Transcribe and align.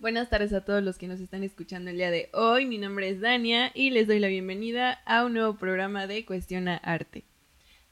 Buenas 0.00 0.30
tardes 0.30 0.54
a 0.54 0.64
todos 0.64 0.82
los 0.82 0.96
que 0.96 1.08
nos 1.08 1.20
están 1.20 1.42
escuchando 1.42 1.90
el 1.90 1.98
día 1.98 2.10
de 2.10 2.30
hoy. 2.32 2.64
Mi 2.64 2.78
nombre 2.78 3.10
es 3.10 3.20
Dania 3.20 3.70
y 3.74 3.90
les 3.90 4.06
doy 4.06 4.18
la 4.18 4.28
bienvenida 4.28 5.02
a 5.04 5.26
un 5.26 5.34
nuevo 5.34 5.56
programa 5.56 6.06
de 6.06 6.24
Cuestiona 6.24 6.78
Arte. 6.78 7.24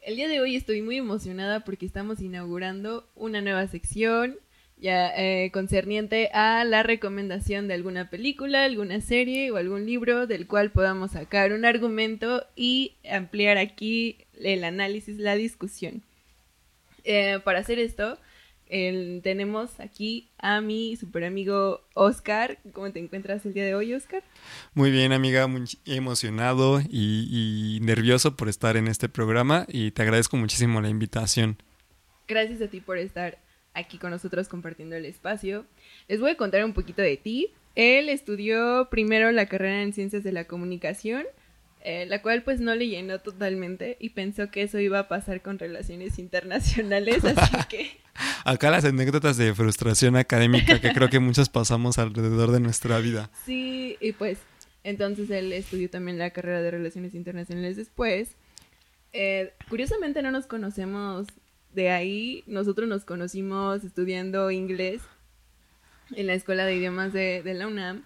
El 0.01 0.17
día 0.17 0.27
de 0.27 0.41
hoy 0.41 0.57
estoy 0.57 0.81
muy 0.81 0.97
emocionada 0.97 1.67
porque 1.67 1.85
estamos 1.85 2.23
inaugurando 2.23 3.07
una 3.15 3.43
nueva 3.43 3.67
sección 3.67 4.39
ya 4.79 5.13
eh, 5.19 5.51
concerniente 5.53 6.31
a 6.33 6.65
la 6.65 6.83
recomendación 6.83 7.69
de 7.69 7.75
alguna 7.75 8.09
película, 8.09 8.65
alguna 8.65 9.03
serie 9.03 9.51
o 9.51 9.59
algún 9.59 9.85
libro 9.85 10.27
del 10.27 10.47
cual 10.47 10.71
podamos 10.71 11.11
sacar 11.11 11.53
un 11.53 11.67
argumento 11.67 12.47
y 12.57 12.95
ampliar 13.07 13.59
aquí 13.59 14.17
el 14.41 14.65
análisis, 14.65 15.19
la 15.19 15.35
discusión. 15.35 16.01
Eh, 17.05 17.39
para 17.45 17.59
hacer 17.59 17.79
esto, 17.79 18.19
tenemos 18.69 19.81
aquí 19.81 20.29
a 20.39 20.61
mi 20.61 20.97
super 20.97 21.25
amigo 21.25 21.81
Oscar. 21.95 22.59
¿Cómo 22.73 22.91
te 22.93 22.99
encuentras 22.99 23.45
el 23.47 23.55
día 23.55 23.65
de 23.65 23.75
hoy, 23.75 23.95
Oscar? 23.95 24.23
Muy 24.75 24.91
bien, 24.91 25.13
amiga, 25.13 25.47
muy 25.47 25.65
emocionado 25.87 26.81
y, 26.81 27.79
nervioso 27.83 28.37
por 28.37 28.49
estar 28.49 28.77
en 28.77 28.89
este 28.89 29.09
programa 29.09 29.67
y 29.69 29.91
te 29.93 30.03
agradezco 30.03 30.37
muchísimo 30.37 30.81
la 30.81 30.89
invitación. 30.89 31.57
Gracias 32.27 32.61
a 32.61 32.69
ti 32.69 32.81
por 32.81 32.99
estar 32.99 33.39
aquí 33.75 33.99
con 33.99 34.11
nosotros 34.11 34.49
compartiendo 34.49 34.97
el 34.97 35.07
espacio. 35.07 35.65
Les 36.09 36.21
voy 36.21 36.33
a 36.33 36.37
contar 36.37 36.65
un 36.65 36.75
poquito 36.75 37.03
de 37.03 37.17
ti. 37.17 37.55
Él 37.75 38.09
estudió 38.09 38.89
primero 38.91 39.31
la 39.33 39.47
carrera 39.47 39.83
en 39.83 39.93
Ciencias 39.93 40.25
de 40.25 40.33
la 40.33 40.45
Comunicación 40.45 41.25
eh, 41.81 42.07
la 42.07 42.23
cual 42.23 42.43
pues 42.43 42.61
no 42.61 42.75
le 42.75 42.89
llenó 42.89 43.21
totalmente 43.21 43.97
y 44.01 44.11
pensó 44.11 44.51
que 44.51 44.63
eso 44.63 44.79
iba 44.81 44.99
a 44.99 45.09
pasar 45.09 45.43
con 45.43 45.59
relaciones 45.59 46.19
internacionales, 46.19 47.25
así 47.25 47.57
que... 47.69 47.91
Acá 48.45 48.71
las 48.71 48.85
anécdotas 48.85 49.37
de 49.37 49.55
frustración 49.55 50.17
académica 50.17 50.81
que 50.81 50.93
creo 50.93 51.09
que 51.09 51.21
muchas 51.21 51.49
pasamos 51.49 51.99
alrededor 51.99 52.51
de 52.51 52.59
nuestra 52.59 52.99
vida. 52.99 53.31
Sí, 53.47 53.97
y 54.01 54.13
pues 54.13 54.39
entonces 54.83 55.31
él 55.31 55.53
estudió 55.53 55.89
también 55.89 56.19
la 56.19 56.31
carrera 56.31 56.61
de 56.61 56.71
relaciones 56.73 57.15
internacionales 57.15 57.77
después. 57.77 58.35
Eh, 59.13 59.53
curiosamente 59.69 60.21
no 60.23 60.33
nos 60.33 60.47
conocemos 60.47 61.29
de 61.75 61.91
ahí, 61.91 62.43
nosotros 62.47 62.89
nos 62.89 63.05
conocimos 63.05 63.85
estudiando 63.85 64.51
inglés 64.51 65.01
en 66.17 66.27
la 66.27 66.35
escuela 66.35 66.65
de 66.65 66.75
idiomas 66.75 67.13
de, 67.13 67.43
de 67.43 67.55
la 67.55 67.69
UNAM 67.69 68.03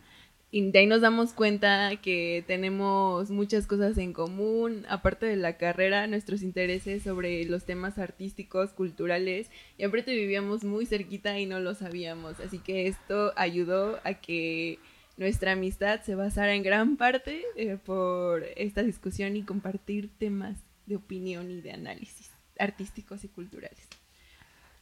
y 0.54 0.70
de 0.70 0.80
ahí 0.80 0.86
nos 0.86 1.00
damos 1.00 1.32
cuenta 1.32 1.96
que 2.02 2.44
tenemos 2.46 3.30
muchas 3.30 3.66
cosas 3.66 3.96
en 3.96 4.12
común, 4.12 4.84
aparte 4.86 5.24
de 5.24 5.36
la 5.36 5.56
carrera, 5.56 6.06
nuestros 6.06 6.42
intereses 6.42 7.02
sobre 7.02 7.46
los 7.46 7.64
temas 7.64 7.96
artísticos, 7.96 8.74
culturales, 8.74 9.50
y 9.78 9.84
aparte 9.84 10.14
vivíamos 10.14 10.62
muy 10.62 10.84
cerquita 10.84 11.38
y 11.38 11.46
no 11.46 11.58
lo 11.58 11.74
sabíamos, 11.74 12.38
así 12.40 12.58
que 12.58 12.86
esto 12.86 13.32
ayudó 13.34 13.98
a 14.04 14.12
que 14.12 14.78
nuestra 15.16 15.52
amistad 15.52 16.02
se 16.02 16.16
basara 16.16 16.54
en 16.54 16.62
gran 16.62 16.98
parte 16.98 17.42
eh, 17.56 17.78
por 17.82 18.44
esta 18.56 18.82
discusión 18.82 19.36
y 19.36 19.44
compartir 19.44 20.10
temas 20.18 20.58
de 20.84 20.96
opinión 20.96 21.50
y 21.50 21.62
de 21.62 21.72
análisis 21.72 22.30
artísticos 22.58 23.24
y 23.24 23.28
culturales. 23.28 23.88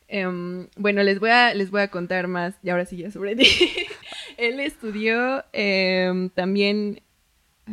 Em, 0.08 0.66
bueno, 0.76 1.04
les 1.04 1.20
voy, 1.20 1.30
a, 1.30 1.54
les 1.54 1.70
voy 1.70 1.82
a 1.82 1.92
contar 1.92 2.26
más, 2.26 2.56
y 2.64 2.70
ahora 2.70 2.86
sí 2.86 2.96
ya 2.96 3.12
sobre 3.12 3.36
ti. 3.36 3.46
Él 4.40 4.60
estudió 4.60 5.44
em, 5.52 6.30
también... 6.30 7.02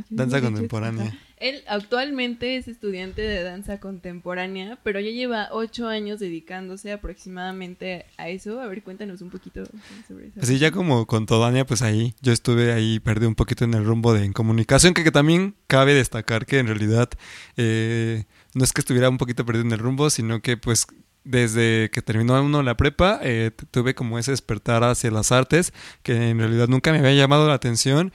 Danza 0.10 0.42
contemporánea. 0.42 1.18
Él 1.38 1.64
actualmente 1.68 2.58
es 2.58 2.68
estudiante 2.68 3.22
de 3.22 3.44
danza 3.44 3.80
contemporánea, 3.80 4.80
pero 4.84 5.00
ya 5.00 5.12
lleva 5.12 5.50
ocho 5.52 5.88
años 5.88 6.20
dedicándose 6.20 6.92
aproximadamente 6.92 8.06
a 8.18 8.30
eso. 8.30 8.60
A 8.60 8.66
ver, 8.66 8.82
cuéntanos 8.82 9.22
un 9.22 9.30
poquito 9.30 9.64
sobre 10.08 10.28
eso. 10.28 10.40
Así 10.42 10.58
ya 10.58 10.72
como 10.72 11.06
con 11.06 11.28
Todania, 11.28 11.64
pues 11.64 11.84
ahí 11.84 12.16
yo 12.22 12.34
estuve 12.34 12.74
ahí, 12.74 13.00
perdí 13.00 13.28
un 13.28 13.36
poquito 13.36 13.66
en 13.66 13.76
el 13.76 13.86
rumbo 13.86 14.14
de 14.14 14.34
comunicación, 14.34 14.96
que, 14.96 15.12
también 15.12 15.56
cabe 15.68 15.94
destacar 15.94 16.48
que 16.48 16.58
en 16.58 16.68
realidad 16.68 17.10
eh, 17.56 18.26
no 18.56 18.64
es 18.64 18.74
que 18.74 18.82
estuviera 18.82 19.08
un 19.10 19.18
poquito 19.18 19.46
perdido 19.46 19.66
en 19.66 19.72
el 19.74 19.80
rumbo, 19.80 20.10
sino 20.10 20.42
que 20.42 20.58
pues 20.58 20.88
desde 21.28 21.90
que 21.92 22.02
terminó 22.02 22.42
uno 22.42 22.64
la 22.64 22.78
prepa, 22.78 23.20
eh, 23.22 23.52
tuve 23.72 23.94
como 23.96 24.18
ese 24.18 24.32
despertar 24.32 24.84
hacia 24.84 25.12
las 25.12 25.32
artes, 25.32 25.74
que 26.04 26.30
en 26.30 26.40
realidad 26.40 26.68
nunca 26.68 26.92
me 26.92 27.00
había 27.00 27.14
llamado 27.14 27.48
la 27.48 27.54
atención. 27.54 28.14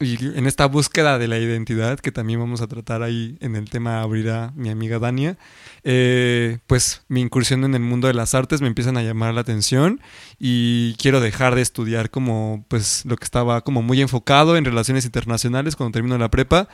Y 0.00 0.38
en 0.38 0.46
esta 0.46 0.66
búsqueda 0.66 1.18
de 1.18 1.26
la 1.26 1.38
identidad, 1.38 1.98
que 1.98 2.12
también 2.12 2.38
vamos 2.38 2.60
a 2.60 2.68
tratar 2.68 3.02
ahí 3.02 3.36
en 3.40 3.56
el 3.56 3.68
tema 3.68 4.00
abrirá 4.00 4.52
mi 4.54 4.70
amiga 4.70 5.00
Dania, 5.00 5.36
eh, 5.82 6.58
pues 6.68 7.02
mi 7.08 7.20
incursión 7.20 7.64
en 7.64 7.74
el 7.74 7.80
mundo 7.80 8.06
de 8.06 8.14
las 8.14 8.32
artes 8.32 8.60
me 8.60 8.68
empiezan 8.68 8.96
a 8.96 9.02
llamar 9.02 9.34
la 9.34 9.40
atención 9.40 10.00
y 10.38 10.94
quiero 10.98 11.18
dejar 11.18 11.56
de 11.56 11.62
estudiar 11.62 12.10
como 12.10 12.64
pues 12.68 13.04
lo 13.06 13.16
que 13.16 13.24
estaba 13.24 13.62
como 13.62 13.82
muy 13.82 14.00
enfocado 14.00 14.56
en 14.56 14.64
relaciones 14.64 15.04
internacionales 15.04 15.74
cuando 15.74 15.94
termino 15.94 16.16
la 16.16 16.30
prepa 16.30 16.68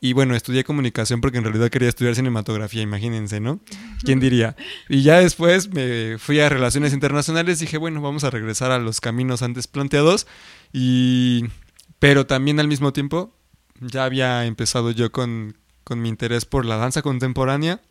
y 0.00 0.14
bueno, 0.14 0.34
estudié 0.34 0.64
comunicación 0.64 1.20
porque 1.20 1.38
en 1.38 1.44
realidad 1.44 1.68
quería 1.68 1.88
estudiar 1.88 2.14
cinematografía, 2.14 2.80
imagínense, 2.80 3.38
¿no? 3.38 3.60
¿Quién 4.02 4.18
diría? 4.18 4.56
Y 4.88 5.02
ya 5.02 5.20
después 5.20 5.72
me 5.72 6.16
fui 6.18 6.40
a 6.40 6.48
relaciones 6.48 6.94
internacionales, 6.94 7.58
dije, 7.58 7.76
bueno, 7.76 8.00
vamos 8.00 8.24
a 8.24 8.30
regresar 8.30 8.70
a 8.70 8.78
los 8.78 9.00
caminos 9.00 9.42
antes 9.42 9.66
planteados. 9.66 10.26
Y... 10.72 11.44
Pero 11.98 12.26
también 12.26 12.58
al 12.60 12.68
mismo 12.68 12.94
tiempo 12.94 13.36
ya 13.78 14.04
había 14.04 14.46
empezado 14.46 14.90
yo 14.90 15.12
con, 15.12 15.58
con 15.84 16.00
mi 16.00 16.08
interés 16.08 16.46
por 16.46 16.64
la 16.64 16.76
danza 16.76 17.02
contemporánea 17.02 17.82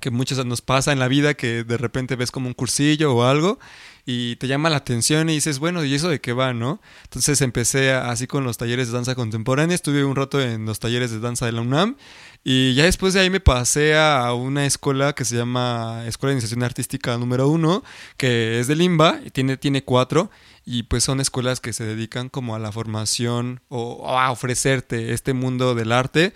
que 0.00 0.10
muchas 0.10 0.44
nos 0.44 0.60
pasa 0.60 0.92
en 0.92 0.98
la 0.98 1.08
vida 1.08 1.34
que 1.34 1.64
de 1.64 1.76
repente 1.76 2.16
ves 2.16 2.30
como 2.30 2.48
un 2.48 2.54
cursillo 2.54 3.14
o 3.14 3.24
algo 3.24 3.58
y 4.06 4.36
te 4.36 4.46
llama 4.46 4.70
la 4.70 4.76
atención 4.76 5.30
y 5.30 5.34
dices, 5.34 5.58
bueno, 5.58 5.84
¿y 5.84 5.94
eso 5.94 6.08
de 6.08 6.20
qué 6.20 6.32
va, 6.32 6.52
no? 6.52 6.80
Entonces 7.04 7.40
empecé 7.40 7.92
así 7.92 8.26
con 8.26 8.44
los 8.44 8.58
talleres 8.58 8.88
de 8.88 8.94
danza 8.94 9.14
contemporánea, 9.14 9.74
estuve 9.74 10.04
un 10.04 10.16
rato 10.16 10.40
en 10.40 10.66
los 10.66 10.78
talleres 10.78 11.10
de 11.10 11.20
danza 11.20 11.46
de 11.46 11.52
la 11.52 11.62
UNAM 11.62 11.96
y 12.42 12.74
ya 12.74 12.84
después 12.84 13.14
de 13.14 13.20
ahí 13.20 13.30
me 13.30 13.40
pasé 13.40 13.96
a 13.96 14.34
una 14.34 14.66
escuela 14.66 15.14
que 15.14 15.24
se 15.24 15.36
llama 15.36 16.02
Escuela 16.06 16.30
de 16.30 16.34
Iniciación 16.34 16.62
Artística 16.62 17.16
número 17.16 17.48
uno, 17.48 17.82
que 18.18 18.60
es 18.60 18.66
de 18.66 18.76
Limba 18.76 19.20
y 19.24 19.30
tiene, 19.30 19.56
tiene 19.56 19.82
cuatro 19.84 20.30
y 20.66 20.84
pues 20.84 21.04
son 21.04 21.20
escuelas 21.20 21.60
que 21.60 21.72
se 21.72 21.84
dedican 21.84 22.28
como 22.28 22.54
a 22.54 22.58
la 22.58 22.72
formación 22.72 23.60
o 23.68 24.08
a 24.08 24.30
ofrecerte 24.30 25.12
este 25.12 25.32
mundo 25.32 25.74
del 25.74 25.92
arte 25.92 26.34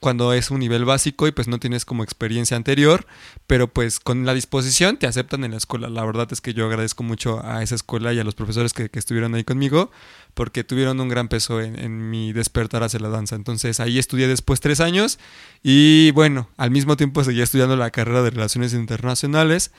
cuando 0.00 0.32
es 0.32 0.50
un 0.50 0.60
nivel 0.60 0.84
básico 0.84 1.26
y 1.26 1.32
pues 1.32 1.48
no 1.48 1.58
tienes 1.58 1.84
como 1.84 2.04
experiencia 2.04 2.56
anterior, 2.56 3.06
pero 3.46 3.72
pues 3.72 3.98
con 3.98 4.26
la 4.26 4.34
disposición 4.34 4.96
te 4.96 5.06
aceptan 5.06 5.42
en 5.44 5.50
la 5.50 5.56
escuela. 5.56 5.88
La 5.88 6.04
verdad 6.04 6.28
es 6.30 6.40
que 6.40 6.54
yo 6.54 6.66
agradezco 6.66 7.02
mucho 7.02 7.44
a 7.44 7.62
esa 7.62 7.74
escuela 7.74 8.12
y 8.12 8.20
a 8.20 8.24
los 8.24 8.34
profesores 8.34 8.72
que, 8.72 8.88
estuvieron 8.92 9.34
ahí 9.34 9.44
conmigo 9.44 9.90
porque 10.34 10.64
tuvieron 10.64 11.00
un 11.00 11.08
gran 11.08 11.28
peso 11.28 11.60
en, 11.60 11.78
en, 11.78 12.10
mi 12.10 12.32
despertar 12.32 12.82
hacia 12.82 13.00
la 13.00 13.08
danza. 13.08 13.34
Entonces 13.34 13.80
ahí 13.80 13.98
estudié 13.98 14.28
después 14.28 14.60
tres 14.60 14.80
años 14.80 15.18
y 15.62 16.12
bueno, 16.12 16.48
al 16.56 16.70
mismo 16.70 16.96
tiempo 16.96 17.24
seguía 17.24 17.44
estudiando 17.44 17.76
la 17.76 17.90
carrera 17.90 18.22
de 18.22 18.30
Relaciones 18.30 18.74
Internacionales. 18.74 19.72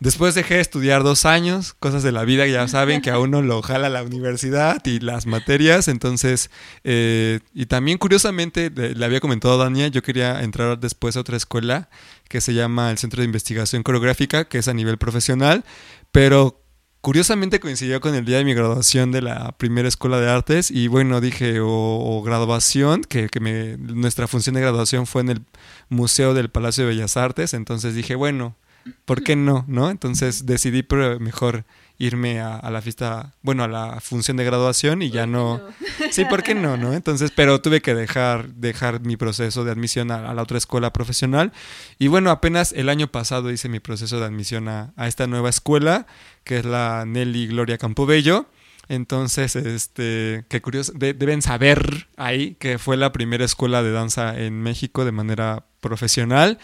Después 0.00 0.34
dejé 0.34 0.54
de 0.54 0.60
estudiar 0.60 1.02
dos 1.02 1.26
años, 1.26 1.74
cosas 1.74 2.02
de 2.02 2.10
la 2.10 2.24
vida 2.24 2.46
ya 2.46 2.66
saben 2.68 3.02
que 3.02 3.10
a 3.10 3.18
uno 3.18 3.42
lo 3.42 3.60
jala 3.60 3.90
la 3.90 4.02
universidad 4.02 4.80
y 4.86 4.98
las 4.98 5.26
materias, 5.26 5.88
entonces, 5.88 6.50
eh, 6.84 7.40
y 7.52 7.66
también 7.66 7.98
curiosamente, 7.98 8.70
le 8.70 9.04
había 9.04 9.20
comentado 9.20 9.62
a 9.62 9.70
yo 9.70 10.02
quería 10.02 10.42
entrar 10.42 10.80
después 10.80 11.18
a 11.18 11.20
otra 11.20 11.36
escuela 11.36 11.90
que 12.28 12.40
se 12.40 12.54
llama 12.54 12.90
el 12.90 12.96
Centro 12.96 13.20
de 13.20 13.26
Investigación 13.26 13.82
Coreográfica, 13.82 14.46
que 14.46 14.56
es 14.56 14.68
a 14.68 14.74
nivel 14.74 14.96
profesional, 14.96 15.66
pero 16.12 16.64
curiosamente 17.02 17.60
coincidió 17.60 18.00
con 18.00 18.14
el 18.14 18.24
día 18.24 18.38
de 18.38 18.44
mi 18.46 18.54
graduación 18.54 19.12
de 19.12 19.20
la 19.20 19.52
primera 19.58 19.86
escuela 19.86 20.18
de 20.18 20.30
artes 20.30 20.70
y 20.70 20.88
bueno, 20.88 21.20
dije, 21.20 21.58
o, 21.60 22.22
graduación, 22.24 23.02
que, 23.02 23.28
que 23.28 23.40
me, 23.40 23.76
nuestra 23.76 24.26
función 24.28 24.54
de 24.54 24.62
graduación 24.62 25.06
fue 25.06 25.20
en 25.20 25.28
el 25.28 25.42
Museo 25.90 26.32
del 26.32 26.48
Palacio 26.48 26.84
de 26.84 26.94
Bellas 26.94 27.18
Artes, 27.18 27.52
entonces 27.52 27.94
dije, 27.94 28.14
bueno, 28.14 28.56
¿por 29.04 29.22
qué 29.22 29.36
no? 29.36 29.64
¿No? 29.68 29.90
Entonces 29.90 30.46
decidí 30.46 30.86
mejor 31.18 31.64
irme 32.00 32.40
a, 32.40 32.70
la 32.70 32.80
fiesta, 32.80 33.34
bueno, 33.42 33.62
a 33.62 33.68
la 33.68 34.00
función 34.00 34.38
de 34.38 34.44
graduación 34.44 35.02
y 35.02 35.10
ya 35.10 35.26
no... 35.26 35.60
Sí, 36.10 36.24
¿por 36.24 36.42
qué 36.42 36.54
no? 36.54 36.78
¿no? 36.78 36.94
Entonces, 36.94 37.30
pero 37.30 37.60
tuve 37.60 37.82
que 37.82 37.94
dejar, 37.94 38.48
dejar 38.54 39.00
mi 39.00 39.18
proceso 39.18 39.64
de 39.64 39.70
admisión 39.70 40.10
a, 40.10 40.32
la 40.32 40.42
otra 40.42 40.56
escuela 40.56 40.92
profesional. 40.94 41.52
Y 41.98 42.08
bueno, 42.08 42.30
apenas 42.30 42.72
el 42.72 42.88
año 42.88 43.08
pasado 43.08 43.52
hice 43.52 43.68
mi 43.68 43.80
proceso 43.80 44.18
de 44.18 44.24
admisión 44.24 44.66
a, 44.68 44.92
esta 45.06 45.26
nueva 45.26 45.50
escuela, 45.50 46.06
que 46.42 46.58
es 46.58 46.64
la 46.64 47.04
Nelly 47.06 47.48
Gloria 47.48 47.76
Campobello. 47.76 48.46
Entonces, 48.88 49.54
este, 49.54 50.46
qué 50.48 50.62
curioso, 50.62 50.92
deben 50.96 51.42
saber 51.42 52.08
ahí 52.16 52.54
que 52.54 52.78
fue 52.78 52.96
la 52.96 53.12
primera 53.12 53.44
escuela 53.44 53.82
de 53.82 53.92
danza 53.92 54.36
en 54.40 54.62
México 54.62 55.04
de 55.04 55.12
manera 55.12 55.66
profesional 55.80 56.58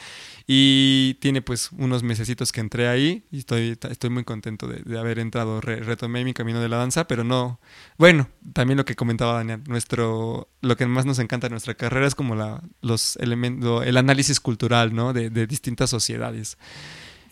y 0.46 1.14
tiene 1.14 1.43
pues 1.43 1.72
unos 1.72 2.04
mesecitos 2.04 2.52
que 2.52 2.60
entré 2.60 2.87
ahí 2.87 3.25
y 3.32 3.38
estoy, 3.38 3.76
estoy 3.90 4.10
muy 4.10 4.22
contento 4.22 4.69
de, 4.69 4.98
haber 4.98 5.19
entrado. 5.19 5.60
retomé 5.60 6.25
mi 6.25 6.34
camino 6.34 6.60
de 6.60 6.69
la 6.69 6.76
danza, 6.76 7.08
pero 7.08 7.25
no. 7.25 7.58
Bueno, 7.98 8.28
también 8.52 8.76
lo 8.76 8.84
que 8.84 8.94
comentaba 8.94 9.34
Daniel, 9.34 9.62
nuestro, 9.66 10.48
lo 10.60 10.76
que 10.76 10.87
más 10.87 11.04
nos 11.04 11.19
encanta 11.19 11.48
de 11.48 11.50
nuestra 11.50 11.75
carrera 11.75 12.06
es 12.06 12.14
como 12.14 12.37
la, 12.37 12.62
los 12.81 13.16
elementos, 13.16 13.84
el 13.84 13.96
análisis 13.96 14.38
cultural, 14.38 14.94
¿no? 14.94 15.12
De, 15.12 15.31
de 15.31 15.46
distintas 15.48 15.90
sociedades. 15.90 16.58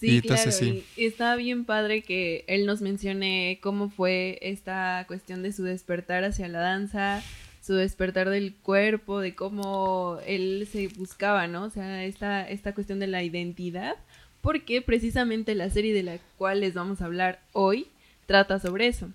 Sí, 0.00 0.20
claro, 0.20 0.50
y 0.96 1.04
está 1.06 1.36
bien 1.36 1.64
padre 1.64 2.02
que 2.02 2.44
él 2.48 2.66
nos 2.66 2.82
mencione 2.82 3.58
cómo 3.62 3.88
fue 3.90 4.38
esta 4.42 5.04
cuestión 5.06 5.42
de 5.42 5.52
su 5.52 5.62
despertar 5.62 6.24
hacia 6.24 6.48
la 6.48 6.58
danza, 6.58 7.22
su 7.64 7.74
despertar 7.74 8.28
del 8.28 8.54
cuerpo, 8.54 9.20
de 9.20 9.34
cómo 9.34 10.18
él 10.26 10.68
se 10.70 10.88
buscaba, 10.88 11.46
¿no? 11.46 11.64
O 11.64 11.70
sea, 11.70 12.04
esta, 12.04 12.46
esta 12.46 12.74
cuestión 12.74 12.98
de 12.98 13.06
la 13.06 13.22
identidad, 13.22 13.96
porque 14.42 14.82
precisamente 14.82 15.54
la 15.54 15.70
serie 15.70 15.94
de 15.94 16.02
la 16.02 16.18
cual 16.36 16.60
les 16.60 16.74
vamos 16.74 17.00
a 17.00 17.06
hablar 17.06 17.40
hoy 17.52 17.86
trata 18.26 18.58
sobre 18.58 18.88
eso. 18.88 19.08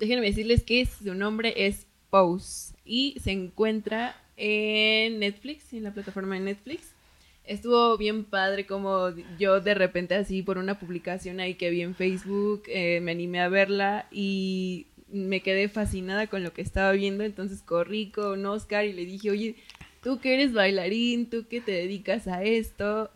Déjenme 0.00 0.26
decirles 0.26 0.62
que 0.62 0.86
su 0.86 1.14
nombre 1.14 1.66
es 1.66 1.86
Pose 2.08 2.74
y 2.86 3.16
se 3.22 3.32
encuentra 3.32 4.16
en 4.38 5.18
Netflix, 5.18 5.72
en 5.74 5.82
la 5.82 5.92
plataforma 5.92 6.36
de 6.36 6.40
Netflix. 6.40 6.94
Estuvo 7.44 7.98
bien 7.98 8.24
padre 8.24 8.64
como 8.64 9.10
yo 9.38 9.60
de 9.60 9.74
repente 9.74 10.14
así 10.14 10.42
por 10.42 10.56
una 10.56 10.78
publicación 10.78 11.38
ahí 11.38 11.54
que 11.56 11.68
vi 11.68 11.82
en 11.82 11.94
Facebook, 11.94 12.62
eh, 12.68 13.00
me 13.02 13.12
animé 13.12 13.42
a 13.42 13.50
verla 13.50 14.06
y 14.10 14.86
me 15.14 15.40
quedé 15.40 15.68
fascinada 15.68 16.26
con 16.26 16.42
lo 16.42 16.52
que 16.52 16.62
estaba 16.62 16.92
viendo, 16.92 17.24
entonces 17.24 17.62
corrí 17.62 18.10
con 18.10 18.44
Oscar 18.46 18.84
y 18.84 18.92
le 18.92 19.06
dije, 19.06 19.30
oye, 19.30 19.56
tú 20.02 20.18
que 20.20 20.34
eres 20.34 20.52
bailarín, 20.52 21.30
tú 21.30 21.46
que 21.48 21.60
te 21.60 21.72
dedicas 21.72 22.26
a 22.26 22.42
esto, 22.42 23.10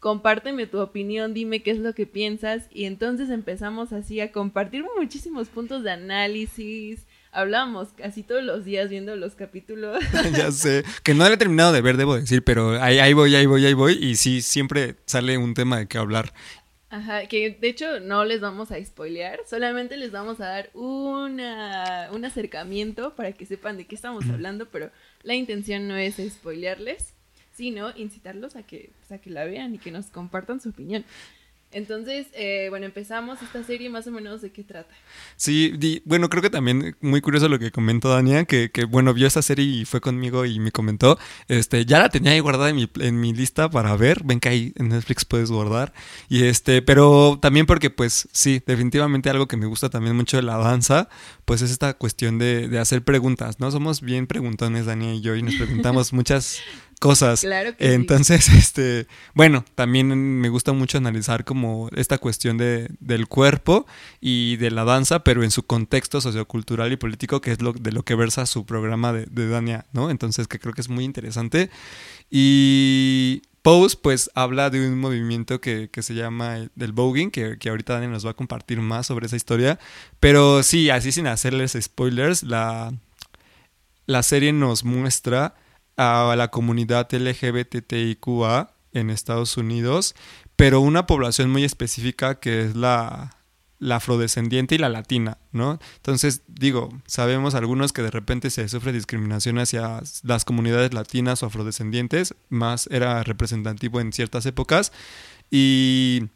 compárteme 0.00 0.66
tu 0.66 0.80
opinión, 0.80 1.32
dime 1.32 1.62
qué 1.62 1.70
es 1.70 1.78
lo 1.78 1.94
que 1.94 2.06
piensas 2.06 2.66
y 2.72 2.84
entonces 2.84 3.30
empezamos 3.30 3.92
así 3.92 4.20
a 4.20 4.32
compartir 4.32 4.84
muchísimos 4.98 5.48
puntos 5.48 5.84
de 5.84 5.92
análisis. 5.92 7.06
Hablamos 7.30 7.88
casi 7.96 8.22
todos 8.22 8.42
los 8.42 8.64
días 8.64 8.90
viendo 8.90 9.16
los 9.16 9.36
capítulos. 9.36 10.04
ya 10.36 10.50
sé, 10.50 10.84
que 11.02 11.14
no 11.14 11.26
lo 11.26 11.34
he 11.34 11.38
terminado 11.38 11.72
de 11.72 11.80
ver, 11.80 11.96
debo 11.96 12.16
decir, 12.16 12.42
pero 12.42 12.82
ahí, 12.82 12.98
ahí 12.98 13.14
voy, 13.14 13.34
ahí 13.34 13.46
voy, 13.46 13.64
ahí 13.64 13.74
voy 13.74 13.92
y 13.92 14.16
sí, 14.16 14.42
siempre 14.42 14.96
sale 15.06 15.38
un 15.38 15.54
tema 15.54 15.78
de 15.78 15.86
qué 15.86 15.98
hablar. 15.98 16.34
Ajá, 16.92 17.24
que 17.26 17.48
de 17.48 17.68
hecho 17.68 18.00
no 18.00 18.26
les 18.26 18.42
vamos 18.42 18.70
a 18.70 18.84
spoilear, 18.84 19.40
solamente 19.48 19.96
les 19.96 20.12
vamos 20.12 20.42
a 20.42 20.48
dar 20.48 20.68
una, 20.74 22.10
un 22.12 22.22
acercamiento 22.26 23.14
para 23.16 23.32
que 23.32 23.46
sepan 23.46 23.78
de 23.78 23.86
qué 23.86 23.94
estamos 23.94 24.28
hablando, 24.28 24.68
pero 24.68 24.90
la 25.22 25.34
intención 25.34 25.88
no 25.88 25.96
es 25.96 26.16
spoilearles 26.16 27.14
sino 27.54 27.96
incitarlos 27.96 28.56
a 28.56 28.62
que, 28.62 28.90
pues, 28.98 29.12
a 29.12 29.18
que 29.18 29.30
la 29.30 29.44
vean 29.44 29.74
y 29.74 29.78
que 29.78 29.90
nos 29.90 30.06
compartan 30.06 30.60
su 30.60 30.70
opinión. 30.70 31.04
Entonces, 31.72 32.26
eh, 32.34 32.66
bueno, 32.70 32.86
empezamos 32.86 33.40
esta 33.42 33.62
serie 33.64 33.88
más 33.88 34.06
o 34.06 34.10
menos 34.10 34.42
de 34.42 34.50
qué 34.50 34.62
trata. 34.62 34.94
Sí, 35.36 36.02
bueno, 36.04 36.28
creo 36.28 36.42
que 36.42 36.50
también 36.50 36.96
muy 37.00 37.20
curioso 37.20 37.48
lo 37.48 37.58
que 37.58 37.70
comentó 37.70 38.10
Dania, 38.10 38.44
que, 38.44 38.70
que, 38.70 38.84
bueno, 38.84 39.14
vio 39.14 39.26
esta 39.26 39.42
serie 39.42 39.64
y 39.64 39.84
fue 39.84 40.00
conmigo 40.00 40.44
y 40.44 40.60
me 40.60 40.70
comentó, 40.70 41.18
este, 41.48 41.84
ya 41.86 41.98
la 41.98 42.08
tenía 42.10 42.32
ahí 42.32 42.40
guardada 42.40 42.70
en 42.70 42.76
mi, 42.76 42.90
en 43.00 43.20
mi 43.20 43.32
lista 43.32 43.70
para 43.70 43.96
ver, 43.96 44.22
ven 44.24 44.40
que 44.40 44.48
ahí 44.48 44.72
en 44.76 44.90
Netflix 44.90 45.24
puedes 45.24 45.50
guardar, 45.50 45.92
y 46.28 46.44
este, 46.44 46.82
pero 46.82 47.38
también 47.40 47.66
porque 47.66 47.90
pues 47.90 48.28
sí, 48.32 48.62
definitivamente 48.66 49.30
algo 49.30 49.48
que 49.48 49.56
me 49.56 49.66
gusta 49.66 49.90
también 49.90 50.16
mucho 50.16 50.36
de 50.36 50.42
la 50.42 50.58
danza, 50.58 51.08
pues 51.44 51.62
es 51.62 51.70
esta 51.70 51.94
cuestión 51.94 52.38
de, 52.38 52.68
de 52.68 52.78
hacer 52.78 53.02
preguntas, 53.02 53.60
¿no? 53.60 53.70
Somos 53.70 54.00
bien 54.00 54.26
preguntones, 54.26 54.86
Dania 54.86 55.14
y 55.14 55.20
yo, 55.20 55.34
y 55.36 55.42
nos 55.42 55.54
preguntamos 55.54 56.12
muchas 56.12 56.60
cosas. 57.02 57.40
Claro 57.40 57.76
que 57.76 57.94
Entonces, 57.94 58.48
este, 58.56 59.08
bueno, 59.34 59.64
también 59.74 60.06
me 60.40 60.48
gusta 60.48 60.72
mucho 60.72 60.98
analizar 60.98 61.44
como 61.44 61.88
esta 61.96 62.18
cuestión 62.18 62.56
de, 62.58 62.88
del 63.00 63.26
cuerpo 63.26 63.86
y 64.20 64.56
de 64.56 64.70
la 64.70 64.84
danza, 64.84 65.24
pero 65.24 65.42
en 65.42 65.50
su 65.50 65.64
contexto 65.64 66.20
sociocultural 66.20 66.92
y 66.92 66.96
político, 66.96 67.40
que 67.40 67.50
es 67.50 67.60
lo, 67.60 67.72
de 67.72 67.90
lo 67.90 68.04
que 68.04 68.14
versa 68.14 68.46
su 68.46 68.64
programa 68.64 69.12
de, 69.12 69.26
de 69.26 69.48
Dania, 69.48 69.86
¿no? 69.92 70.10
Entonces, 70.10 70.46
que 70.46 70.60
creo 70.60 70.74
que 70.74 70.80
es 70.80 70.88
muy 70.88 71.04
interesante. 71.04 71.70
Y 72.30 73.42
Pose, 73.62 73.96
pues, 74.00 74.30
habla 74.34 74.70
de 74.70 74.86
un 74.86 75.00
movimiento 75.00 75.60
que, 75.60 75.88
que 75.90 76.02
se 76.02 76.14
llama 76.14 76.56
el, 76.56 76.70
del 76.76 76.92
voguing, 76.92 77.32
que, 77.32 77.58
que, 77.58 77.68
ahorita 77.68 77.94
Dania 77.94 78.10
nos 78.10 78.24
va 78.24 78.30
a 78.30 78.34
compartir 78.34 78.80
más 78.80 79.08
sobre 79.08 79.26
esa 79.26 79.36
historia. 79.36 79.80
Pero 80.20 80.62
sí, 80.62 80.88
así 80.88 81.10
sin 81.10 81.26
hacerles 81.26 81.76
spoilers, 81.80 82.44
la, 82.44 82.92
la 84.06 84.22
serie 84.22 84.52
nos 84.52 84.84
muestra 84.84 85.56
a 85.96 86.34
la 86.36 86.48
comunidad 86.48 87.08
LGBTIQA 87.12 88.74
en 88.92 89.10
Estados 89.10 89.56
Unidos, 89.56 90.14
pero 90.56 90.80
una 90.80 91.06
población 91.06 91.50
muy 91.50 91.64
específica 91.64 92.38
que 92.40 92.62
es 92.62 92.76
la, 92.76 93.36
la 93.82 93.96
afrodescendiente 93.96 94.76
y 94.76 94.78
la 94.78 94.88
latina, 94.88 95.38
¿no? 95.50 95.80
Entonces, 95.96 96.42
digo, 96.46 96.90
sabemos 97.06 97.56
algunos 97.56 97.92
que 97.92 98.02
de 98.02 98.12
repente 98.12 98.48
se 98.50 98.68
sufre 98.68 98.92
discriminación 98.92 99.58
hacia 99.58 100.00
las 100.22 100.44
comunidades 100.44 100.94
latinas 100.94 101.42
o 101.42 101.46
afrodescendientes, 101.46 102.34
más 102.48 102.86
era 102.92 103.24
representativo 103.24 104.00
en 104.00 104.12
ciertas 104.12 104.46
épocas, 104.46 104.92
y 105.50 106.28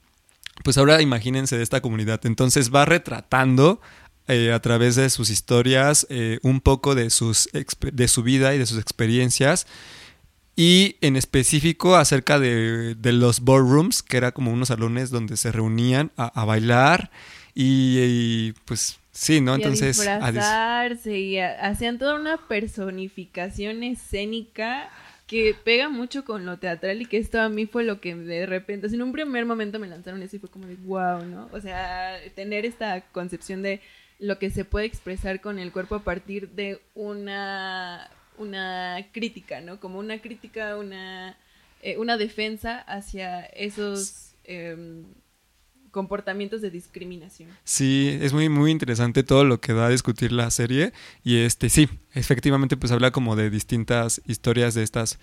pues 0.64 0.76
ahora 0.76 1.00
imagínense 1.02 1.56
de 1.56 1.62
esta 1.62 1.80
comunidad, 1.80 2.26
entonces 2.26 2.74
va 2.74 2.84
retratando 2.84 3.80
eh, 4.28 4.52
a 4.52 4.60
través 4.60 4.96
de 4.96 5.08
sus 5.10 5.30
historias, 5.30 6.06
eh, 6.10 6.38
un 6.42 6.60
poco 6.60 6.94
de, 6.94 7.10
sus, 7.10 7.48
de 7.52 8.08
su 8.08 8.22
vida 8.22 8.54
y 8.54 8.58
de 8.58 8.66
sus 8.66 8.78
experiencias. 8.78 9.66
Y 10.56 10.96
en 11.02 11.16
específico 11.16 11.96
acerca 11.96 12.38
de, 12.38 12.96
los 13.02 13.44
ballrooms, 13.44 14.02
que 14.02 14.16
era 14.16 14.32
como 14.32 14.50
unos 14.50 14.68
salones 14.68 15.10
donde 15.10 15.36
se 15.36 15.52
reunían 15.52 16.10
a, 16.16 16.44
bailar 16.46 17.10
y, 17.54 18.52
pues 18.64 18.98
sí, 19.12 19.42
¿no? 19.42 19.54
Entonces... 19.54 19.98
A 20.00 20.32
disfrazarse 20.32 21.18
y 21.18 21.38
hacían 21.38 21.98
toda 21.98 22.14
una 22.14 22.38
personificación 22.38 23.82
escénica 23.82 24.88
que 25.26 25.54
pega 25.62 25.88
mucho 25.88 26.24
con 26.24 26.46
lo 26.46 26.58
teatral 26.58 27.02
y 27.02 27.06
que 27.06 27.18
esto 27.18 27.40
a 27.40 27.48
mí 27.48 27.66
fue 27.66 27.84
lo 27.84 28.00
que 28.00 28.14
de 28.14 28.46
repente, 28.46 28.86
en 28.86 29.02
un 29.02 29.12
primer 29.12 29.44
momento 29.44 29.78
me 29.78 29.88
lanzaron 29.88 30.22
eso 30.22 30.36
y 30.36 30.38
fue 30.38 30.48
como 30.48 30.66
de 30.66 30.76
wow, 30.76 31.24
¿no? 31.26 31.48
O 31.52 31.60
sea, 31.60 32.16
tener 32.34 32.64
esta 32.64 33.02
concepción 33.12 33.62
de 33.62 33.80
lo 34.18 34.38
que 34.38 34.50
se 34.50 34.64
puede 34.64 34.86
expresar 34.86 35.40
con 35.40 35.58
el 35.58 35.72
cuerpo 35.72 35.96
a 35.96 36.04
partir 36.04 36.50
de 36.50 36.80
una, 36.94 38.10
una 38.38 39.06
crítica, 39.12 39.60
¿no? 39.60 39.78
Como 39.80 39.98
una 39.98 40.20
crítica, 40.20 40.76
una, 40.76 41.36
eh, 41.82 41.98
una 41.98 42.16
defensa 42.16 42.78
hacia 42.80 43.44
esos 43.46 44.34
em, 44.44 45.04
comportamientos 45.90 46.60
de 46.60 46.70
discriminación. 46.70 47.50
Sí, 47.64 48.18
es 48.20 48.32
muy, 48.32 48.48
muy 48.48 48.70
interesante 48.70 49.22
todo 49.22 49.44
lo 49.44 49.60
que 49.60 49.72
da 49.72 49.86
a 49.86 49.90
discutir 49.90 50.32
la 50.32 50.50
serie. 50.50 50.92
Y 51.22 51.38
este, 51.38 51.68
sí, 51.68 51.88
efectivamente, 52.12 52.76
pues 52.76 52.92
habla 52.92 53.10
como 53.10 53.36
de 53.36 53.50
distintas 53.50 54.22
historias 54.26 54.74
de 54.74 54.82
estas, 54.82 55.18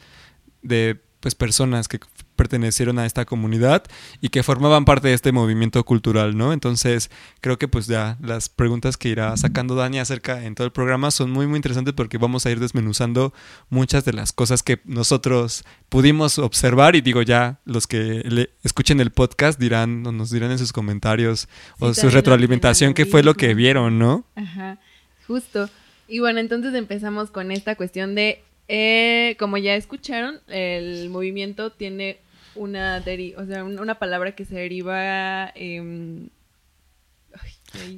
de 0.61 0.99
pues 1.23 1.35
personas 1.35 1.87
que 1.87 2.01
pertenecieron 2.35 2.99
a 2.99 3.05
esta 3.05 3.23
comunidad 3.23 3.83
y 4.19 4.27
que 4.27 4.43
formaban 4.43 4.83
parte 4.83 5.07
de 5.07 5.13
este 5.13 5.31
movimiento 5.31 5.81
cultural, 5.85 6.35
¿no? 6.35 6.51
Entonces, 6.51 7.09
creo 7.39 7.57
que 7.57 7.69
pues 7.69 7.87
ya 7.87 8.17
las 8.21 8.49
preguntas 8.49 8.97
que 8.97 9.07
irá 9.07 9.37
sacando 9.37 9.73
Dani 9.73 9.99
acerca 9.99 10.43
en 10.43 10.53
todo 10.53 10.65
el 10.65 10.73
programa 10.73 11.11
son 11.11 11.31
muy 11.31 11.47
muy 11.47 11.55
interesantes 11.55 11.93
porque 11.93 12.17
vamos 12.17 12.45
a 12.45 12.51
ir 12.51 12.59
desmenuzando 12.59 13.33
muchas 13.69 14.03
de 14.03 14.11
las 14.11 14.33
cosas 14.33 14.63
que 14.63 14.81
nosotros 14.83 15.63
pudimos 15.87 16.39
observar 16.39 16.97
y 16.97 16.99
digo 16.99 17.21
ya 17.21 17.61
los 17.63 17.87
que 17.87 18.21
le 18.25 18.49
escuchen 18.63 18.99
el 18.99 19.11
podcast 19.11 19.57
dirán 19.57 20.05
o 20.05 20.11
nos 20.11 20.29
dirán 20.29 20.51
en 20.51 20.59
sus 20.59 20.73
comentarios 20.73 21.47
o 21.79 21.93
su 21.93 22.09
retroalimentación 22.09 22.93
qué 22.93 23.05
fue 23.05 23.23
lo 23.23 23.35
que 23.35 23.53
vieron, 23.53 23.97
¿no? 23.97 24.25
Ajá, 24.35 24.77
justo. 25.25 25.69
Y 26.09 26.19
bueno, 26.19 26.41
entonces 26.41 26.73
empezamos 26.73 27.31
con 27.31 27.49
esta 27.53 27.75
cuestión 27.75 28.13
de 28.13 28.43
eh, 28.67 29.35
como 29.39 29.57
ya 29.57 29.75
escucharon, 29.75 30.39
el 30.47 31.09
movimiento 31.09 31.71
tiene 31.71 32.19
una, 32.55 33.03
o 33.37 33.45
sea, 33.45 33.63
una 33.63 33.99
palabra 33.99 34.35
que 34.35 34.45
se 34.45 34.55
deriva 34.55 35.53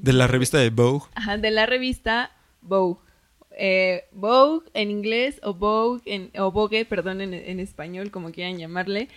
de 0.02 0.14
la 0.14 0.28
revista 0.28 0.58
de 0.58 0.70
Vogue. 0.70 1.06
Ajá, 1.16 1.38
de 1.38 1.52
la 1.52 1.66
revista 1.66 2.32
Vogue. 2.62 3.00
Eh, 3.58 4.06
Vogue 4.12 4.68
en 4.74 4.92
inglés 4.92 5.40
o 5.44 5.54
Vogue 5.54 6.02
en, 6.06 6.32
o 6.40 6.52
Vogue, 6.52 6.86
perdón, 6.86 7.22
en, 7.22 7.60
español, 7.60 8.12
como 8.12 8.32
quieran 8.32 8.58
llamarle. 8.58 9.10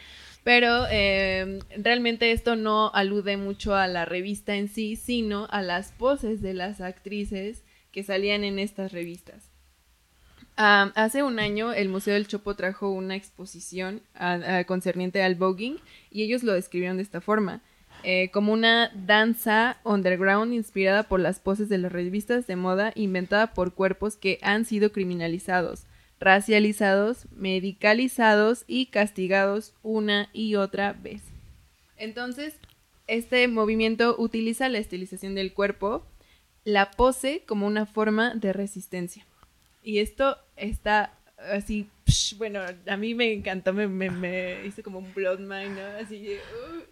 Pero 0.44 0.86
em, 0.90 1.58
realmente 1.76 2.32
esto 2.32 2.56
no 2.56 2.90
alude 2.94 3.36
mucho 3.36 3.74
a 3.74 3.86
la 3.86 4.04
revista 4.04 4.56
en 4.56 4.68
sí, 4.68 4.96
sino 4.96 5.46
a 5.50 5.62
las 5.62 5.92
poses 5.92 6.40
de 6.40 6.54
las 6.54 6.80
actrices 6.80 7.64
que 7.90 8.02
salían 8.02 8.44
en 8.44 8.58
estas 8.58 8.92
revistas 8.92 9.47
hace 10.58 11.22
un 11.22 11.38
año 11.38 11.72
el 11.72 11.88
Museo 11.88 12.14
del 12.14 12.26
Chopo 12.26 12.54
trajo 12.54 12.90
una 12.90 13.16
exposición 13.16 14.02
concerniente 14.66 15.22
al 15.22 15.36
voguing 15.36 15.78
y 16.10 16.22
ellos 16.22 16.42
lo 16.42 16.52
describieron 16.52 16.96
de 16.96 17.04
esta 17.04 17.20
forma. 17.20 17.62
Eh, 18.04 18.30
como 18.32 18.52
una 18.52 18.92
danza 18.94 19.78
underground 19.82 20.52
inspirada 20.52 21.02
por 21.02 21.18
las 21.18 21.40
poses 21.40 21.68
de 21.68 21.78
las 21.78 21.90
revistas 21.90 22.46
de 22.46 22.54
moda 22.54 22.92
inventada 22.94 23.54
por 23.54 23.74
cuerpos 23.74 24.16
que 24.16 24.38
han 24.42 24.64
sido 24.64 24.92
criminalizados, 24.92 25.86
racializados, 26.20 27.26
medicalizados 27.32 28.64
y 28.68 28.86
castigados 28.86 29.74
una 29.82 30.30
y 30.32 30.54
otra 30.54 30.92
vez. 30.92 31.22
Entonces, 31.96 32.54
este 33.08 33.48
movimiento 33.48 34.14
utiliza 34.16 34.68
la 34.68 34.78
estilización 34.78 35.34
del 35.34 35.52
cuerpo, 35.52 36.06
la 36.62 36.92
pose 36.92 37.42
como 37.46 37.66
una 37.66 37.84
forma 37.84 38.34
de 38.34 38.52
resistencia. 38.52 39.26
Y 39.88 40.00
esto 40.00 40.36
está 40.54 41.14
así 41.50 41.88
bueno, 42.36 42.60
a 42.86 42.96
mí 42.98 43.14
me 43.14 43.32
encantó, 43.32 43.72
me, 43.72 43.88
me, 43.88 44.66
hizo 44.66 44.82
como 44.82 44.98
un 44.98 45.14
blood 45.14 45.38
mind, 45.38 45.78
¿no? 45.78 45.86
Así, 45.98 46.28
uh, 46.34 46.82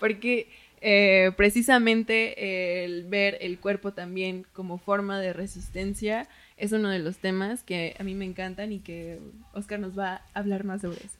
porque 0.00 0.48
eh, 0.80 1.32
precisamente 1.36 2.82
el 2.82 3.04
ver 3.04 3.36
el 3.42 3.58
cuerpo 3.58 3.92
también 3.92 4.46
como 4.54 4.78
forma 4.78 5.20
de 5.20 5.34
resistencia 5.34 6.30
es 6.56 6.72
uno 6.72 6.88
de 6.88 6.98
los 6.98 7.18
temas 7.18 7.62
que 7.62 7.94
a 7.98 8.02
mí 8.04 8.14
me 8.14 8.24
encantan 8.24 8.72
y 8.72 8.78
que 8.78 9.18
Oscar 9.52 9.78
nos 9.78 9.98
va 9.98 10.14
a 10.14 10.22
hablar 10.32 10.64
más 10.64 10.80
sobre 10.80 11.04
eso. 11.04 11.18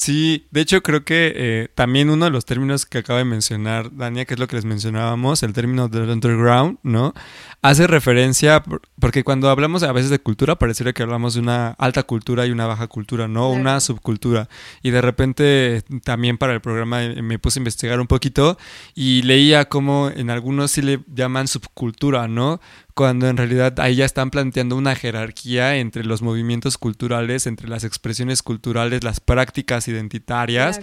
Sí, 0.00 0.46
de 0.50 0.62
hecho 0.62 0.82
creo 0.82 1.04
que 1.04 1.30
eh, 1.36 1.68
también 1.74 2.08
uno 2.08 2.24
de 2.24 2.30
los 2.30 2.46
términos 2.46 2.86
que 2.86 2.96
acaba 2.96 3.18
de 3.18 3.26
mencionar 3.26 3.94
Dania, 3.94 4.24
que 4.24 4.32
es 4.32 4.40
lo 4.40 4.48
que 4.48 4.56
les 4.56 4.64
mencionábamos, 4.64 5.42
el 5.42 5.52
término 5.52 5.88
del 5.88 6.08
underground, 6.08 6.78
¿no? 6.82 7.12
Hace 7.60 7.86
referencia, 7.86 8.64
porque 8.98 9.24
cuando 9.24 9.50
hablamos 9.50 9.82
a 9.82 9.92
veces 9.92 10.08
de 10.08 10.18
cultura, 10.18 10.56
pareciera 10.58 10.94
que 10.94 11.02
hablamos 11.02 11.34
de 11.34 11.40
una 11.40 11.72
alta 11.72 12.04
cultura 12.04 12.46
y 12.46 12.50
una 12.50 12.64
baja 12.64 12.86
cultura, 12.86 13.28
¿no? 13.28 13.50
Una 13.50 13.78
subcultura. 13.80 14.48
Y 14.82 14.88
de 14.88 15.02
repente 15.02 15.82
también 16.02 16.38
para 16.38 16.54
el 16.54 16.62
programa 16.62 17.04
eh, 17.04 17.20
me 17.20 17.38
puse 17.38 17.58
a 17.58 17.60
investigar 17.60 18.00
un 18.00 18.06
poquito 18.06 18.56
y 18.94 19.20
leía 19.20 19.68
cómo 19.68 20.08
en 20.08 20.30
algunos 20.30 20.70
sí 20.70 20.80
le 20.80 21.00
llaman 21.14 21.46
subcultura, 21.46 22.26
¿no? 22.26 22.58
Cuando 23.00 23.30
en 23.30 23.38
realidad 23.38 23.80
ahí 23.80 23.94
ya 23.94 24.04
están 24.04 24.28
planteando 24.28 24.76
una 24.76 24.94
jerarquía 24.94 25.76
entre 25.78 26.04
los 26.04 26.20
movimientos 26.20 26.76
culturales, 26.76 27.46
entre 27.46 27.66
las 27.66 27.82
expresiones 27.82 28.42
culturales, 28.42 29.02
las 29.02 29.20
prácticas 29.20 29.88
identitarias. 29.88 30.82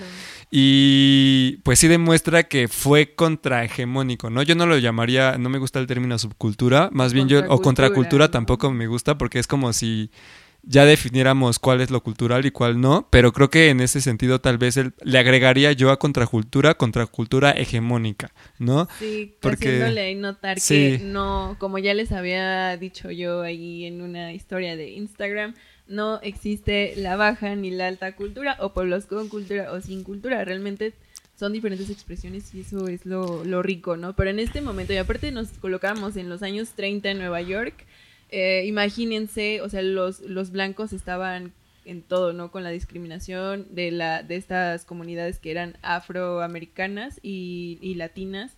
Y 0.49 1.57
pues 1.57 1.77
sí 1.77 1.87
demuestra 1.87 2.41
que 2.41 2.67
fue 2.69 3.13
contrahegemónico, 3.13 4.31
¿no? 4.31 4.41
Yo 4.41 4.55
no 4.55 4.65
lo 4.65 4.79
llamaría, 4.79 5.37
no 5.37 5.49
me 5.49 5.59
gusta 5.59 5.77
el 5.77 5.85
término 5.85 6.17
subcultura, 6.17 6.89
más 6.91 7.13
bien 7.13 7.29
yo, 7.29 7.43
o 7.49 7.61
contracultura 7.61 8.31
tampoco 8.31 8.71
me 8.71 8.87
gusta 8.87 9.19
porque 9.19 9.37
es 9.37 9.45
como 9.45 9.71
si 9.71 10.09
ya 10.67 10.85
definiéramos 10.85 11.59
cuál 11.59 11.79
es 11.79 11.89
lo 11.89 12.03
cultural 12.03 12.45
y 12.45 12.51
cuál 12.51 12.79
no, 12.81 13.07
pero 13.09 13.31
creo 13.31 13.49
que 13.49 13.69
en 13.69 13.79
ese 13.79 14.01
sentido 14.01 14.41
tal 14.41 14.57
vez 14.57 14.77
le 15.01 15.17
agregaría 15.17 15.71
yo 15.71 15.91
a 15.91 15.97
contracultura, 15.97 16.73
contracultura 16.73 17.51
hegemónica, 17.51 18.33
¿no? 18.59 18.87
Sí, 18.99 19.35
Porque, 19.39 19.69
haciéndole 19.69 20.13
notar 20.15 20.57
que 20.59 20.99
no, 21.01 21.55
como 21.57 21.77
ya 21.77 21.93
les 21.93 22.11
había 22.11 22.75
dicho 22.75 23.09
yo 23.11 23.41
ahí 23.41 23.85
en 23.85 24.01
una 24.01 24.33
historia 24.33 24.75
de 24.75 24.91
Instagram, 24.91 25.55
no 25.87 26.19
existe 26.21 26.93
la 26.97 27.15
baja 27.15 27.55
ni 27.55 27.71
la 27.71 27.87
alta 27.87 28.13
cultura 28.15 28.57
o 28.59 28.73
pueblos 28.73 29.05
con 29.05 29.29
cultura 29.29 29.71
o 29.71 29.79
sin 29.79 30.03
cultura, 30.03 30.43
realmente 30.43 30.93
son 31.39 31.53
diferentes 31.53 31.89
expresiones 31.89 32.53
y 32.53 32.61
eso 32.61 32.89
es 32.89 33.05
lo, 33.05 33.45
lo 33.45 33.63
rico, 33.63 33.95
¿no? 33.95 34.15
Pero 34.17 34.31
en 34.31 34.39
este 34.39 34.59
momento, 34.59 34.91
y 34.91 34.97
aparte 34.97 35.31
nos 35.31 35.49
colocamos 35.49 36.17
en 36.17 36.27
los 36.27 36.43
años 36.43 36.71
30 36.75 37.11
en 37.11 37.19
Nueva 37.19 37.41
York, 37.41 37.85
eh, 38.29 38.63
imagínense, 38.65 39.61
o 39.61 39.69
sea, 39.69 39.81
los, 39.81 40.19
los 40.21 40.51
blancos 40.51 40.93
estaban 40.93 41.53
en 41.85 42.01
todo, 42.01 42.33
¿no? 42.33 42.51
Con 42.51 42.63
la 42.63 42.69
discriminación 42.69 43.65
de, 43.69 43.91
la, 43.91 44.21
de 44.21 44.35
estas 44.35 44.83
comunidades 44.83 45.39
que 45.39 45.51
eran 45.51 45.77
afroamericanas 45.81 47.19
y, 47.23 47.93
latinas. 47.95 48.55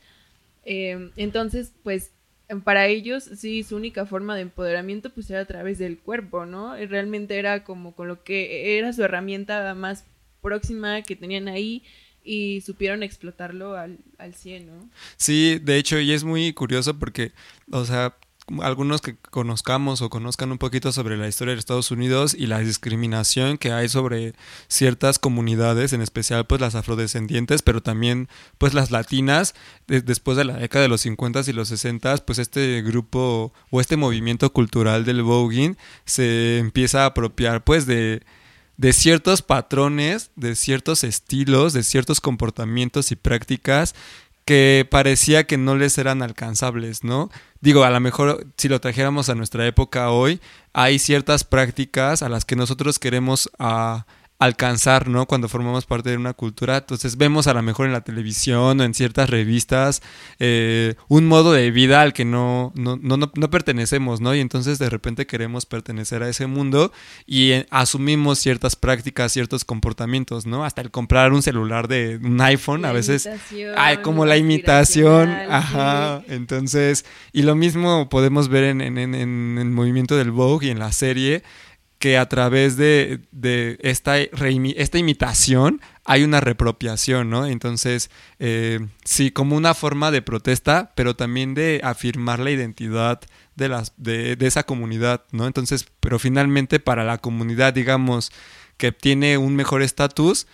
Eh, 0.66 1.12
entonces, 1.16 1.74
pues, 1.84 2.12
para 2.64 2.88
ellos, 2.88 3.24
sí, 3.24 3.62
su 3.62 3.76
única 3.76 4.08
forma 4.08 4.36
de 4.36 4.42
empoderamiento, 4.42 5.12
pues, 5.12 5.30
era 5.30 5.42
a 5.42 5.46
través 5.46 5.78
del 5.78 6.00
cuerpo, 6.00 6.48
¿no? 6.48 6.76
realmente 6.76 7.38
era 7.38 7.64
como 7.64 7.96
con 7.96 8.08
lo 8.08 8.24
que 8.24 8.80
era 8.80 8.92
su 8.92 9.04
herramienta 9.04 9.76
más 9.76 10.06
próxima 10.42 11.04
que 11.04 11.16
tenían 11.16 11.48
ahí 11.48 11.84
y 12.24 12.62
supieron 12.62 13.04
explotarlo 13.04 13.76
al, 13.76 14.00
al 14.18 14.34
100, 14.34 14.68
¿no? 14.68 14.90
Sí, 15.18 15.60
de 15.60 15.78
hecho, 15.78 16.00
y 16.00 16.12
es 16.12 16.24
muy 16.24 16.54
curioso 16.54 16.98
porque, 16.98 17.32
o 17.72 17.86
sea, 17.86 18.16
algunos 18.62 19.02
que 19.02 19.16
conozcamos 19.16 20.02
o 20.02 20.10
conozcan 20.10 20.52
un 20.52 20.58
poquito 20.58 20.92
sobre 20.92 21.18
la 21.18 21.28
historia 21.28 21.54
de 21.54 21.60
Estados 21.60 21.92
Unidos 21.92 22.36
y 22.38 22.48
la 22.48 22.60
discriminación 22.60 23.58
que 23.58 23.72
hay 23.72 23.90
sobre 23.90 24.34
ciertas 24.68 25.20
comunidades, 25.20 25.94
en 25.94 26.02
especial 26.02 26.46
pues 26.48 26.62
las 26.62 26.76
afrodescendientes, 26.76 27.62
pero 27.62 27.82
también 27.82 28.30
pues 28.58 28.74
las 28.74 28.92
latinas, 28.92 29.56
después 29.88 30.38
de 30.38 30.46
la 30.46 30.58
década 30.58 30.84
de 30.84 30.90
los 30.90 31.02
50 31.02 31.42
y 31.48 31.54
los 31.54 31.68
60, 31.70 32.18
pues 32.26 32.40
este 32.40 32.82
grupo 32.82 33.54
o 33.70 33.82
este 33.82 33.98
movimiento 33.98 34.52
cultural 34.52 35.06
del 35.06 35.24
voguing 35.24 35.78
se 36.06 36.58
empieza 36.58 37.04
a 37.04 37.08
apropiar 37.08 37.64
pues 37.64 37.86
de 37.86 38.22
de 38.78 38.94
ciertos 38.94 39.42
patrones, 39.42 40.32
de 40.38 40.56
ciertos 40.56 41.04
estilos, 41.04 41.74
de 41.74 41.84
ciertos 41.84 42.22
comportamientos 42.22 43.12
y 43.12 43.18
prácticas 43.18 43.94
que 44.46 44.88
parecía 44.90 45.44
que 45.44 45.58
no 45.58 45.76
les 45.76 46.00
eran 46.00 46.24
alcanzables, 46.24 47.04
¿no? 47.04 47.30
Digo, 47.62 47.84
a 47.84 47.90
lo 47.90 48.00
mejor 48.00 48.48
si 48.58 48.70
lo 48.70 48.80
trajéramos 48.80 49.30
a 49.30 49.36
nuestra 49.36 49.68
época 49.68 50.12
hoy, 50.12 50.40
hay 50.72 50.98
ciertas 50.98 51.44
prácticas 51.44 52.24
a 52.24 52.30
las 52.30 52.46
que 52.46 52.56
nosotros 52.56 53.00
queremos 53.00 53.50
ah, 53.60 54.06
alcanzar, 54.40 55.10
¿no? 55.10 55.26
Cuando 55.26 55.50
formamos 55.50 55.86
parte 55.86 56.10
de 56.10 56.18
una 56.18 56.34
cultura. 56.34 56.78
Entonces 56.78 57.18
vemos 57.18 57.48
a 57.48 57.54
lo 57.54 57.62
mejor 57.62 57.88
en 57.88 57.92
la 57.92 58.02
televisión 58.02 58.80
o 58.80 58.84
en 58.84 58.94
ciertas 58.94 59.30
revistas 59.30 60.02
eh, 60.40 60.96
un 61.10 61.28
modo 61.28 61.52
de 61.52 61.70
vida 61.72 62.02
al 62.02 62.14
que 62.14 62.24
no, 62.24 62.72
no, 62.76 62.98
no, 63.02 63.18
no, 63.18 63.50
pertenecemos, 63.50 64.22
¿no? 64.22 64.34
Y 64.34 64.40
entonces 64.40 64.80
de 64.80 64.90
repente 64.90 65.28
queremos 65.28 65.66
pertenecer 65.66 66.24
a 66.24 66.30
ese 66.30 66.48
mundo 66.48 66.94
y 67.26 67.52
eh, 67.52 67.68
asumimos 67.70 68.40
ciertas 68.40 68.78
prácticas, 68.78 69.34
ciertos 69.34 69.66
comportamientos, 69.66 70.46
¿no? 70.46 70.64
Hasta 70.64 70.82
el 70.82 70.90
comprar 70.90 71.34
un 71.34 71.42
celular 71.42 71.90
de 71.90 72.18
un 72.24 72.40
iPhone 72.40 72.86
a 72.86 72.94
veces... 72.94 73.30
Hay 73.78 73.98
como 73.98 74.26
la 74.26 74.38
imitación, 74.38 75.30
ajá. 75.30 76.24
Entonces, 76.28 77.06
y 77.34 77.42
lo 77.42 77.56
mismo 77.56 78.08
podemos 78.08 78.48
ver 78.48 78.64
en, 78.64 78.80
en, 78.80 78.98
en, 78.98 79.16
en 79.16 79.58
el 79.60 79.70
movimiento 79.70 80.16
del 80.16 80.32
Vogue 80.32 80.68
y 80.68 80.70
en 80.70 80.80
la 80.80 80.94
serie 80.94 81.44
que 82.00 82.18
a 82.18 82.30
través 82.30 82.78
de, 82.78 83.20
esta, 83.82 84.18
esta 84.18 84.98
imitación 84.98 85.82
hay 86.06 86.24
una 86.24 86.40
repropiación, 86.40 87.30
¿no? 87.30 87.46
Entonces, 87.46 88.10
eh, 88.40 88.80
sí, 89.04 89.32
como 89.32 89.58
una 89.58 89.74
forma 89.74 90.10
de 90.10 90.22
protesta, 90.22 90.94
pero 90.96 91.18
también 91.18 91.54
de 91.54 91.82
afirmar 91.84 92.40
la 92.40 92.52
identidad 92.52 93.20
de, 93.56 93.68
las, 93.68 93.94
de, 93.98 94.38
de 94.38 94.48
esa 94.48 94.64
comunidad, 94.64 95.26
¿no? 95.32 95.46
Entonces, 95.46 95.88
pero 96.00 96.20
finalmente 96.20 96.80
para 96.80 97.04
la 97.04 97.18
comunidad, 97.18 97.74
digamos, 97.74 98.32
que 98.78 98.94
tiene 98.94 99.38
un 99.38 99.58
mejor 99.58 99.82
estatus, 99.82 100.48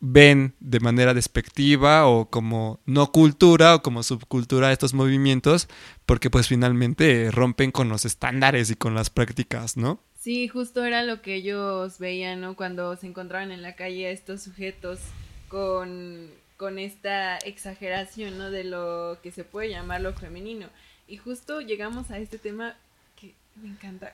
ven 0.00 0.54
de 0.58 0.80
manera 0.80 1.12
despectiva 1.12 2.06
o 2.06 2.30
como 2.30 2.80
no 2.86 3.12
cultura 3.12 3.74
o 3.74 3.82
como 3.82 4.02
subcultura 4.02 4.72
estos 4.72 4.94
movimientos, 4.94 5.68
porque 6.06 6.30
pues 6.30 6.48
finalmente 6.48 7.30
rompen 7.30 7.72
con 7.72 7.90
los 7.90 8.06
estándares 8.06 8.70
y 8.70 8.76
con 8.76 8.94
las 8.94 9.10
prácticas, 9.10 9.76
¿no? 9.76 10.02
Sí, 10.18 10.48
justo 10.48 10.84
era 10.84 11.04
lo 11.04 11.22
que 11.22 11.36
ellos 11.36 11.98
veían, 12.00 12.40
¿no? 12.40 12.56
Cuando 12.56 12.96
se 12.96 13.06
encontraban 13.06 13.52
en 13.52 13.62
la 13.62 13.76
calle 13.76 14.10
estos 14.10 14.42
sujetos 14.42 14.98
con, 15.46 16.28
con 16.56 16.80
esta 16.80 17.38
exageración, 17.38 18.36
¿no? 18.36 18.50
De 18.50 18.64
lo 18.64 19.18
que 19.22 19.30
se 19.30 19.44
puede 19.44 19.70
llamar 19.70 20.00
lo 20.00 20.12
femenino. 20.12 20.68
Y 21.06 21.18
justo 21.18 21.60
llegamos 21.60 22.10
a 22.10 22.18
este 22.18 22.36
tema 22.36 22.76
que 23.14 23.34
me 23.54 23.68
encanta. 23.68 24.12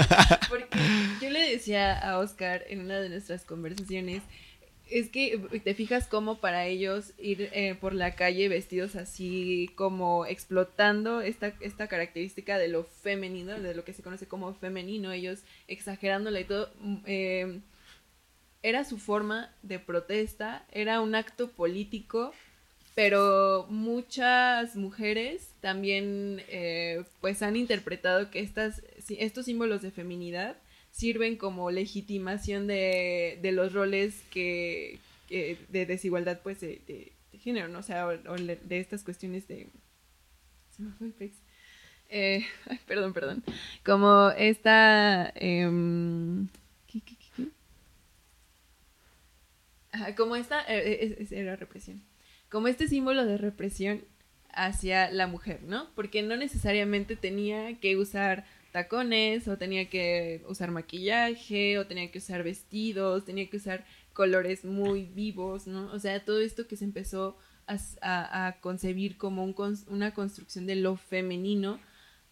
Porque 0.50 0.78
yo 1.22 1.30
le 1.30 1.50
decía 1.50 1.98
a 1.98 2.18
Oscar 2.18 2.64
en 2.68 2.80
una 2.80 3.00
de 3.00 3.08
nuestras 3.08 3.44
conversaciones 3.44 4.22
es 4.90 5.08
que 5.08 5.38
te 5.64 5.74
fijas 5.74 6.06
cómo 6.06 6.38
para 6.38 6.66
ellos 6.66 7.12
ir 7.18 7.50
eh, 7.52 7.74
por 7.80 7.94
la 7.94 8.14
calle 8.14 8.48
vestidos 8.48 8.94
así 8.94 9.70
como 9.74 10.26
explotando 10.26 11.20
esta, 11.20 11.52
esta 11.60 11.88
característica 11.88 12.56
de 12.58 12.68
lo 12.68 12.84
femenino, 12.84 13.58
de 13.58 13.74
lo 13.74 13.84
que 13.84 13.92
se 13.92 14.02
conoce 14.02 14.26
como 14.26 14.54
femenino, 14.54 15.12
ellos 15.12 15.40
exagerándola 15.66 16.40
y 16.40 16.44
todo, 16.44 16.70
mm, 16.80 16.96
em, 17.06 17.62
era 18.62 18.84
su 18.84 18.98
forma 18.98 19.52
de 19.62 19.78
protesta, 19.78 20.64
era 20.72 21.00
un 21.00 21.14
acto 21.14 21.50
político, 21.50 22.32
pero 22.94 23.66
muchas 23.68 24.76
mujeres 24.76 25.52
también 25.60 26.42
eh, 26.48 27.04
pues 27.20 27.42
han 27.42 27.56
interpretado 27.56 28.30
que 28.30 28.40
estas, 28.40 28.82
estos 29.08 29.44
símbolos 29.46 29.82
de 29.82 29.90
feminidad 29.90 30.56
sirven 30.96 31.36
como 31.36 31.70
legitimación 31.70 32.66
de, 32.66 33.38
de 33.42 33.52
los 33.52 33.74
roles 33.74 34.22
que, 34.30 34.98
de 35.28 35.84
desigualdad 35.84 36.40
pues 36.42 36.60
de, 36.60 37.12
género, 37.38 37.68
¿no? 37.68 37.80
O 37.80 37.82
sea, 37.82 38.06
de 38.06 38.80
estas 38.80 39.04
cuestiones 39.04 39.46
de... 39.46 39.68
Se 40.70 40.82
me 40.82 40.92
fue 40.92 41.08
el 41.08 41.32
eh, 42.08 42.46
perdón, 42.86 43.12
perdón. 43.12 43.44
Como 43.84 44.30
esta... 44.30 45.34
Eh, 45.34 45.68
¿qué, 46.86 47.02
qué, 47.02 47.16
qué? 47.36 47.50
como 50.14 50.34
esta... 50.36 50.64
Eh, 50.66 51.26
era 51.30 51.56
represión. 51.56 52.02
Como 52.48 52.68
este 52.68 52.88
símbolo 52.88 53.26
de 53.26 53.36
represión 53.36 54.02
hacia 54.48 55.10
la 55.10 55.26
mujer, 55.26 55.62
¿no? 55.62 55.90
Porque 55.94 56.22
no 56.22 56.38
necesariamente 56.38 57.16
tenía 57.16 57.78
que 57.80 57.98
usar 57.98 58.46
tacones, 58.76 59.48
o 59.48 59.56
tenía 59.56 59.88
que 59.88 60.44
usar 60.50 60.70
maquillaje, 60.70 61.78
o 61.78 61.86
tenía 61.86 62.10
que 62.10 62.18
usar 62.18 62.42
vestidos, 62.42 63.24
tenía 63.24 63.48
que 63.48 63.56
usar 63.56 63.86
colores 64.12 64.66
muy 64.66 65.06
vivos, 65.06 65.66
¿no? 65.66 65.90
O 65.94 65.98
sea, 65.98 66.22
todo 66.22 66.42
esto 66.42 66.66
que 66.66 66.76
se 66.76 66.84
empezó 66.84 67.38
a, 67.66 68.56
concebir 68.60 69.16
como 69.16 69.50
una 69.86 70.12
construcción 70.12 70.66
de 70.66 70.76
lo 70.76 70.96
femenino, 70.96 71.80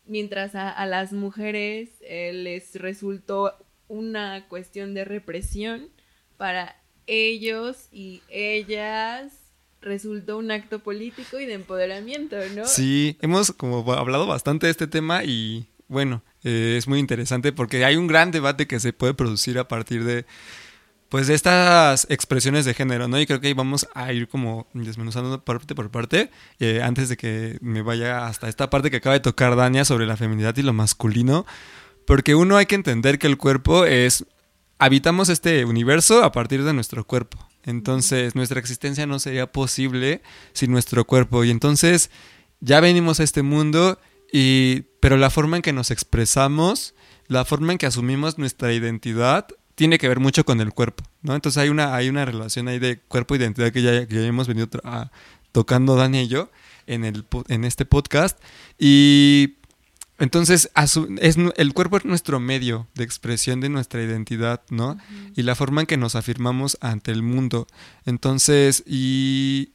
mientras 0.04 0.54
a, 0.54 0.84
las 0.84 1.14
mujeres 1.14 1.88
eh, 2.02 2.34
les 2.34 2.74
resultó 2.74 3.54
una 3.88 4.46
cuestión 4.48 4.92
de 4.92 5.06
represión 5.06 5.88
para 6.36 6.76
ellos 7.06 7.88
y 7.90 8.20
ellas 8.28 9.32
resultó 9.80 10.36
un 10.36 10.50
acto 10.50 10.80
político 10.80 11.40
y 11.40 11.46
de 11.46 11.54
empoderamiento, 11.54 12.36
¿no? 12.54 12.66
Sí, 12.66 13.16
hemos 13.22 13.50
como 13.52 13.90
hablado 13.94 14.26
bastante 14.26 14.66
de 14.66 14.72
este 14.72 14.86
tema 14.86 15.24
y 15.24 15.68
bueno, 15.88 16.22
eh, 16.44 16.76
es 16.78 16.86
muy 16.86 16.98
interesante 16.98 17.52
porque 17.52 17.84
hay 17.84 17.96
un 17.96 18.06
gran 18.06 18.30
debate 18.30 18.66
que 18.66 18.78
se 18.78 18.92
puede 18.92 19.14
producir 19.14 19.58
a 19.58 19.66
partir 19.66 20.04
de 20.04 20.26
pues 21.14 21.28
de 21.28 21.34
estas 21.34 22.08
expresiones 22.10 22.64
de 22.64 22.74
género, 22.74 23.06
¿no? 23.06 23.20
Y 23.20 23.26
creo 23.26 23.40
que 23.40 23.46
ahí 23.46 23.52
vamos 23.52 23.86
a 23.94 24.12
ir 24.12 24.26
como 24.26 24.66
desmenuzando 24.72 25.44
parte 25.44 25.74
por 25.76 25.88
parte, 25.88 26.28
eh, 26.58 26.80
antes 26.82 27.08
de 27.08 27.16
que 27.16 27.56
me 27.60 27.82
vaya 27.82 28.26
hasta 28.26 28.48
esta 28.48 28.68
parte 28.68 28.90
que 28.90 28.96
acaba 28.96 29.12
de 29.12 29.20
tocar 29.20 29.54
Dania 29.54 29.84
sobre 29.84 30.06
la 30.06 30.16
feminidad 30.16 30.56
y 30.56 30.62
lo 30.62 30.72
masculino, 30.72 31.46
porque 32.04 32.34
uno 32.34 32.56
hay 32.56 32.66
que 32.66 32.74
entender 32.74 33.20
que 33.20 33.28
el 33.28 33.38
cuerpo 33.38 33.84
es, 33.84 34.26
habitamos 34.80 35.28
este 35.28 35.64
universo 35.64 36.24
a 36.24 36.32
partir 36.32 36.64
de 36.64 36.72
nuestro 36.72 37.04
cuerpo, 37.06 37.38
entonces 37.62 38.34
nuestra 38.34 38.58
existencia 38.58 39.06
no 39.06 39.20
sería 39.20 39.52
posible 39.52 40.20
sin 40.52 40.72
nuestro 40.72 41.04
cuerpo, 41.04 41.44
y 41.44 41.50
entonces 41.50 42.10
ya 42.58 42.80
venimos 42.80 43.20
a 43.20 43.22
este 43.22 43.42
mundo, 43.42 44.00
y, 44.32 44.86
pero 45.04 45.18
la 45.18 45.28
forma 45.28 45.56
en 45.56 45.62
que 45.62 45.74
nos 45.74 45.90
expresamos, 45.90 46.94
la 47.26 47.44
forma 47.44 47.72
en 47.72 47.78
que 47.78 47.84
asumimos 47.84 48.38
nuestra 48.38 48.72
identidad, 48.72 49.46
tiene 49.74 49.98
que 49.98 50.08
ver 50.08 50.18
mucho 50.18 50.46
con 50.46 50.62
el 50.62 50.72
cuerpo, 50.72 51.04
¿no? 51.20 51.34
Entonces 51.34 51.62
hay 51.62 51.68
una, 51.68 51.94
hay 51.94 52.08
una 52.08 52.24
relación 52.24 52.68
ahí 52.68 52.78
de 52.78 53.00
cuerpo-identidad 53.00 53.70
que 53.70 53.82
ya, 53.82 54.06
que 54.08 54.14
ya 54.14 54.22
hemos 54.22 54.48
venido 54.48 54.66
tocando 55.52 55.94
Dani 55.94 56.22
y 56.22 56.28
yo 56.28 56.50
en, 56.86 57.04
el, 57.04 57.26
en 57.48 57.64
este 57.66 57.84
podcast. 57.84 58.42
Y 58.78 59.56
entonces 60.18 60.70
es, 61.20 61.36
el 61.54 61.74
cuerpo 61.74 61.98
es 61.98 62.06
nuestro 62.06 62.40
medio 62.40 62.88
de 62.94 63.04
expresión 63.04 63.60
de 63.60 63.68
nuestra 63.68 64.02
identidad, 64.02 64.62
¿no? 64.70 64.96
Y 65.36 65.42
la 65.42 65.54
forma 65.54 65.82
en 65.82 65.86
que 65.86 65.98
nos 65.98 66.14
afirmamos 66.14 66.78
ante 66.80 67.12
el 67.12 67.22
mundo. 67.22 67.66
Entonces, 68.06 68.82
y 68.86 69.68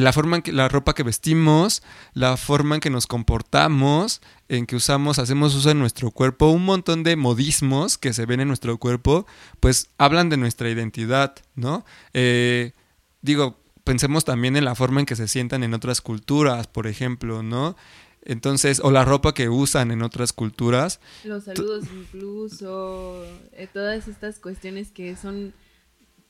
la 0.00 0.12
forma 0.12 0.36
en 0.36 0.42
que 0.42 0.52
la 0.52 0.68
ropa 0.68 0.94
que 0.94 1.02
vestimos, 1.02 1.82
la 2.14 2.36
forma 2.38 2.76
en 2.76 2.80
que 2.80 2.88
nos 2.88 3.06
comportamos, 3.06 4.22
en 4.48 4.66
que 4.66 4.76
usamos, 4.76 5.18
hacemos 5.18 5.54
uso 5.54 5.68
de 5.68 5.74
nuestro 5.74 6.10
cuerpo, 6.10 6.48
un 6.48 6.64
montón 6.64 7.02
de 7.02 7.16
modismos 7.16 7.98
que 7.98 8.14
se 8.14 8.24
ven 8.24 8.40
en 8.40 8.48
nuestro 8.48 8.78
cuerpo, 8.78 9.26
pues 9.60 9.90
hablan 9.98 10.30
de 10.30 10.38
nuestra 10.38 10.70
identidad, 10.70 11.34
¿no? 11.54 11.84
Eh, 12.14 12.72
digo, 13.20 13.60
pensemos 13.84 14.24
también 14.24 14.56
en 14.56 14.64
la 14.64 14.74
forma 14.74 15.00
en 15.00 15.06
que 15.06 15.16
se 15.16 15.28
sientan 15.28 15.62
en 15.62 15.74
otras 15.74 16.00
culturas, 16.00 16.66
por 16.66 16.86
ejemplo, 16.86 17.42
¿no? 17.42 17.76
Entonces, 18.24 18.80
o 18.82 18.90
la 18.90 19.04
ropa 19.04 19.34
que 19.34 19.48
usan 19.48 19.90
en 19.90 20.02
otras 20.02 20.32
culturas. 20.32 21.00
Los 21.24 21.44
saludos 21.44 21.84
incluso, 21.92 23.24
eh, 23.52 23.68
todas 23.70 24.08
estas 24.08 24.38
cuestiones 24.38 24.90
que 24.90 25.16
son 25.16 25.52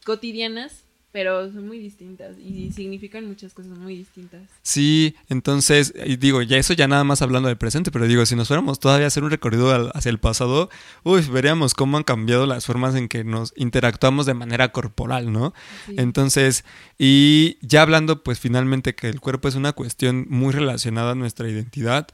cotidianas 0.04 0.85
pero 1.12 1.52
son 1.52 1.66
muy 1.66 1.78
distintas 1.78 2.38
y 2.38 2.73
significan 2.73 3.26
muchas 3.26 3.52
cosas 3.52 3.76
muy 3.78 3.97
distintas. 3.97 4.40
Sí, 4.62 5.14
entonces, 5.28 5.92
y 6.07 6.16
digo, 6.16 6.40
ya 6.40 6.57
eso 6.57 6.73
ya 6.73 6.88
nada 6.88 7.04
más 7.04 7.21
hablando 7.21 7.49
del 7.49 7.59
presente, 7.59 7.90
pero 7.90 8.07
digo, 8.07 8.25
si 8.25 8.35
nos 8.35 8.49
fuéramos 8.49 8.81
todavía 8.81 9.04
a 9.04 9.09
hacer 9.09 9.23
un 9.23 9.31
recorrido 9.31 9.95
hacia 9.95 10.09
el 10.09 10.19
pasado, 10.19 10.71
uy, 11.02 11.21
veríamos 11.23 11.75
cómo 11.75 11.99
han 11.99 12.02
cambiado 12.02 12.47
las 12.47 12.64
formas 12.64 12.95
en 12.95 13.09
que 13.09 13.25
nos 13.25 13.52
interactuamos 13.57 14.25
de 14.25 14.33
manera 14.33 14.73
corporal, 14.73 15.31
¿no? 15.33 15.52
Entonces, 15.88 16.64
y 16.99 17.59
ya 17.61 17.83
hablando 17.83 18.23
pues 18.23 18.40
finalmente 18.40 18.95
que 18.95 19.09
el 19.09 19.21
cuerpo 19.21 19.49
es 19.49 19.54
una 19.54 19.75
cuestión 19.75 20.26
muy 20.31 20.52
relacionada 20.52 21.12
a 21.12 21.14
nuestra 21.14 21.47
identidad, 21.47 22.09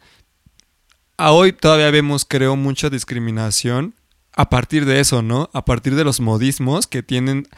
a 1.16 1.30
hoy 1.30 1.52
todavía 1.52 1.90
vemos, 1.92 2.24
creo, 2.24 2.56
mucha 2.56 2.90
discriminación 2.90 3.94
a 4.32 4.50
partir 4.50 4.84
de 4.84 5.00
eso, 5.00 5.22
¿no? 5.22 5.50
A 5.52 5.64
partir 5.64 5.94
de 5.94 6.04
los 6.04 6.20
modismos 6.20 6.86
que 6.86 7.02
tienen 7.02 7.48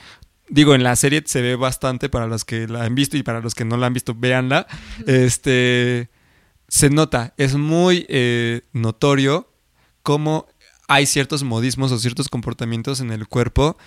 digo, 0.50 0.75
en 0.75 0.83
la 0.83 0.97
serie 0.97 1.23
se 1.25 1.40
ve 1.40 1.57
bastante 1.57 2.09
para 2.09 2.26
los 2.26 2.45
que 2.45 2.69
la 2.69 2.85
han 2.85 2.95
visto 2.95 3.16
y 3.16 3.23
para 3.23 3.40
los 3.40 3.54
que 3.54 3.64
no 3.64 3.76
la 3.76 3.87
han 3.87 3.95
visto, 3.95 4.14
véanla. 4.14 4.66
Este, 5.07 6.11
se 6.69 6.90
nota, 6.90 7.35
es 7.37 7.54
muy 7.54 8.07
eh, 8.09 8.62
notorio 8.73 9.52
cómo 10.02 10.47
hay 10.88 11.07
ciertos 11.07 11.45
modismos 11.45 11.92
o 11.92 11.99
ciertos 11.99 12.28
comportamientos 12.28 13.01
en 13.01 13.12
el 13.12 13.29
cuerpo 13.29 13.79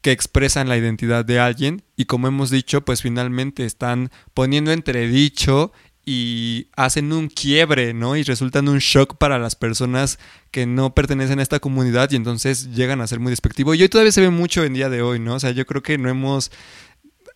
que 0.00 0.10
expresan 0.10 0.68
la 0.68 0.76
identidad 0.76 1.24
de 1.24 1.38
alguien 1.38 1.84
y 1.96 2.06
como 2.06 2.26
hemos 2.26 2.50
dicho, 2.50 2.84
pues 2.84 3.00
finalmente 3.02 3.64
están 3.64 4.10
poniendo 4.34 4.72
entredicho 4.72 5.72
y 6.04 6.66
hacen 6.74 7.12
un 7.12 7.28
quiebre, 7.28 7.94
¿no? 7.94 8.16
Y 8.16 8.24
resultan 8.24 8.68
un 8.68 8.78
shock 8.78 9.16
para 9.16 9.38
las 9.38 9.54
personas 9.54 10.18
que 10.50 10.66
no 10.66 10.94
pertenecen 10.94 11.38
a 11.38 11.42
esta 11.42 11.60
comunidad 11.60 12.10
y 12.10 12.16
entonces 12.16 12.74
llegan 12.74 13.00
a 13.00 13.06
ser 13.06 13.20
muy 13.20 13.30
despectivo. 13.30 13.74
Y 13.74 13.82
hoy 13.82 13.88
todavía 13.88 14.12
se 14.12 14.20
ve 14.20 14.30
mucho 14.30 14.64
en 14.64 14.74
día 14.74 14.88
de 14.88 15.02
hoy, 15.02 15.20
¿no? 15.20 15.34
O 15.34 15.40
sea, 15.40 15.52
yo 15.52 15.64
creo 15.64 15.82
que 15.82 15.98
no 15.98 16.08
hemos 16.08 16.50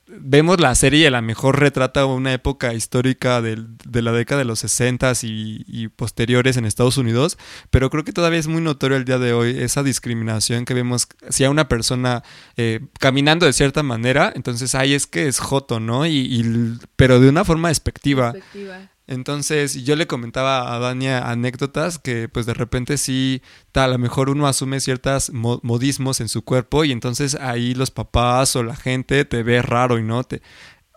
vemos 0.06 0.60
la 0.60 0.74
serie 0.74 1.00
y 1.00 1.06
a 1.06 1.10
lo 1.10 1.20
mejor 1.22 1.58
retrata 1.58 2.06
una 2.06 2.32
época 2.32 2.74
histórica 2.74 3.42
de, 3.42 3.56
la 3.92 4.12
década 4.12 4.40
de 4.40 4.44
los 4.44 4.60
60 4.60 5.12
y, 5.22 5.64
y, 5.66 5.88
posteriores 5.88 6.56
en 6.56 6.64
Estados 6.64 6.96
Unidos, 6.96 7.38
pero 7.70 7.90
creo 7.90 8.04
que 8.04 8.12
todavía 8.12 8.38
es 8.38 8.46
muy 8.46 8.62
notorio 8.62 8.96
el 8.96 9.04
día 9.04 9.18
de 9.18 9.32
hoy 9.32 9.58
esa 9.58 9.82
discriminación 9.82 10.64
que 10.64 10.74
vemos 10.74 11.08
si 11.28 11.44
a 11.44 11.50
una 11.50 11.68
persona 11.68 12.22
eh, 12.56 12.80
caminando 13.00 13.46
de 13.46 13.52
cierta 13.52 13.82
manera, 13.82 14.32
entonces 14.34 14.74
ahí 14.74 14.94
es 14.94 15.06
que 15.06 15.26
es 15.26 15.38
joto, 15.38 15.80
¿no? 15.80 16.06
Y, 16.06 16.78
pero 16.96 17.20
de 17.20 17.28
una 17.28 17.44
forma 17.44 17.68
despectiva. 17.68 18.32
despectiva. 18.32 18.90
Entonces 19.08 19.84
yo 19.84 19.94
le 19.94 20.08
comentaba 20.08 20.74
a 20.74 20.78
Dania 20.80 21.30
anécdotas 21.30 21.98
que 21.98 22.28
pues 22.28 22.44
de 22.44 22.54
repente 22.54 22.98
sí, 22.98 23.40
a 23.74 23.86
lo 23.86 23.98
mejor 23.98 24.30
uno 24.30 24.48
asume 24.48 24.80
ciertos 24.80 25.30
modismos 25.32 26.20
en 26.20 26.28
su 26.28 26.42
cuerpo 26.42 26.84
y 26.84 26.90
entonces 26.90 27.36
ahí 27.36 27.74
los 27.74 27.92
papás 27.92 28.56
o 28.56 28.64
la 28.64 28.74
gente 28.74 29.24
te 29.24 29.42
ve 29.42 29.62
raro 29.62 29.98
y 29.98 30.02
no 30.02 30.24
te... 30.24 30.42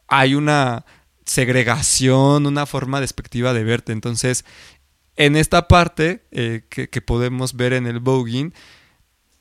Hay 0.07 0.33
una 0.33 0.85
segregación, 1.29 2.47
una 2.47 2.65
forma 2.65 2.99
despectiva 2.99 3.53
de 3.53 3.63
verte. 3.63 3.91
Entonces, 3.91 4.43
en 5.15 5.35
esta 5.35 5.67
parte 5.67 6.23
eh, 6.31 6.63
que, 6.69 7.01
podemos 7.01 7.55
ver 7.55 7.73
en 7.73 7.85
el 7.85 7.99
voguing, 7.99 8.53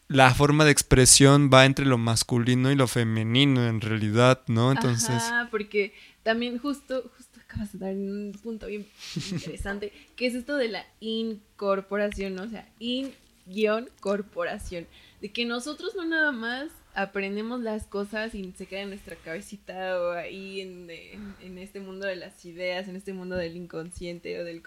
la 0.09 0.35
forma 0.35 0.67
de 0.67 0.71
expresión 0.71 1.49
va 1.53 1.65
entre 1.65 1.87
lo 1.87 1.97
masculino 1.97 2.71
y 2.71 2.75
lo 2.75 2.87
femenino 2.87 3.67
en 3.67 3.81
realidad, 3.81 4.43
¿no? 4.49 4.73
Entonces... 4.73 5.23
porque 5.51 5.95
también 6.23 6.59
justo, 6.59 7.11
acabas 7.49 7.73
de 7.73 7.79
dar 7.79 7.95
un 7.95 8.39
punto 8.43 8.67
bien 8.67 8.87
interesante, 9.31 9.93
que 10.17 10.27
es 10.27 10.35
esto 10.35 10.57
de 10.57 10.69
la 10.69 10.85
incorporación, 11.01 12.39
o 12.39 12.49
sea, 12.49 12.69
in-corporación, 12.79 14.87
de 15.21 15.33
que 15.33 15.47
nosotros 15.47 15.95
no 15.97 16.05
nada 16.05 16.31
más 16.31 16.69
aprendemos 16.95 17.61
las 17.61 17.87
cosas 17.87 18.35
y 18.35 18.53
se 18.53 18.67
queda 18.67 18.83
en 18.83 18.91
nuestra 18.91 19.17
cabecita 19.17 20.01
o 20.01 20.13
ahí 20.13 20.61
en, 20.61 21.59
este 21.59 21.81
mundo 21.81 22.07
de 22.07 22.17
las 22.17 22.45
ideas, 22.45 22.89
en 22.89 22.97
este 22.97 23.13
mundo 23.13 23.37
del 23.37 23.57
inconsciente 23.57 24.41
o 24.41 24.45
del 24.45 24.63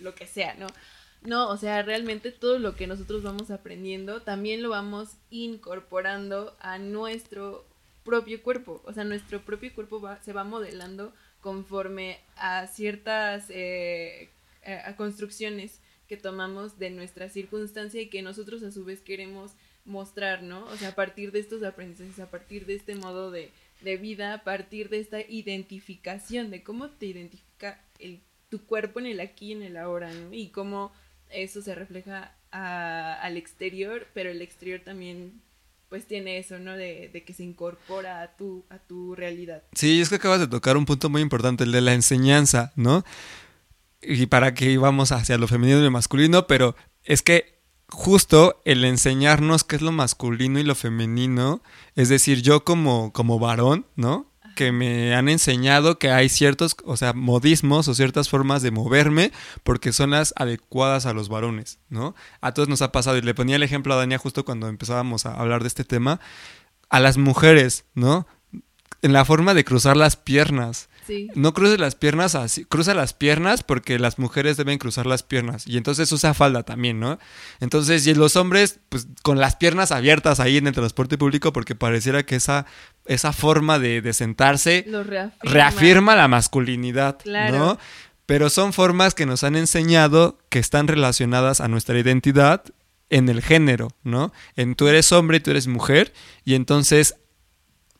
lo, 0.00 0.14
que 0.14 0.26
sea, 0.26 0.54
¿no? 0.54 0.66
No, 1.22 1.48
o 1.48 1.56
sea, 1.56 1.82
realmente 1.82 2.32
todo 2.32 2.58
lo 2.58 2.76
que 2.76 2.86
nosotros 2.86 3.22
vamos 3.22 3.50
aprendiendo 3.50 4.20
también 4.20 4.62
lo 4.62 4.68
vamos 4.68 5.16
incorporando 5.30 6.54
a 6.60 6.78
nuestro 6.78 7.64
propio 8.04 8.42
cuerpo. 8.42 8.82
O 8.84 8.92
sea, 8.92 9.04
nuestro 9.04 9.40
propio 9.40 9.74
cuerpo 9.74 10.02
va, 10.02 10.22
se 10.22 10.34
va 10.34 10.44
modelando 10.44 11.14
conforme 11.44 12.20
a 12.36 12.66
ciertas 12.68 13.50
eh, 13.50 14.30
a 14.64 14.96
construcciones 14.96 15.78
que 16.08 16.16
tomamos 16.16 16.78
de 16.78 16.88
nuestra 16.88 17.28
circunstancia 17.28 18.00
y 18.00 18.08
que 18.08 18.22
nosotros 18.22 18.62
a 18.62 18.70
su 18.70 18.86
vez 18.86 19.02
queremos 19.02 19.52
mostrar, 19.84 20.42
¿no? 20.42 20.64
O 20.64 20.76
sea, 20.78 20.88
a 20.88 20.94
partir 20.94 21.32
de 21.32 21.40
estos 21.40 21.62
aprendizajes, 21.62 22.18
a 22.18 22.30
partir 22.30 22.64
de 22.64 22.76
este 22.76 22.94
modo 22.94 23.30
de, 23.30 23.50
vida, 23.82 24.32
a 24.32 24.42
partir 24.42 24.88
de 24.88 25.00
esta 25.00 25.20
identificación, 25.20 26.50
de 26.50 26.62
cómo 26.62 26.88
te 26.88 27.04
identifica 27.04 27.78
el, 27.98 28.20
tu 28.48 28.64
cuerpo 28.64 29.00
en 29.00 29.04
el 29.04 29.20
aquí 29.20 29.48
y 29.48 29.52
en 29.52 29.64
el 29.64 29.76
ahora, 29.76 30.10
¿no? 30.14 30.32
Y 30.32 30.48
cómo 30.48 30.92
eso 31.28 31.60
se 31.60 31.74
refleja 31.74 32.34
al 32.52 33.36
exterior, 33.36 34.06
pero 34.14 34.30
el 34.30 34.40
exterior 34.40 34.80
también 34.80 35.42
pues 35.94 36.08
tiene 36.08 36.38
eso, 36.38 36.58
¿no? 36.58 36.76
De, 36.76 37.22
que 37.24 37.32
se 37.32 37.44
incorpora 37.44 38.20
a 38.20 38.36
tu, 38.36 38.64
a 38.68 38.78
tu 38.80 39.14
realidad. 39.14 39.62
Sí, 39.74 40.00
es 40.00 40.08
que 40.08 40.16
acabas 40.16 40.40
de 40.40 40.48
tocar 40.48 40.76
un 40.76 40.86
punto 40.86 41.08
muy 41.08 41.22
importante, 41.22 41.62
el 41.62 41.70
de 41.70 41.80
la 41.82 41.94
enseñanza, 41.94 42.72
¿no? 42.74 43.04
Y 44.02 44.26
para 44.26 44.54
que 44.54 44.72
íbamos 44.72 45.12
hacia 45.12 45.38
lo 45.38 45.46
femenino 45.46 45.78
y 45.78 45.84
lo 45.84 45.92
masculino, 45.92 46.48
pero 46.48 46.74
es 47.04 47.22
que 47.22 47.60
justo 47.88 48.60
el 48.64 48.84
enseñarnos 48.84 49.62
qué 49.62 49.76
es 49.76 49.82
lo 49.82 49.92
masculino 49.92 50.58
y 50.58 50.64
lo 50.64 50.74
femenino, 50.74 51.62
es 51.94 52.08
decir, 52.08 52.42
yo 52.42 52.64
como, 52.64 53.12
como 53.12 53.38
varón, 53.38 53.86
¿no? 53.94 54.26
Que 54.54 54.72
me 54.72 55.14
han 55.14 55.28
enseñado 55.28 55.98
que 55.98 56.10
hay 56.10 56.28
ciertos, 56.28 56.76
o 56.84 56.96
sea, 56.96 57.12
modismos 57.12 57.88
o 57.88 57.94
ciertas 57.94 58.28
formas 58.28 58.62
de 58.62 58.70
moverme 58.70 59.32
porque 59.62 59.92
son 59.92 60.10
las 60.10 60.32
adecuadas 60.36 61.06
a 61.06 61.12
los 61.12 61.28
varones, 61.28 61.78
¿no? 61.88 62.14
A 62.40 62.52
todos 62.52 62.68
nos 62.68 62.82
ha 62.82 62.92
pasado, 62.92 63.16
y 63.18 63.22
le 63.22 63.34
ponía 63.34 63.56
el 63.56 63.62
ejemplo 63.62 63.94
a 63.94 63.96
Dania 63.96 64.18
justo 64.18 64.44
cuando 64.44 64.68
empezábamos 64.68 65.26
a 65.26 65.34
hablar 65.34 65.62
de 65.62 65.68
este 65.68 65.84
tema, 65.84 66.20
a 66.88 67.00
las 67.00 67.18
mujeres, 67.18 67.84
¿no? 67.94 68.26
En 69.02 69.12
la 69.12 69.24
forma 69.24 69.52
de 69.54 69.64
cruzar 69.64 69.96
las 69.96 70.16
piernas. 70.16 70.88
Sí. 71.06 71.28
No 71.34 71.52
cruces 71.54 71.78
las 71.78 71.94
piernas 71.94 72.34
así, 72.34 72.64
cruza 72.64 72.94
las 72.94 73.12
piernas 73.14 73.62
porque 73.62 73.98
las 73.98 74.18
mujeres 74.18 74.56
deben 74.56 74.78
cruzar 74.78 75.06
las 75.06 75.22
piernas 75.22 75.66
y 75.66 75.76
entonces 75.76 76.10
usa 76.12 76.34
falda 76.34 76.62
también, 76.62 77.00
¿no? 77.00 77.18
Entonces, 77.60 78.06
y 78.06 78.14
los 78.14 78.36
hombres, 78.36 78.80
pues 78.88 79.06
con 79.22 79.38
las 79.38 79.56
piernas 79.56 79.92
abiertas 79.92 80.40
ahí 80.40 80.56
en 80.56 80.66
el 80.66 80.74
transporte 80.74 81.18
público 81.18 81.52
porque 81.52 81.74
pareciera 81.74 82.24
que 82.24 82.36
esa, 82.36 82.66
esa 83.06 83.32
forma 83.32 83.78
de, 83.78 84.00
de 84.02 84.12
sentarse 84.12 84.86
reafirma 85.42 86.16
la 86.16 86.28
masculinidad, 86.28 87.18
Claro. 87.18 87.58
¿no? 87.58 87.78
Pero 88.26 88.48
son 88.48 88.72
formas 88.72 89.14
que 89.14 89.26
nos 89.26 89.44
han 89.44 89.54
enseñado 89.56 90.38
que 90.48 90.58
están 90.58 90.88
relacionadas 90.88 91.60
a 91.60 91.68
nuestra 91.68 91.98
identidad 91.98 92.62
en 93.10 93.28
el 93.28 93.42
género, 93.42 93.88
¿no? 94.02 94.32
En 94.56 94.74
tú 94.74 94.88
eres 94.88 95.12
hombre 95.12 95.36
y 95.36 95.40
tú 95.40 95.50
eres 95.50 95.66
mujer 95.66 96.14
y 96.44 96.54
entonces 96.54 97.16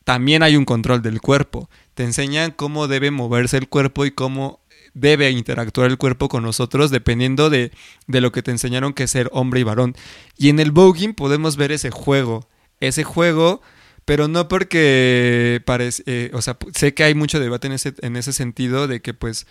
también 0.04 0.42
hay 0.42 0.56
un 0.56 0.64
control 0.64 1.02
del 1.02 1.20
cuerpo. 1.20 1.68
Te 1.94 2.04
enseñan 2.04 2.50
cómo 2.50 2.88
debe 2.88 3.10
moverse 3.10 3.56
el 3.56 3.68
cuerpo 3.68 4.04
y 4.04 4.10
cómo 4.10 4.60
debe 4.94 5.30
interactuar 5.30 5.90
el 5.90 5.98
cuerpo 5.98 6.28
con 6.28 6.42
nosotros 6.42 6.90
dependiendo 6.90 7.50
de, 7.50 7.72
de 8.06 8.20
lo 8.20 8.32
que 8.32 8.42
te 8.42 8.52
enseñaron 8.52 8.92
que 8.92 9.04
es 9.04 9.10
ser 9.10 9.28
hombre 9.32 9.60
y 9.60 9.64
varón. 9.64 9.94
Y 10.36 10.48
en 10.48 10.60
el 10.60 10.70
voguing 10.70 11.14
podemos 11.14 11.56
ver 11.56 11.72
ese 11.72 11.90
juego, 11.90 12.48
ese 12.80 13.04
juego, 13.04 13.60
pero 14.04 14.28
no 14.28 14.48
porque 14.48 15.62
parece, 15.64 16.02
eh, 16.06 16.30
o 16.32 16.42
sea, 16.42 16.56
sé 16.74 16.94
que 16.94 17.04
hay 17.04 17.14
mucho 17.14 17.40
debate 17.40 17.66
en 17.66 17.72
ese, 17.72 17.94
en 18.00 18.16
ese 18.16 18.32
sentido 18.32 18.86
de 18.86 19.00
que 19.00 19.14
pues 19.14 19.46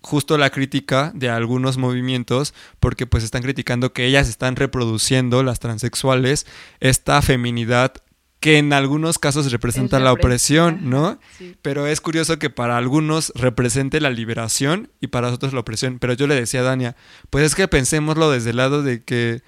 justo 0.00 0.38
la 0.38 0.50
crítica 0.50 1.12
de 1.14 1.28
algunos 1.28 1.76
movimientos 1.76 2.54
porque 2.80 3.06
pues 3.06 3.24
están 3.24 3.42
criticando 3.42 3.92
que 3.92 4.06
ellas 4.06 4.28
están 4.28 4.56
reproduciendo 4.56 5.42
las 5.42 5.58
transexuales 5.58 6.46
esta 6.78 7.20
feminidad 7.20 7.94
que 8.40 8.58
en 8.58 8.72
algunos 8.72 9.18
casos 9.18 9.50
representa 9.50 9.96
Es 9.96 10.02
la 10.02 10.12
opresión, 10.12 10.88
¿no? 10.88 11.18
sí. 11.36 11.56
Pero 11.62 11.86
es 11.86 12.00
curioso 12.00 12.38
que 12.38 12.50
para 12.50 12.76
algunos 12.76 13.32
represente 13.34 14.00
la 14.00 14.10
liberación 14.10 14.90
y 15.00 15.08
para 15.08 15.28
otros 15.28 15.52
la 15.52 15.60
opresión. 15.60 15.98
Pero 15.98 16.12
yo 16.12 16.26
le 16.26 16.34
decía 16.34 16.60
a 16.60 16.64
Dania, 16.64 16.96
pues 17.30 17.44
es 17.44 17.54
que 17.54 17.66
pensémoslo 17.66 18.30
desde 18.30 18.50
el 18.50 18.56
lado 18.56 18.82
de 18.82 19.02
que 19.02 19.42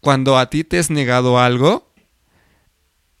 cuando 0.00 0.36
a 0.36 0.50
ti 0.50 0.64
te 0.64 0.78
es 0.78 0.90
negado 0.90 1.38
algo, 1.38 1.92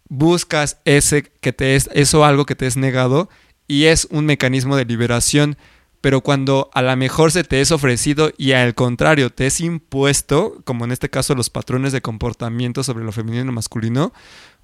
buscas 0.08 0.78
ese 0.84 1.22
que 1.22 1.52
te 1.52 1.76
es 1.76 1.88
eso 1.92 2.24
algo 2.24 2.44
que 2.44 2.54
te 2.54 2.66
es 2.66 2.76
negado 2.76 3.28
y 3.66 3.84
es 3.84 4.06
un 4.10 4.26
mecanismo 4.26 4.76
de 4.76 4.84
liberación. 4.84 5.56
Pero 6.00 6.20
cuando 6.20 6.68
a 6.74 6.82
lo 6.82 6.94
mejor 6.98 7.32
se 7.32 7.44
te 7.44 7.62
es 7.62 7.72
ofrecido 7.72 8.30
y 8.36 8.52
al 8.52 8.74
contrario 8.74 9.30
te 9.30 9.46
es 9.46 9.62
impuesto, 9.62 10.60
como 10.64 10.84
en 10.84 10.92
este 10.92 11.08
caso 11.08 11.34
los 11.34 11.48
patrones 11.48 11.92
de 11.92 12.02
comportamiento 12.02 12.84
sobre 12.84 13.04
lo 13.04 13.12
femenino 13.12 13.44
y 13.44 13.46
lo 13.46 13.52
masculino, 13.52 14.12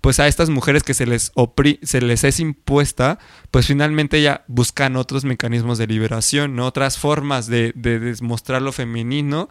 pues 0.00 0.18
a 0.20 0.28
estas 0.28 0.48
mujeres 0.48 0.82
que 0.82 0.94
se 0.94 1.06
les, 1.06 1.32
se 1.82 2.00
les 2.00 2.24
es 2.24 2.40
impuesta, 2.40 3.18
pues 3.50 3.66
finalmente 3.66 4.22
ya 4.22 4.44
buscan 4.48 4.96
otros 4.96 5.24
mecanismos 5.24 5.78
de 5.78 5.86
liberación, 5.86 6.58
otras 6.60 6.98
formas 6.98 7.46
de, 7.46 7.72
de 7.74 7.98
demostrar 7.98 8.62
lo 8.62 8.72
femenino, 8.72 9.48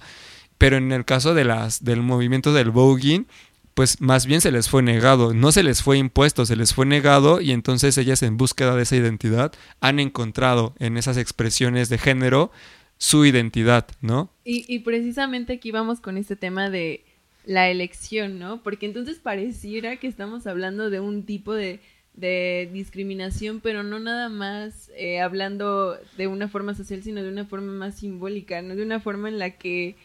pero 0.57 0.77
en 0.77 0.91
el 0.91 1.05
caso 1.05 1.33
de 1.33 1.45
las, 1.45 1.83
del 1.83 2.01
movimiento 2.01 2.51
del 2.53 2.71
voguing, 2.71 3.27
pues 3.75 4.01
más 4.01 4.25
bien 4.25 4.41
se 4.41 4.51
les 4.51 4.67
fue 4.67 4.81
negado, 4.81 5.33
no 5.33 5.51
se 5.51 5.63
les 5.63 5.83
fue 5.83 5.97
impuesto, 5.97 6.45
se 6.45 6.55
les 6.55 6.73
fue 6.73 6.85
negado 6.85 7.39
y 7.39 7.51
entonces 7.51 7.97
ellas 7.97 8.23
en 8.23 8.35
búsqueda 8.35 8.75
de 8.75 8.83
esa 8.83 8.97
identidad 8.97 9.53
han 9.79 9.99
encontrado 9.99 10.75
en 10.79 10.97
esas 10.97 11.15
expresiones 11.15 11.87
de 11.89 11.97
género 11.97 12.51
su 12.97 13.23
identidad, 13.23 13.87
¿no? 14.01 14.33
Y, 14.43 14.65
y 14.67 14.79
precisamente 14.79 15.53
aquí 15.53 15.71
vamos 15.71 16.01
con 16.01 16.17
este 16.17 16.35
tema 16.35 16.69
de 16.69 17.05
la 17.45 17.69
elección, 17.69 18.39
¿no? 18.39 18.61
Porque 18.63 18.85
entonces 18.85 19.19
pareciera 19.19 19.97
que 19.97 20.07
estamos 20.07 20.47
hablando 20.47 20.89
de 20.89 20.99
un 20.99 21.23
tipo 21.23 21.53
de, 21.53 21.79
de 22.13 22.69
discriminación, 22.73 23.61
pero 23.61 23.83
no 23.83 23.99
nada 23.99 24.29
más 24.29 24.91
eh, 24.95 25.19
hablando 25.21 25.97
de 26.17 26.27
una 26.27 26.47
forma 26.47 26.75
social, 26.75 27.01
sino 27.03 27.23
de 27.23 27.29
una 27.29 27.45
forma 27.45 27.71
más 27.71 27.95
simbólica, 27.95 28.61
¿no? 28.61 28.75
De 28.75 28.83
una 28.83 28.99
forma 28.99 29.29
en 29.29 29.39
la 29.39 29.51
que 29.51 29.95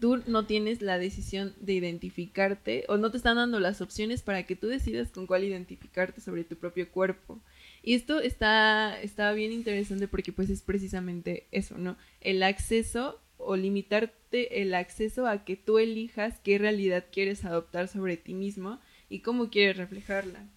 tú 0.00 0.22
no 0.26 0.46
tienes 0.46 0.80
la 0.80 0.98
decisión 0.98 1.54
de 1.60 1.74
identificarte 1.74 2.84
o 2.88 2.96
no 2.96 3.10
te 3.10 3.18
están 3.18 3.36
dando 3.36 3.60
las 3.60 3.82
opciones 3.82 4.22
para 4.22 4.44
que 4.44 4.56
tú 4.56 4.66
decidas 4.66 5.10
con 5.10 5.26
cuál 5.26 5.44
identificarte 5.44 6.20
sobre 6.20 6.42
tu 6.44 6.56
propio 6.56 6.90
cuerpo. 6.90 7.38
Y 7.82 7.94
esto 7.94 8.20
está, 8.20 9.00
está 9.00 9.32
bien 9.32 9.52
interesante 9.52 10.08
porque 10.08 10.32
pues 10.32 10.48
es 10.50 10.62
precisamente 10.62 11.46
eso, 11.50 11.76
¿no? 11.78 11.96
El 12.20 12.42
acceso 12.42 13.20
o 13.44 13.56
limitarte 13.56 14.62
el 14.62 14.74
acceso 14.74 15.26
a 15.26 15.44
que 15.44 15.56
tú 15.56 15.78
elijas 15.78 16.38
qué 16.40 16.58
realidad 16.58 17.06
quieres 17.10 17.44
adoptar 17.44 17.88
sobre 17.88 18.16
ti 18.16 18.34
mismo 18.34 18.80
y 19.08 19.20
cómo 19.20 19.50
quieres 19.50 19.76
reflejarla. 19.76 20.48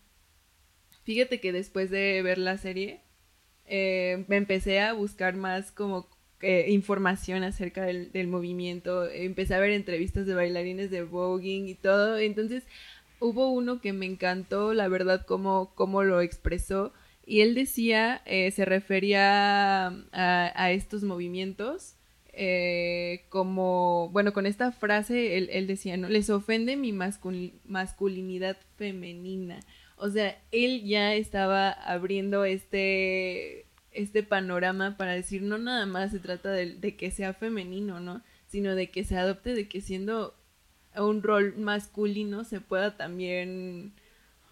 Fíjate 1.03 1.39
que 1.39 1.51
después 1.51 1.89
de 1.89 2.21
ver 2.21 2.37
la 2.37 2.57
serie, 2.57 3.01
eh, 3.65 4.25
me 4.27 4.37
empecé 4.37 4.79
a 4.79 4.93
buscar 4.93 5.35
más 5.35 5.71
como 5.71 6.07
eh, 6.41 6.65
información 6.69 7.43
acerca 7.43 7.83
del, 7.83 8.27
movimiento, 8.27 9.09
empecé 9.09 9.55
a 9.55 9.59
ver 9.59 9.71
entrevistas 9.71 10.25
de 10.25 10.33
bailarines 10.33 10.91
de 10.91 11.03
voguing 11.03 11.67
y 11.67 11.75
todo, 11.75 12.17
entonces 12.17 12.63
hubo 13.19 13.51
uno 13.51 13.79
que 13.79 13.93
me 13.93 14.05
encantó, 14.05 14.73
la 14.73 14.87
verdad, 14.89 15.25
cómo, 15.25 15.73
cómo 15.75 16.03
lo 16.03 16.21
expresó, 16.21 16.93
y 17.25 17.41
él 17.41 17.55
decía, 17.55 18.21
eh, 18.25 18.51
se 18.51 18.65
refería 18.65 19.87
a, 19.87 19.93
a 20.11 20.71
estos 20.71 21.03
movimientos 21.03 21.95
eh, 22.33 23.25
como, 23.29 24.09
bueno, 24.11 24.33
con 24.33 24.45
esta 24.45 24.71
frase 24.71 25.37
él, 25.37 25.49
él 25.51 25.67
decía, 25.67 25.97
¿no? 25.97 26.09
Les 26.09 26.29
ofende 26.29 26.75
mi 26.77 26.91
mascul- 26.91 27.53
masculinidad 27.65 28.57
femenina. 28.77 29.59
O 29.97 30.09
sea, 30.09 30.37
él 30.51 30.83
ya 30.83 31.13
estaba 31.13 31.71
abriendo 31.71 32.45
este, 32.45 33.67
este 33.91 34.23
panorama 34.23 34.97
para 34.97 35.13
decir, 35.13 35.41
no 35.43 35.57
nada 35.57 35.85
más 35.85 36.11
se 36.11 36.19
trata 36.19 36.51
de, 36.51 36.75
de 36.75 36.95
que 36.95 37.11
sea 37.11 37.33
femenino, 37.33 37.99
¿no? 37.99 38.23
Sino 38.47 38.75
de 38.75 38.89
que 38.89 39.03
se 39.03 39.17
adopte, 39.17 39.53
de 39.53 39.67
que 39.67 39.81
siendo 39.81 40.35
un 40.97 41.23
rol 41.23 41.55
masculino 41.57 42.43
se 42.43 42.61
pueda 42.61 42.97
también, 42.97 43.93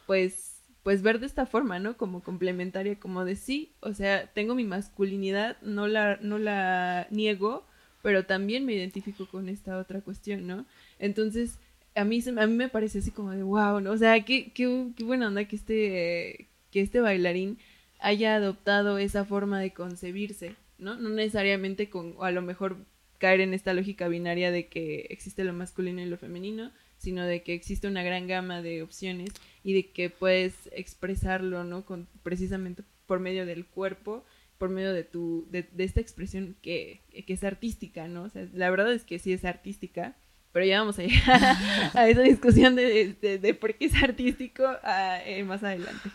pues, 0.07 0.61
pues 0.83 1.01
ver 1.01 1.19
de 1.19 1.27
esta 1.27 1.45
forma, 1.45 1.79
¿no? 1.79 1.97
Como 1.97 2.23
complementaria, 2.23 2.99
como 2.99 3.25
de 3.25 3.35
sí, 3.35 3.73
o 3.81 3.93
sea, 3.93 4.27
tengo 4.33 4.55
mi 4.55 4.63
masculinidad, 4.65 5.57
no 5.61 5.87
la, 5.87 6.17
no 6.21 6.39
la 6.39 7.07
niego, 7.11 7.65
pero 8.01 8.25
también 8.25 8.65
me 8.65 8.73
identifico 8.73 9.27
con 9.27 9.49
esta 9.49 9.77
otra 9.77 10.01
cuestión, 10.01 10.47
¿no? 10.47 10.65
Entonces, 10.99 11.57
a 11.95 12.03
mí, 12.03 12.23
a 12.25 12.47
mí 12.47 12.53
me 12.53 12.69
parece 12.69 12.99
así 12.99 13.11
como 13.11 13.31
de 13.31 13.43
wow, 13.43 13.79
¿no? 13.81 13.91
O 13.91 13.97
sea, 13.97 14.23
qué, 14.23 14.51
qué, 14.53 14.87
qué 14.95 15.03
buena 15.03 15.27
onda 15.27 15.45
que 15.45 15.55
este, 15.55 16.47
que 16.71 16.81
este 16.81 17.01
bailarín 17.01 17.57
haya 17.99 18.35
adoptado 18.35 18.97
esa 18.97 19.25
forma 19.25 19.59
de 19.59 19.71
concebirse, 19.73 20.55
¿no? 20.77 20.95
No 20.95 21.09
necesariamente 21.09 21.89
con, 21.89 22.15
o 22.17 22.23
a 22.23 22.31
lo 22.31 22.41
mejor 22.41 22.77
caer 23.19 23.41
en 23.41 23.53
esta 23.53 23.73
lógica 23.73 24.07
binaria 24.07 24.51
de 24.51 24.67
que 24.67 25.07
existe 25.09 25.43
lo 25.43 25.53
masculino 25.53 26.01
y 26.01 26.05
lo 26.05 26.17
femenino, 26.17 26.71
sino 26.97 27.25
de 27.25 27.43
que 27.43 27.53
existe 27.53 27.87
una 27.87 28.03
gran 28.03 28.27
gama 28.27 28.61
de 28.61 28.81
opciones 28.81 29.29
y 29.63 29.73
de 29.73 29.87
que 29.87 30.09
puedes 30.09 30.53
expresarlo, 30.71 31.63
¿no? 31.63 31.85
Con, 31.85 32.07
precisamente 32.23 32.83
por 33.05 33.19
medio 33.19 33.45
del 33.45 33.65
cuerpo, 33.65 34.23
por 34.61 34.69
medio 34.69 34.93
de 34.93 35.03
tu, 35.03 35.47
de, 35.49 35.67
esta 35.79 36.01
expresión 36.01 36.55
que, 36.61 37.01
que, 37.25 37.33
es 37.33 37.43
artística, 37.43 38.07
¿no? 38.07 38.21
O 38.21 38.29
sea, 38.29 38.45
la 38.53 38.69
verdad 38.69 38.93
es 38.93 39.03
que 39.03 39.17
sí 39.17 39.33
es 39.33 39.43
artística, 39.43 40.15
pero 40.51 40.67
ya 40.67 40.81
vamos 40.81 40.99
a 40.99 41.01
llegar 41.01 41.41
a, 41.95 42.07
esa 42.07 42.21
discusión 42.21 42.75
de, 42.75 43.15
de, 43.41 43.53
por 43.55 43.73
qué 43.73 43.85
es 43.85 43.95
artístico 44.03 44.63
a, 44.83 45.17
eh, 45.25 45.43
más 45.43 45.63
adelante. 45.63 46.11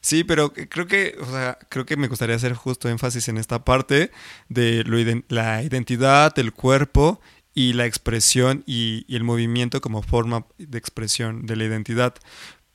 Sí, 0.00 0.24
pero 0.24 0.50
creo 0.54 0.86
que, 0.86 1.14
o 1.20 1.26
sea, 1.26 1.58
creo 1.68 1.84
que 1.84 1.98
me 1.98 2.08
gustaría 2.08 2.36
hacer 2.36 2.54
justo 2.54 2.88
énfasis 2.88 3.28
en 3.28 3.36
esta 3.36 3.66
parte 3.66 4.10
de 4.48 4.82
lo, 4.84 4.96
la 5.28 5.62
identidad, 5.62 6.32
el 6.38 6.54
cuerpo 6.54 7.20
y 7.52 7.74
la 7.74 7.84
expresión 7.84 8.64
y, 8.66 9.04
el 9.14 9.24
movimiento 9.24 9.82
como 9.82 10.00
forma 10.02 10.46
de 10.56 10.78
expresión 10.78 11.44
de 11.44 11.56
la 11.56 11.64
identidad. 11.64 12.14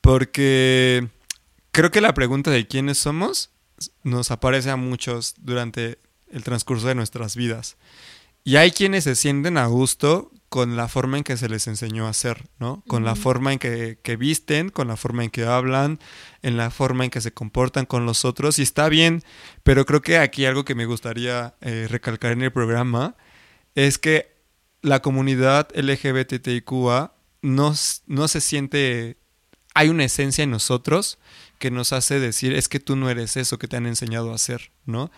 Porque 0.02 1.08
creo 1.72 1.90
que 1.90 2.00
la 2.00 2.14
pregunta 2.14 2.52
de 2.52 2.68
quiénes 2.68 3.00
somos 3.00 3.55
nos 4.04 4.32
aparece 4.32 4.70
a 4.70 4.76
muchos 4.76 5.36
durante 5.38 6.00
el 6.30 6.44
transcurso 6.44 6.88
de 6.88 6.96
nuestras 6.96 7.36
vidas. 7.36 7.78
Y 8.44 8.58
hay 8.58 8.72
quienes 8.72 9.06
se 9.06 9.16
sienten 9.16 9.58
a 9.58 9.66
gusto 9.66 10.32
con 10.50 10.78
la 10.78 10.88
forma 10.88 11.18
en 11.18 11.24
que 11.24 11.36
se 11.36 11.50
les 11.50 11.68
enseñó 11.68 12.06
a 12.06 12.12
hacer, 12.12 12.44
¿no? 12.60 12.84
Con 12.88 13.04
uh 13.04 13.06
-huh. 13.06 13.10
la 13.10 13.16
forma 13.16 13.52
en 13.52 13.60
que, 13.60 14.00
que, 14.04 14.16
visten, 14.16 14.70
con 14.70 14.88
la 14.88 14.96
forma 14.96 15.24
en 15.24 15.32
que 15.32 15.44
hablan, 15.46 16.00
en 16.44 16.56
la 16.56 16.70
forma 16.70 17.04
en 17.04 17.10
que 17.10 17.22
se 17.22 17.34
comportan 17.34 17.86
con 17.86 18.06
los 18.06 18.24
otros. 18.24 18.60
Y 18.60 18.62
está 18.62 18.88
bien, 18.88 19.24
pero 19.64 19.86
creo 19.86 20.02
que 20.02 20.18
aquí 20.18 20.46
algo 20.46 20.64
que 20.64 20.76
me 20.76 20.86
gustaría 20.86 21.56
eh, 21.62 21.88
recalcar 21.90 22.32
en 22.32 22.44
el 22.44 22.52
programa 22.52 23.16
es 23.74 23.98
que 23.98 24.36
la 24.82 25.02
comunidad 25.02 25.68
LGBTIQA 25.76 27.16
no, 27.42 27.74
no 28.06 28.28
se 28.28 28.42
siente... 28.42 29.18
Hay 29.74 29.90
una 29.90 30.06
esencia 30.06 30.44
en 30.44 30.52
nosotros 30.52 31.18
que 31.66 31.72
nos 31.72 31.94
hace 31.94 32.20
decir, 32.20 32.54
es 32.54 32.70
que 32.70 32.80
tú 32.80 32.96
no 32.96 33.10
eres 33.10 33.38
eso 33.38 33.58
que 33.58 33.68
te 33.68 33.76
han 33.76 33.88
enseñado 33.88 34.32
a 34.32 34.36
hacer, 34.36 34.72
¿no? 34.86 35.10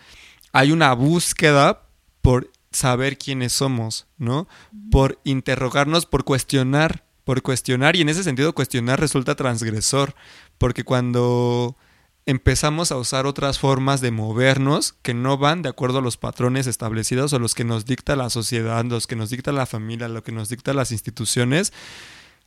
Hay 0.50 0.72
una 0.72 0.94
búsqueda 0.94 1.82
por 2.22 2.50
saber 2.72 3.18
quiénes 3.18 3.52
somos, 3.52 4.06
¿no? 4.16 4.48
Por 4.90 5.20
interrogarnos, 5.24 6.06
por 6.06 6.24
cuestionar, 6.24 7.04
por 7.24 7.42
cuestionar, 7.42 7.96
y 7.96 8.00
en 8.00 8.08
ese 8.08 8.24
sentido 8.24 8.54
cuestionar 8.54 8.98
resulta 8.98 9.34
transgresor, 9.34 10.14
porque 10.56 10.84
cuando 10.84 11.76
empezamos 12.24 12.92
a 12.92 12.96
usar 12.96 13.26
otras 13.26 13.58
formas 13.58 14.00
de 14.00 14.10
movernos 14.10 14.94
que 15.02 15.12
no 15.12 15.36
van 15.36 15.60
de 15.60 15.68
acuerdo 15.68 15.98
a 15.98 16.02
los 16.02 16.16
patrones 16.16 16.66
establecidos 16.66 17.34
o 17.34 17.38
los 17.38 17.54
que 17.54 17.64
nos 17.64 17.84
dicta 17.84 18.16
la 18.16 18.30
sociedad, 18.30 18.86
los 18.86 19.06
que 19.06 19.16
nos 19.16 19.28
dicta 19.28 19.52
la 19.52 19.66
familia, 19.66 20.08
lo 20.08 20.22
que 20.22 20.32
nos 20.32 20.48
dicta 20.48 20.72
las 20.72 20.92
instituciones. 20.92 21.74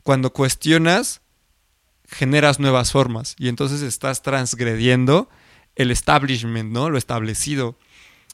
Cuando 0.02 0.34
cuestionas, 0.34 1.21
generas 2.12 2.60
nuevas 2.60 2.92
formas 2.92 3.36
y 3.40 3.48
entonces 3.48 3.82
estás 3.82 4.22
transgrediendo 4.22 5.30
el 5.76 5.92
establishment, 5.92 6.72
¿no? 6.72 6.90
Lo 6.90 6.98
establecido. 6.98 7.78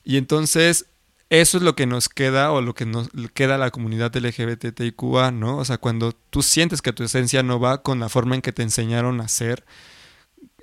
Y 0.04 0.18
entonces 0.18 0.88
eso 1.30 1.58
es 1.58 1.64
lo 1.64 1.76
que 1.76 1.86
nos 1.86 2.10
queda 2.10 2.52
o 2.52 2.62
lo 2.62 2.74
que 2.74 2.86
nos 2.86 3.10
queda 3.34 3.58
la 3.58 3.72
comunidad 3.72 4.16
LGBTIQA, 4.16 5.32
¿no? 5.32 5.58
O 5.58 5.66
sea, 5.66 5.78
cuando 5.78 6.14
tú 6.14 6.42
sientes 6.42 6.82
que 6.82 6.94
tu 6.94 7.04
esencia 7.04 7.44
no 7.44 7.60
va 7.60 7.84
con 7.84 8.00
la 8.00 8.10
forma 8.10 8.36
en 8.36 8.42
que 8.42 8.54
te 8.54 8.64
enseñaron 8.64 9.22
a 9.22 9.28
ser, 9.28 9.66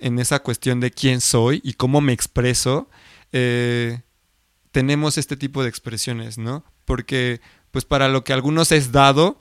en 0.00 0.18
esa 0.18 0.40
cuestión 0.40 0.81
de 0.81 0.90
quién 0.90 1.20
soy 1.20 1.61
y 1.62 1.74
cómo 1.74 2.00
me 2.00 2.12
expreso, 2.12 2.88
eh, 3.33 4.00
tenemos 4.72 5.18
este 5.18 5.37
tipo 5.37 5.62
de 5.62 5.68
expresiones, 5.68 6.38
¿no? 6.38 6.64
Porque, 6.85 7.40
pues 7.70 7.85
para 7.85 8.09
lo 8.09 8.24
que 8.24 8.33
a 8.33 8.37
algunos 8.37 8.72
es 8.72 8.90
dado, 8.90 9.40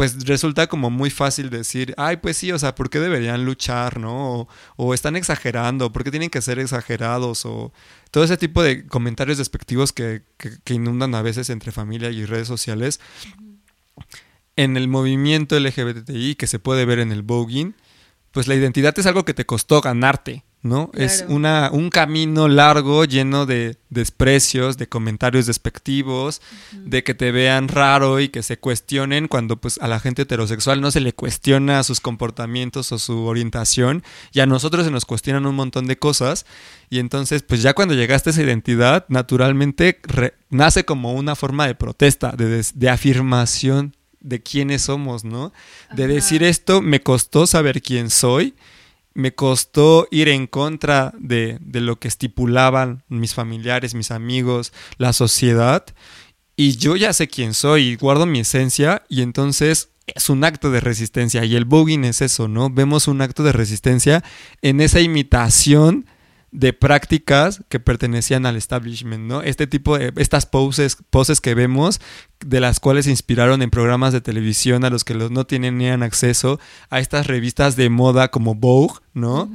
pues 0.00 0.24
resulta 0.24 0.66
como 0.66 0.88
muy 0.88 1.10
fácil 1.10 1.50
decir, 1.50 1.92
ay, 1.98 2.16
pues 2.16 2.38
sí, 2.38 2.50
o 2.52 2.58
sea, 2.58 2.74
¿por 2.74 2.88
qué 2.88 3.00
deberían 3.00 3.44
luchar, 3.44 4.00
no? 4.00 4.48
O, 4.76 4.94
están 4.94 5.14
exagerando, 5.14 5.92
¿por 5.92 6.04
qué 6.04 6.10
tienen 6.10 6.30
que 6.30 6.40
ser 6.40 6.58
exagerados? 6.58 7.44
O 7.44 7.70
todo 8.10 8.24
ese 8.24 8.38
tipo 8.38 8.62
de 8.62 8.86
comentarios 8.86 9.36
despectivos 9.36 9.92
que, 9.92 10.22
que, 10.38 10.72
inundan 10.72 11.14
a 11.14 11.20
veces 11.20 11.50
entre 11.50 11.70
familia 11.70 12.08
y 12.08 12.24
redes 12.24 12.48
sociales. 12.48 12.98
En 14.56 14.78
el 14.78 14.88
movimiento 14.88 15.60
LGBTI, 15.60 16.34
que 16.34 16.46
se 16.46 16.58
puede 16.58 16.86
ver 16.86 17.00
en 17.00 17.12
el 17.12 17.20
voguing, 17.20 17.74
pues 18.32 18.48
la 18.48 18.54
identidad 18.54 18.98
es 18.98 19.04
algo 19.04 19.26
que 19.26 19.34
te 19.34 19.44
costó 19.44 19.82
ganarte, 19.82 20.44
¿no? 20.62 20.90
Es 20.92 21.24
una, 21.28 21.70
un 21.72 21.88
camino 21.88 22.46
largo 22.46 23.04
lleno 23.06 23.46
de 23.46 23.78
desprecios, 23.88 24.76
de 24.76 24.88
comentarios 24.88 25.46
despectivos, 25.46 26.42
de 26.72 27.02
que 27.02 27.14
te 27.14 27.32
vean 27.32 27.68
raro 27.68 28.20
y 28.20 28.28
que 28.28 28.42
se 28.42 28.58
cuestionen 28.58 29.26
cuando 29.26 29.56
pues 29.56 29.78
a 29.80 29.88
la 29.88 30.00
gente 30.00 30.22
heterosexual 30.22 30.80
no 30.82 30.90
se 30.90 31.00
le 31.00 31.14
cuestiona 31.14 31.82
sus 31.82 32.00
comportamientos 32.00 32.92
o 32.92 32.98
su 32.98 33.24
orientación 33.24 34.02
y 34.32 34.40
a 34.40 34.46
nosotros 34.46 34.84
se 34.84 34.90
nos 34.90 35.06
cuestionan 35.06 35.46
un 35.46 35.54
montón 35.54 35.86
de 35.86 35.98
cosas 35.98 36.44
y 36.90 36.98
entonces 36.98 37.42
pues 37.42 37.62
ya 37.62 37.72
cuando 37.72 37.94
llegaste 37.94 38.28
a 38.28 38.32
esa 38.32 38.42
identidad 38.42 39.06
naturalmente 39.08 39.98
nace 40.50 40.84
como 40.84 41.14
una 41.14 41.36
forma 41.36 41.66
de 41.66 41.74
protesta, 41.74 42.32
de, 42.32 42.64
de 42.74 42.90
afirmación 42.90 43.96
de 44.20 44.42
quiénes 44.42 44.82
somos, 44.82 45.24
¿no? 45.24 45.52
De 45.94 46.06
decir 46.06 46.42
esto 46.42 46.82
me 46.82 47.00
costó 47.00 47.46
saber 47.46 47.80
quién 47.80 48.10
soy 48.10 48.54
me 49.14 49.34
costó 49.34 50.06
ir 50.10 50.28
en 50.28 50.46
contra 50.46 51.12
de, 51.18 51.58
lo 51.72 51.98
que 51.98 52.08
estipulaban 52.08 53.02
mis 53.08 53.34
familiares, 53.34 53.94
mis 53.94 54.10
amigos, 54.10 54.72
la 54.98 55.12
sociedad. 55.12 55.84
Y 56.56 56.76
yo 56.76 56.96
ya 56.96 57.12
sé 57.12 57.28
quién 57.28 57.54
soy 57.54 57.88
y 57.88 57.96
guardo 57.96 58.26
mi 58.26 58.40
esencia 58.40 59.02
y 59.08 59.22
entonces 59.22 59.90
es 60.06 60.28
un 60.28 60.44
acto 60.44 60.70
de 60.70 60.80
resistencia. 60.80 61.44
Y 61.44 61.56
el 61.56 61.64
voguing 61.64 62.04
es 62.04 62.20
eso, 62.20 62.48
¿no? 62.48 62.70
Vemos 62.70 63.08
un 63.08 63.22
acto 63.22 63.42
de 63.42 63.52
resistencia 63.52 64.22
en 64.62 64.80
esa 64.80 65.00
imitación 65.00 66.06
de 66.52 66.72
prácticas 66.72 67.62
que 67.68 67.78
pertenecían 67.78 68.44
al 68.44 68.56
establishment, 68.56 69.24
¿no? 69.24 69.42
Este 69.42 69.66
tipo 69.66 69.96
de, 69.96 70.12
estas 70.16 70.46
poses, 70.46 70.96
poses 71.10 71.40
que 71.40 71.54
vemos, 71.54 72.00
de 72.44 72.60
las 72.60 72.80
cuales 72.80 73.04
se 73.04 73.10
inspiraron 73.10 73.62
en 73.62 73.70
programas 73.70 74.12
de 74.12 74.20
televisión 74.20 74.84
a 74.84 74.90
los 74.90 75.04
que 75.04 75.14
los 75.14 75.30
no 75.30 75.46
tenían 75.46 76.02
acceso, 76.02 76.58
a 76.88 76.98
estas 76.98 77.26
revistas 77.26 77.76
de 77.76 77.88
moda 77.88 78.28
como 78.28 78.54
Vogue, 78.54 79.00
¿no? 79.14 79.50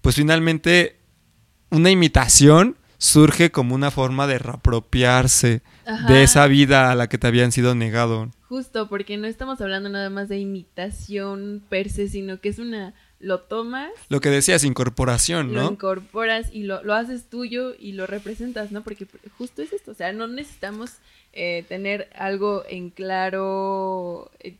Pues 0.00 0.16
finalmente 0.16 1.00
una 1.70 1.90
imitación 1.90 2.76
surge 2.96 3.50
como 3.50 3.74
una 3.74 3.90
forma 3.90 4.26
de 4.26 4.38
reapropiarse 4.38 5.62
de 6.08 6.22
esa 6.22 6.46
vida 6.46 6.90
a 6.90 6.94
la 6.94 7.08
que 7.08 7.18
te 7.18 7.26
habían 7.26 7.52
sido 7.52 7.74
negado. 7.74 8.30
Justo, 8.48 8.88
porque 8.88 9.16
no 9.18 9.26
estamos 9.26 9.60
hablando 9.60 9.88
nada 9.88 10.10
más 10.10 10.28
de 10.28 10.38
imitación 10.38 11.62
per 11.68 11.90
se, 11.90 12.08
sino 12.08 12.40
que 12.40 12.48
es 12.48 12.58
una 12.58 12.94
lo 13.20 13.40
tomas. 13.40 13.90
Lo 14.08 14.20
que 14.20 14.30
decías, 14.30 14.64
incorporación, 14.64 15.52
¿no? 15.52 15.62
Lo 15.62 15.70
incorporas 15.72 16.50
y 16.52 16.62
lo, 16.62 16.82
lo 16.82 16.94
haces 16.94 17.28
tuyo 17.28 17.74
y 17.78 17.92
lo 17.92 18.06
representas, 18.06 18.70
¿no? 18.70 18.82
Porque 18.82 19.06
justo 19.36 19.62
es 19.62 19.72
esto, 19.72 19.90
o 19.90 19.94
sea, 19.94 20.12
no 20.12 20.26
necesitamos 20.26 20.98
eh, 21.32 21.64
tener 21.68 22.08
algo 22.14 22.64
en 22.68 22.90
claro 22.90 24.30
eh, 24.40 24.56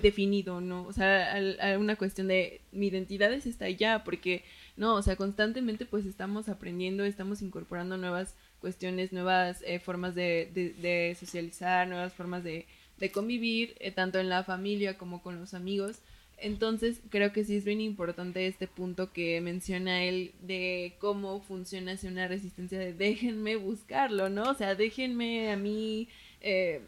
definido, 0.00 0.60
¿no? 0.60 0.84
O 0.84 0.92
sea, 0.92 1.36
una 1.78 1.96
cuestión 1.96 2.28
de 2.28 2.60
mi 2.72 2.86
identidad 2.86 3.32
es 3.32 3.46
esta 3.46 3.68
ya, 3.68 4.04
porque, 4.04 4.44
no, 4.76 4.94
o 4.94 5.02
sea, 5.02 5.16
constantemente 5.16 5.84
pues 5.84 6.06
estamos 6.06 6.48
aprendiendo, 6.48 7.04
estamos 7.04 7.42
incorporando 7.42 7.96
nuevas 7.96 8.34
cuestiones, 8.60 9.12
nuevas 9.12 9.62
eh, 9.66 9.78
formas 9.78 10.14
de, 10.14 10.50
de, 10.80 11.16
socializar, 11.18 11.86
nuevas 11.86 12.14
formas 12.14 12.42
de, 12.42 12.66
de 12.98 13.10
convivir, 13.10 13.76
tanto 13.94 14.18
en 14.18 14.28
la 14.28 14.44
familia 14.44 14.96
como 14.96 15.22
con 15.22 15.38
los 15.38 15.54
amigos. 15.54 15.98
Entonces, 16.38 17.00
creo 17.08 17.32
que 17.32 17.44
sí 17.44 17.56
es 17.56 17.64
bien 17.64 17.80
importante 17.80 18.46
este 18.46 18.66
punto 18.66 19.12
que 19.12 19.40
menciona 19.40 20.04
él 20.04 20.34
de 20.42 20.94
cómo 20.98 21.40
funciona 21.40 21.92
hacia 21.92 22.10
una 22.10 22.28
resistencia 22.28 22.78
de 22.78 22.92
déjenme 22.92 23.56
buscarlo, 23.56 24.28
¿no? 24.28 24.50
O 24.50 24.54
sea, 24.54 24.74
déjenme 24.74 25.50
a 25.50 25.56
mí... 25.56 26.08
Eh, 26.40 26.82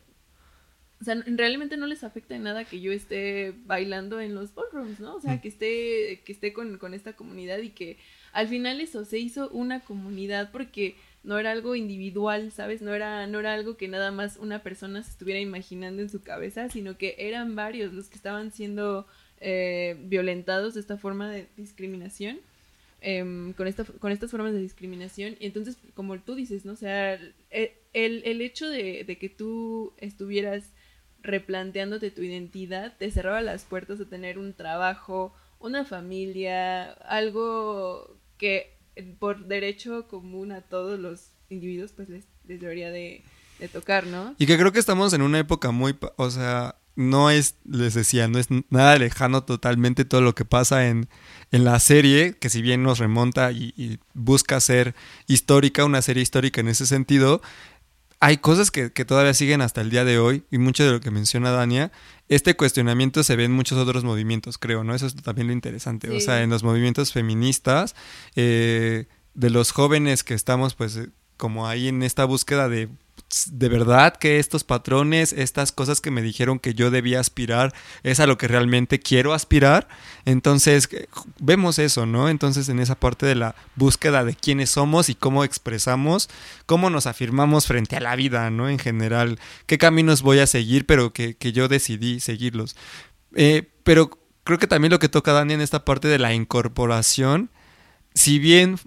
o 1.00 1.04
sea, 1.04 1.14
realmente 1.26 1.76
no 1.76 1.86
les 1.86 2.02
afecta 2.02 2.34
en 2.34 2.42
nada 2.42 2.64
que 2.64 2.80
yo 2.80 2.90
esté 2.90 3.54
bailando 3.66 4.20
en 4.20 4.34
los 4.34 4.52
ballrooms, 4.52 4.98
¿no? 4.98 5.14
O 5.14 5.20
sea, 5.20 5.36
mm. 5.36 5.40
que 5.40 5.48
esté, 5.48 6.22
que 6.24 6.32
esté 6.32 6.52
con, 6.52 6.76
con 6.78 6.92
esta 6.92 7.12
comunidad 7.14 7.58
y 7.58 7.70
que 7.70 7.98
al 8.32 8.48
final 8.48 8.80
eso 8.80 9.04
se 9.04 9.18
hizo 9.18 9.48
una 9.50 9.80
comunidad 9.80 10.50
porque 10.50 10.96
no 11.22 11.38
era 11.38 11.52
algo 11.52 11.76
individual, 11.76 12.50
¿sabes? 12.50 12.82
No 12.82 12.94
era, 12.94 13.26
no 13.28 13.38
era 13.38 13.54
algo 13.54 13.76
que 13.76 13.86
nada 13.86 14.10
más 14.10 14.38
una 14.38 14.62
persona 14.62 15.02
se 15.02 15.10
estuviera 15.10 15.40
imaginando 15.40 16.02
en 16.02 16.08
su 16.08 16.22
cabeza, 16.22 16.68
sino 16.68 16.98
que 16.98 17.14
eran 17.18 17.54
varios 17.54 17.92
los 17.92 18.08
que 18.08 18.16
estaban 18.16 18.50
siendo 18.50 19.06
eh, 19.40 19.96
violentados 20.04 20.74
de 20.74 20.80
esta 20.80 20.96
forma 20.96 21.30
de 21.30 21.46
discriminación, 21.56 22.38
em, 23.00 23.52
con, 23.52 23.66
esta, 23.66 23.84
con 23.84 24.12
estas 24.12 24.30
formas 24.30 24.52
de 24.52 24.60
discriminación. 24.60 25.36
Y 25.38 25.46
entonces, 25.46 25.76
como 25.94 26.18
tú 26.18 26.34
dices, 26.34 26.64
¿no? 26.64 26.72
O 26.72 26.76
sea, 26.76 27.14
el, 27.50 27.72
el 27.92 28.40
hecho 28.40 28.68
de, 28.68 29.04
de, 29.04 29.18
que 29.18 29.28
tú 29.28 29.92
estuvieras 29.98 30.64
replanteándote 31.22 32.10
tu 32.10 32.22
identidad 32.22 32.96
te 32.96 33.10
cerraba 33.10 33.42
las 33.42 33.64
puertas 33.64 34.00
a 34.00 34.04
tener 34.04 34.38
un 34.38 34.54
trabajo, 34.54 35.34
una 35.58 35.84
familia, 35.84 36.92
algo 36.92 38.16
que 38.38 38.76
por 39.18 39.46
derecho 39.46 40.08
común 40.08 40.52
a 40.52 40.60
todos 40.60 40.98
los 40.98 41.30
individuos 41.50 41.92
pues 41.92 42.08
les, 42.08 42.24
les 42.46 42.60
debería 42.60 42.90
de, 42.90 43.22
de 43.58 43.68
tocar, 43.68 44.06
¿no? 44.06 44.34
Y 44.38 44.46
que 44.46 44.56
creo 44.56 44.72
que 44.72 44.78
estamos 44.78 45.12
en 45.12 45.22
una 45.22 45.38
época 45.38 45.70
muy, 45.70 45.96
o 46.16 46.30
sea, 46.30 46.76
no 46.98 47.30
es, 47.30 47.54
les 47.64 47.94
decía, 47.94 48.26
no 48.26 48.40
es 48.40 48.48
nada 48.70 48.98
lejano 48.98 49.44
totalmente 49.44 50.04
todo 50.04 50.20
lo 50.20 50.34
que 50.34 50.44
pasa 50.44 50.88
en, 50.88 51.08
en 51.52 51.62
la 51.62 51.78
serie, 51.78 52.36
que 52.40 52.50
si 52.50 52.60
bien 52.60 52.82
nos 52.82 52.98
remonta 52.98 53.52
y, 53.52 54.00
busca 54.14 54.58
ser 54.58 54.96
histórica, 55.28 55.84
una 55.84 56.02
serie 56.02 56.24
histórica 56.24 56.60
en 56.60 56.66
ese 56.66 56.86
sentido, 56.86 57.40
hay 58.18 58.38
cosas 58.38 58.72
que, 58.72 58.90
todavía 58.90 59.32
siguen 59.32 59.60
hasta 59.60 59.80
el 59.80 59.90
día 59.90 60.04
de 60.04 60.18
hoy, 60.18 60.42
y 60.50 60.58
mucho 60.58 60.84
de 60.84 60.90
lo 60.90 61.00
que 61.00 61.12
menciona 61.12 61.52
Dania, 61.52 61.92
este 62.28 62.56
cuestionamiento 62.56 63.22
se 63.22 63.36
ve 63.36 63.44
en 63.44 63.52
muchos 63.52 63.78
otros 63.78 64.02
movimientos, 64.02 64.58
creo, 64.58 64.82
¿no? 64.82 64.92
Eso 64.92 65.06
es 65.06 65.14
también 65.14 65.46
lo 65.46 65.52
interesante. 65.52 66.10
O 66.10 66.18
sea, 66.18 66.42
en 66.42 66.50
los 66.50 66.64
movimientos 66.64 67.12
feministas, 67.12 67.94
eh, 68.34 69.06
de 69.34 69.50
los 69.50 69.70
jóvenes 69.70 70.24
que 70.24 70.34
estamos, 70.34 70.74
pues, 70.74 70.98
como 71.36 71.68
ahí 71.68 71.86
en 71.86 72.02
esta 72.02 72.24
búsqueda 72.24 72.68
de 72.68 72.88
de 73.50 73.68
verdad 73.68 74.16
que 74.16 74.38
estos 74.38 74.64
patrones, 74.64 75.32
estas 75.32 75.70
cosas 75.70 76.00
que 76.00 76.10
me 76.10 76.22
dijeron 76.22 76.58
que 76.58 76.74
yo 76.74 76.90
debía 76.90 77.20
aspirar, 77.20 77.74
es 78.02 78.20
a 78.20 78.26
lo 78.26 78.38
que 78.38 78.48
realmente 78.48 79.00
quiero 79.00 79.34
aspirar. 79.34 79.88
Entonces, 80.24 80.88
eh, 80.92 81.08
vemos 81.38 81.78
eso, 81.78 82.06
¿no? 82.06 82.28
Entonces, 82.28 82.68
en 82.68 82.78
esa 82.78 82.94
parte 82.94 83.26
de 83.26 83.34
la 83.34 83.54
búsqueda 83.76 84.24
de 84.24 84.34
quiénes 84.34 84.70
somos 84.70 85.10
y 85.10 85.14
cómo 85.14 85.44
expresamos, 85.44 86.30
cómo 86.64 86.88
nos 86.88 87.06
afirmamos 87.06 87.66
frente 87.66 87.96
a 87.96 88.00
la 88.00 88.16
vida, 88.16 88.50
¿no? 88.50 88.68
En 88.68 88.78
general, 88.78 89.38
qué 89.66 89.76
caminos 89.76 90.22
voy 90.22 90.38
a 90.38 90.46
seguir, 90.46 90.86
pero 90.86 91.12
que, 91.12 91.36
yo 91.52 91.68
decidí 91.68 92.20
seguirlos. 92.20 92.76
Eh, 93.34 93.70
pero 93.84 94.10
creo 94.44 94.58
que 94.58 94.66
también 94.66 94.90
lo 94.90 94.98
que 94.98 95.08
toca 95.08 95.32
Dani 95.32 95.54
en 95.54 95.60
esta 95.60 95.84
parte 95.84 96.08
de 96.08 96.18
la 96.18 96.32
incorporación, 96.32 97.50
si 98.14 98.38
bien 98.38 98.78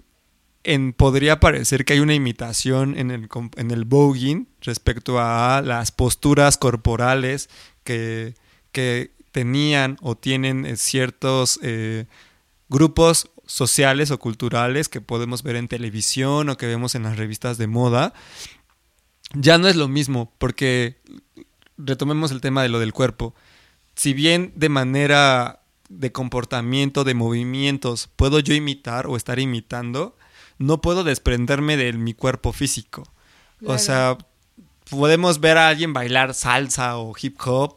en, 0.64 0.92
podría 0.92 1.40
parecer 1.40 1.84
que 1.84 1.94
hay 1.94 2.00
una 2.00 2.14
imitación 2.14 2.96
en 2.96 3.10
el, 3.10 3.28
en 3.56 3.70
el 3.70 3.84
voguing 3.84 4.48
respecto 4.60 5.18
a 5.20 5.62
las 5.64 5.90
posturas 5.90 6.56
corporales 6.56 7.48
que, 7.84 8.34
que 8.70 9.12
tenían 9.32 9.96
o 10.02 10.16
tienen 10.16 10.64
eh, 10.66 10.76
ciertos 10.76 11.58
eh, 11.62 12.06
grupos 12.68 13.30
sociales 13.46 14.10
o 14.10 14.18
culturales 14.18 14.88
que 14.88 15.00
podemos 15.00 15.42
ver 15.42 15.56
en 15.56 15.68
televisión 15.68 16.48
o 16.48 16.56
que 16.56 16.66
vemos 16.66 16.94
en 16.94 17.02
las 17.02 17.16
revistas 17.16 17.58
de 17.58 17.66
moda, 17.66 18.14
ya 19.34 19.58
no 19.58 19.68
es 19.68 19.76
lo 19.76 19.88
mismo, 19.88 20.32
porque 20.38 20.96
retomemos 21.76 22.30
el 22.30 22.40
tema 22.40 22.62
de 22.62 22.68
lo 22.68 22.78
del 22.78 22.92
cuerpo. 22.92 23.34
Si 23.94 24.12
bien 24.14 24.52
de 24.54 24.68
manera 24.68 25.62
de 25.88 26.12
comportamiento, 26.12 27.04
de 27.04 27.14
movimientos, 27.14 28.08
puedo 28.16 28.38
yo 28.38 28.54
imitar 28.54 29.06
o 29.06 29.16
estar 29.16 29.38
imitando, 29.38 30.16
no 30.58 30.80
puedo 30.80 31.04
desprenderme 31.04 31.76
de 31.76 31.92
mi 31.92 32.14
cuerpo 32.14 32.52
físico. 32.52 33.04
O 33.64 33.78
sea, 33.78 34.18
podemos 34.90 35.40
ver 35.40 35.56
a 35.56 35.68
alguien 35.68 35.92
bailar 35.92 36.34
salsa 36.34 36.96
o 36.96 37.14
hip 37.20 37.38
hop 37.44 37.76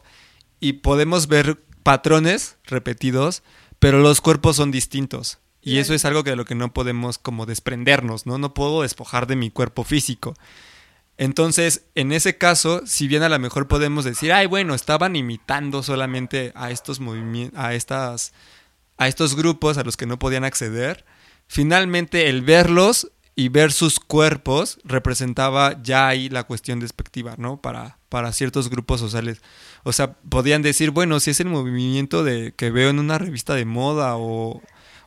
y 0.60 0.74
podemos 0.74 1.28
ver 1.28 1.62
patrones 1.82 2.56
repetidos, 2.64 3.42
pero 3.78 4.00
los 4.00 4.20
cuerpos 4.20 4.56
son 4.56 4.70
distintos. 4.70 5.38
Y 5.62 5.78
eso 5.78 5.94
es 5.94 6.04
algo 6.04 6.22
que 6.22 6.30
de 6.30 6.36
lo 6.36 6.44
que 6.44 6.54
no 6.54 6.72
podemos 6.72 7.18
como 7.18 7.44
desprendernos, 7.44 8.24
¿no? 8.26 8.38
No 8.38 8.54
puedo 8.54 8.82
despojar 8.82 9.26
de 9.26 9.34
mi 9.34 9.50
cuerpo 9.50 9.82
físico. 9.82 10.34
Entonces, 11.18 11.86
en 11.94 12.12
ese 12.12 12.36
caso, 12.38 12.82
si 12.86 13.08
bien 13.08 13.22
a 13.22 13.28
lo 13.28 13.38
mejor 13.38 13.66
podemos 13.66 14.04
decir, 14.04 14.32
ay, 14.32 14.46
bueno, 14.46 14.74
estaban 14.74 15.16
imitando 15.16 15.82
solamente 15.82 16.52
a 16.54 16.70
estos 16.70 17.00
movimientos, 17.00 17.58
a 17.58 17.74
estas, 17.74 18.32
a 18.98 19.08
estos 19.08 19.34
grupos 19.34 19.78
a 19.78 19.82
los 19.82 19.96
que 19.96 20.06
no 20.06 20.18
podían 20.18 20.44
acceder, 20.44 21.04
finalmente 21.46 22.28
el 22.28 22.42
verlos 22.42 23.10
y 23.34 23.50
ver 23.50 23.70
sus 23.70 24.00
cuerpos 24.00 24.78
representaba 24.82 25.80
ya 25.82 26.08
ahí 26.08 26.30
la 26.30 26.44
cuestión 26.44 26.80
despectiva, 26.80 27.34
¿no? 27.36 27.60
Para, 27.60 27.98
para 28.08 28.32
ciertos 28.32 28.70
grupos 28.70 28.98
sociales. 28.98 29.42
O 29.82 29.92
sea, 29.92 30.14
podían 30.14 30.62
decir, 30.62 30.90
bueno, 30.90 31.20
si 31.20 31.30
es 31.30 31.40
el 31.40 31.48
movimiento 31.48 32.24
de 32.24 32.54
que 32.56 32.70
veo 32.70 32.88
en 32.88 32.98
una 32.98 33.18
revista 33.18 33.54
de 33.54 33.66
moda 33.66 34.16
o, 34.16 34.62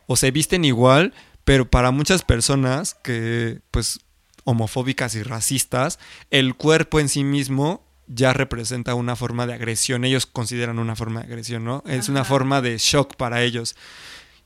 o 0.06 0.16
se 0.16 0.30
visten 0.30 0.64
igual, 0.64 1.12
pero 1.44 1.68
para 1.68 1.90
muchas 1.90 2.22
personas 2.22 2.94
que, 2.94 3.60
pues, 3.72 3.98
homofóbicas 4.44 5.16
y 5.16 5.24
racistas, 5.24 5.98
el 6.30 6.54
cuerpo 6.54 7.00
en 7.00 7.08
sí 7.08 7.24
mismo 7.24 7.84
ya 8.06 8.32
representa 8.32 8.94
una 8.94 9.16
forma 9.16 9.46
de 9.46 9.54
agresión. 9.54 10.04
Ellos 10.04 10.26
consideran 10.26 10.78
una 10.78 10.96
forma 10.96 11.20
de 11.20 11.26
agresión, 11.26 11.64
¿no? 11.64 11.82
Es 11.86 12.08
una 12.08 12.24
forma 12.24 12.60
de 12.60 12.76
shock 12.78 13.16
para 13.16 13.42
ellos. 13.42 13.76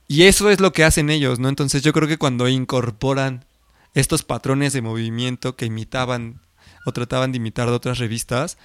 Y 0.07 0.23
eso 0.23 0.49
es 0.49 0.59
lo 0.59 0.71
que 0.71 0.83
hacen 0.83 1.09
ellos, 1.09 1.39
¿no? 1.39 1.49
Entonces 1.49 1.81
yo 1.81 1.93
creo 1.93 2.07
que 2.07 2.17
cuando 2.17 2.47
incorporan 2.47 3.45
estos 3.93 4.23
patrones 4.23 4.73
de 4.73 4.81
movimiento 4.81 5.55
que 5.55 5.65
imitaban 5.65 6.41
o 6.85 6.91
trataban 6.91 7.31
de 7.31 7.37
imitar 7.37 7.67
de 7.67 7.73
otras 7.73 7.97
revistas, 7.97 8.57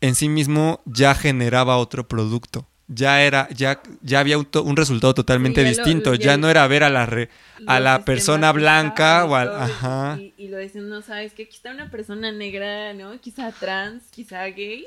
en 0.00 0.14
sí 0.14 0.28
mismo 0.28 0.82
ya 0.84 1.14
generaba 1.14 1.76
otro 1.76 2.08
producto. 2.08 2.66
Ya 2.92 3.22
era, 3.22 3.48
ya, 3.50 3.80
ya 4.02 4.18
había 4.18 4.36
un, 4.36 4.76
resultado 4.76 5.14
totalmente 5.14 5.62
distinto. 5.62 6.14
ya, 6.14 6.36
no 6.36 6.50
era 6.50 6.66
ver 6.66 6.82
a 6.82 6.90
la 6.90 7.28
a 7.66 7.78
la 7.78 8.04
persona 8.04 8.50
blanca 8.50 9.24
o 9.26 9.36
al, 9.36 9.54
ajá. 9.54 10.18
Y, 10.36 10.48
lo 10.48 10.58
dicen, 10.58 10.88
no 10.88 11.00
sabes 11.00 11.32
que 11.32 11.44
aquí 11.44 11.54
está 11.54 11.70
una 11.70 11.88
persona 11.88 12.32
negra, 12.32 12.92
¿no? 12.94 13.20
Quizá 13.20 13.52
trans, 13.52 14.02
quizá 14.10 14.44
gay, 14.46 14.86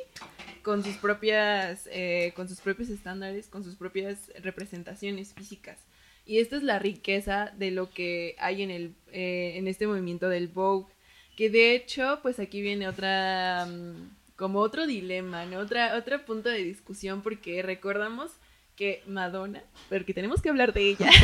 con 0.63 0.83
sus 0.83 0.97
propias, 0.97 1.87
eh, 1.93 2.33
con 2.35 2.49
sus 2.49 2.59
propios 2.59 2.89
estándares, 2.89 3.47
con 3.47 3.63
sus 3.63 3.75
propias 3.75 4.31
representaciones 4.41 5.33
físicas. 5.33 5.77
Y 6.25 6.39
esta 6.39 6.57
es 6.57 6.63
la 6.63 6.79
riqueza 6.79 7.53
de 7.57 7.71
lo 7.71 7.89
que 7.89 8.35
hay 8.39 8.63
en, 8.63 8.71
el, 8.71 8.95
eh, 9.11 9.53
en 9.55 9.67
este 9.67 9.87
movimiento 9.87 10.27
del 10.27 10.49
Vogue. 10.49 10.91
Que 11.37 11.49
de 11.49 11.73
hecho, 11.73 12.19
pues 12.21 12.39
aquí 12.39 12.61
viene 12.61 12.87
otra, 12.87 13.65
mm, 13.65 14.09
como 14.35 14.59
otro 14.59 14.87
dilema, 14.87 15.45
¿no? 15.45 15.59
Otra, 15.59 15.95
otro 15.95 16.25
punto 16.25 16.49
de 16.49 16.59
discusión, 16.59 17.21
porque 17.21 17.61
recordamos 17.61 18.31
que 18.75 19.03
Madonna, 19.05 19.63
porque 19.89 20.13
tenemos 20.13 20.41
que 20.41 20.49
hablar 20.49 20.73
de 20.73 20.89
ella. 20.89 21.09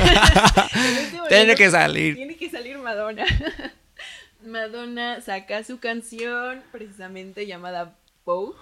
Este 1.00 1.20
tiene 1.30 1.56
que 1.56 1.72
salir. 1.72 2.16
Tiene 2.16 2.36
que 2.36 2.50
salir 2.50 2.78
Madonna. 2.78 3.26
Madonna 4.46 5.22
saca 5.22 5.64
su 5.64 5.80
canción 5.80 6.64
precisamente 6.72 7.46
llamada 7.46 7.98
Vogue 8.26 8.56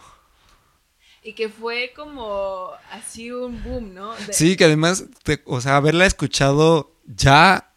y 1.23 1.33
que 1.33 1.49
fue 1.49 1.91
como 1.95 2.69
así 2.91 3.31
un 3.31 3.61
boom, 3.61 3.93
¿no? 3.93 4.13
Sí, 4.31 4.55
que 4.55 4.65
además, 4.65 5.05
o 5.45 5.61
sea, 5.61 5.75
haberla 5.75 6.05
escuchado 6.05 6.95
ya 7.05 7.73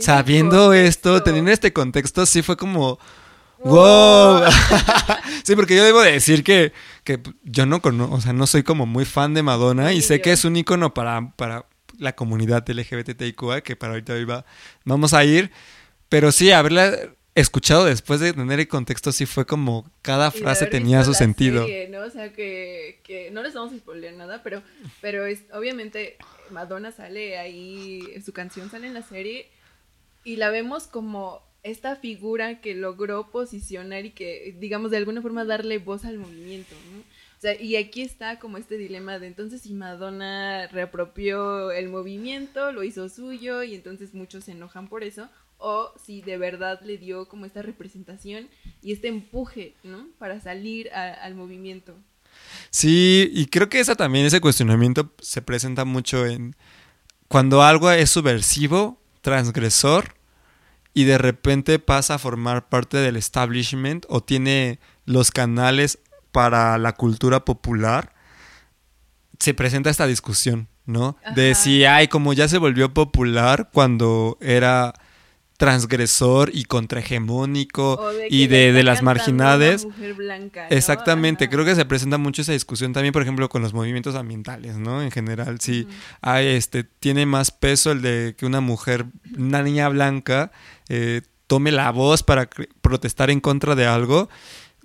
sabiendo, 0.00 0.72
esto, 0.72 1.22
teniendo 1.22 1.50
este 1.50 1.72
contexto, 1.72 2.26
sí 2.26 2.42
fue 2.42 2.56
como... 2.56 2.98
¡Wow! 3.64 4.42
sí, 5.44 5.56
porque 5.56 5.76
yo 5.76 5.84
debo 5.84 6.00
decir 6.00 6.44
que, 6.44 6.72
que 7.04 7.20
yo 7.42 7.66
no 7.66 7.82
conozco, 7.82 8.14
o 8.14 8.20
sea, 8.20 8.32
no 8.32 8.46
soy 8.46 8.62
como 8.62 8.86
muy 8.86 9.04
fan 9.04 9.34
de 9.34 9.42
Madonna 9.42 9.92
y 9.92 10.02
sé 10.02 10.20
que 10.20 10.32
es 10.32 10.44
un 10.44 10.56
icono 10.56 10.94
para, 10.94 11.32
para 11.36 11.66
la 11.98 12.14
comunidad 12.14 12.68
LGBTIQA, 12.68 13.62
que 13.62 13.76
para 13.76 13.94
ahorita 13.94 14.16
iba, 14.18 14.44
vamos 14.84 15.14
a 15.14 15.24
ir, 15.24 15.50
pero 16.08 16.32
sí, 16.32 16.52
haberla 16.52 16.96
escuchado 17.34 17.84
después 17.84 18.20
de 18.20 18.32
tener 18.32 18.58
el 18.58 18.68
contexto, 18.68 19.12
sí 19.12 19.24
fue 19.26 19.46
como 19.46 19.90
cada 20.02 20.30
frase 20.30 20.66
tenía 20.66 21.04
su 21.04 21.14
sentido. 21.14 21.66
¿no? 21.90 22.00
O 22.00 22.10
sea, 22.10 22.32
que, 22.32 23.00
que, 23.04 23.30
no 23.30 23.42
les 23.42 23.54
vamos 23.54 23.72
a 23.72 23.78
spoiler 23.78 24.14
nada, 24.14 24.42
pero, 24.42 24.62
pero 25.00 25.24
es, 25.26 25.44
obviamente 25.52 26.16
Madonna 26.50 26.90
sale 26.90 27.38
ahí, 27.38 28.02
su 28.24 28.32
canción 28.32 28.70
sale 28.70 28.88
en 28.88 28.94
la 28.94 29.02
serie 29.02 29.50
y 30.24 30.36
la 30.36 30.50
vemos 30.50 30.88
como 30.88 31.47
esta 31.68 31.96
figura 31.96 32.60
que 32.60 32.74
logró 32.74 33.30
posicionar 33.30 34.04
y 34.04 34.10
que, 34.10 34.56
digamos, 34.58 34.90
de 34.90 34.96
alguna 34.96 35.22
forma 35.22 35.44
darle 35.44 35.78
voz 35.78 36.04
al 36.04 36.18
movimiento, 36.18 36.74
¿no? 36.92 36.98
O 37.00 37.40
sea, 37.40 37.60
y 37.60 37.76
aquí 37.76 38.02
está 38.02 38.40
como 38.40 38.58
este 38.58 38.76
dilema 38.76 39.20
de 39.20 39.28
entonces 39.28 39.62
si 39.62 39.72
Madonna 39.72 40.66
reapropió 40.66 41.70
el 41.70 41.88
movimiento, 41.88 42.72
lo 42.72 42.82
hizo 42.82 43.08
suyo 43.08 43.62
y 43.62 43.76
entonces 43.76 44.12
muchos 44.12 44.44
se 44.44 44.52
enojan 44.52 44.88
por 44.88 45.04
eso, 45.04 45.28
o 45.58 45.92
si 46.04 46.20
de 46.20 46.36
verdad 46.36 46.80
le 46.82 46.98
dio 46.98 47.28
como 47.28 47.46
esta 47.46 47.62
representación 47.62 48.48
y 48.82 48.92
este 48.92 49.06
empuje, 49.06 49.74
¿no? 49.84 50.08
Para 50.18 50.40
salir 50.40 50.90
al 50.92 51.34
movimiento. 51.36 51.94
Sí, 52.70 53.30
y 53.32 53.46
creo 53.46 53.68
que 53.68 53.80
esa 53.80 53.94
también, 53.94 54.26
ese 54.26 54.40
cuestionamiento 54.40 55.12
se 55.20 55.42
presenta 55.42 55.84
mucho 55.84 56.26
en 56.26 56.56
cuando 57.28 57.62
algo 57.62 57.90
es 57.90 58.10
subversivo, 58.10 59.00
transgresor, 59.20 60.14
y 60.98 61.04
de 61.04 61.16
repente 61.16 61.78
pasa 61.78 62.14
a 62.14 62.18
formar 62.18 62.68
parte 62.68 62.96
del 62.96 63.14
establishment 63.14 64.04
o 64.08 64.20
tiene 64.20 64.80
los 65.04 65.30
canales 65.30 66.00
para 66.32 66.76
la 66.76 66.92
cultura 66.94 67.44
popular, 67.44 68.16
se 69.38 69.54
presenta 69.54 69.90
esta 69.90 70.08
discusión, 70.08 70.66
¿no? 70.86 71.16
De 71.36 71.54
si, 71.54 71.84
ay, 71.84 72.08
como 72.08 72.32
ya 72.32 72.48
se 72.48 72.58
volvió 72.58 72.92
popular 72.94 73.70
cuando 73.72 74.38
era 74.40 74.92
transgresor 75.58 76.50
y 76.54 76.64
contrahegemónico 76.64 78.00
y 78.30 78.46
de, 78.46 78.82
las 78.84 79.02
marginades. 79.02 79.86
Exactamente, 80.70 81.50
creo 81.50 81.64
que 81.64 81.74
se 81.74 81.84
presenta 81.84 82.16
mucho 82.16 82.42
esa 82.42 82.52
discusión 82.52 82.92
también, 82.92 83.12
por 83.12 83.22
ejemplo, 83.22 83.48
con 83.48 83.60
los 83.60 83.74
movimientos 83.74 84.14
ambientales, 84.14 84.76
¿no? 84.76 85.02
En 85.02 85.10
general, 85.10 85.60
sí, 85.60 85.86
hay, 86.22 86.46
este, 86.46 86.84
tiene 86.84 87.26
más 87.26 87.50
peso 87.50 87.90
el 87.90 88.02
de 88.02 88.36
que 88.38 88.46
una 88.46 88.60
mujer, 88.60 89.06
una 89.36 89.62
niña 89.62 89.88
blanca, 89.88 90.52
eh, 90.88 91.22
tome 91.48 91.72
la 91.72 91.90
voz 91.90 92.22
para 92.22 92.48
protestar 92.80 93.28
en 93.30 93.40
contra 93.40 93.74
de 93.74 93.84
algo, 93.84 94.28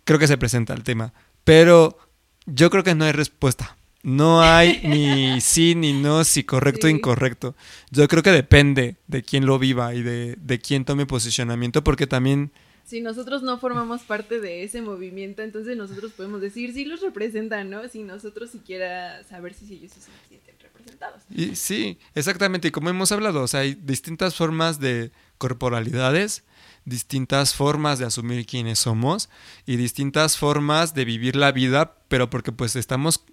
creo 0.05 0.17
que 0.17 0.27
se 0.27 0.39
presenta 0.39 0.73
el 0.73 0.81
tema. 0.81 1.13
Pero 1.43 1.99
yo 2.47 2.71
creo 2.71 2.83
que 2.83 2.95
no 2.95 3.05
hay 3.05 3.11
respuesta. 3.11 3.77
No 4.03 4.41
hay 4.41 4.81
ni 4.83 5.39
sí 5.39 5.75
ni 5.75 5.93
no, 5.93 6.25
si 6.25 6.43
correcto 6.43 6.87
o 6.87 6.89
incorrecto. 6.89 7.55
Yo 7.89 8.05
creo 8.09 8.21
que 8.21 8.31
depende 8.31 8.97
de 9.07 9.23
quién 9.23 9.45
lo 9.45 9.57
viva 9.57 9.95
y 9.95 10.03
de, 10.03 10.35
de 10.35 10.59
quién 10.59 10.83
tome 10.83 11.05
posicionamiento, 11.05 11.85
porque 11.85 12.05
también... 12.05 12.51
Si 12.83 12.99
nosotros 12.99 13.43
no 13.43 13.57
formamos 13.59 14.01
parte 14.01 14.41
de 14.41 14.63
ese 14.63 14.81
movimiento, 14.81 15.41
entonces 15.41 15.77
nosotros 15.77 16.11
podemos 16.11 16.41
decir, 16.41 16.73
sí 16.73 16.83
los 16.83 16.99
representan, 16.99 17.69
¿no? 17.69 17.87
Si 17.87 18.03
nosotros 18.03 18.51
siquiera 18.51 19.23
saber 19.23 19.53
si 19.53 19.73
ellos 19.73 19.93
se 19.93 20.01
sienten 20.27 20.55
representados. 20.61 21.21
Y, 21.29 21.55
sí, 21.55 21.97
exactamente. 22.13 22.67
Y 22.67 22.71
como 22.71 22.89
hemos 22.89 23.13
hablado, 23.13 23.41
o 23.41 23.47
sea, 23.47 23.61
hay 23.61 23.75
distintas 23.75 24.35
formas 24.35 24.81
de 24.81 25.11
corporalidades, 25.37 26.43
distintas 26.83 27.55
formas 27.55 27.99
de 27.99 28.05
asumir 28.05 28.45
quiénes 28.45 28.79
somos 28.79 29.29
y 29.65 29.77
distintas 29.77 30.37
formas 30.37 30.93
de 30.93 31.05
vivir 31.05 31.37
la 31.37 31.53
vida, 31.53 31.95
pero 32.09 32.29
porque 32.29 32.51
pues 32.51 32.75
estamos 32.75 33.23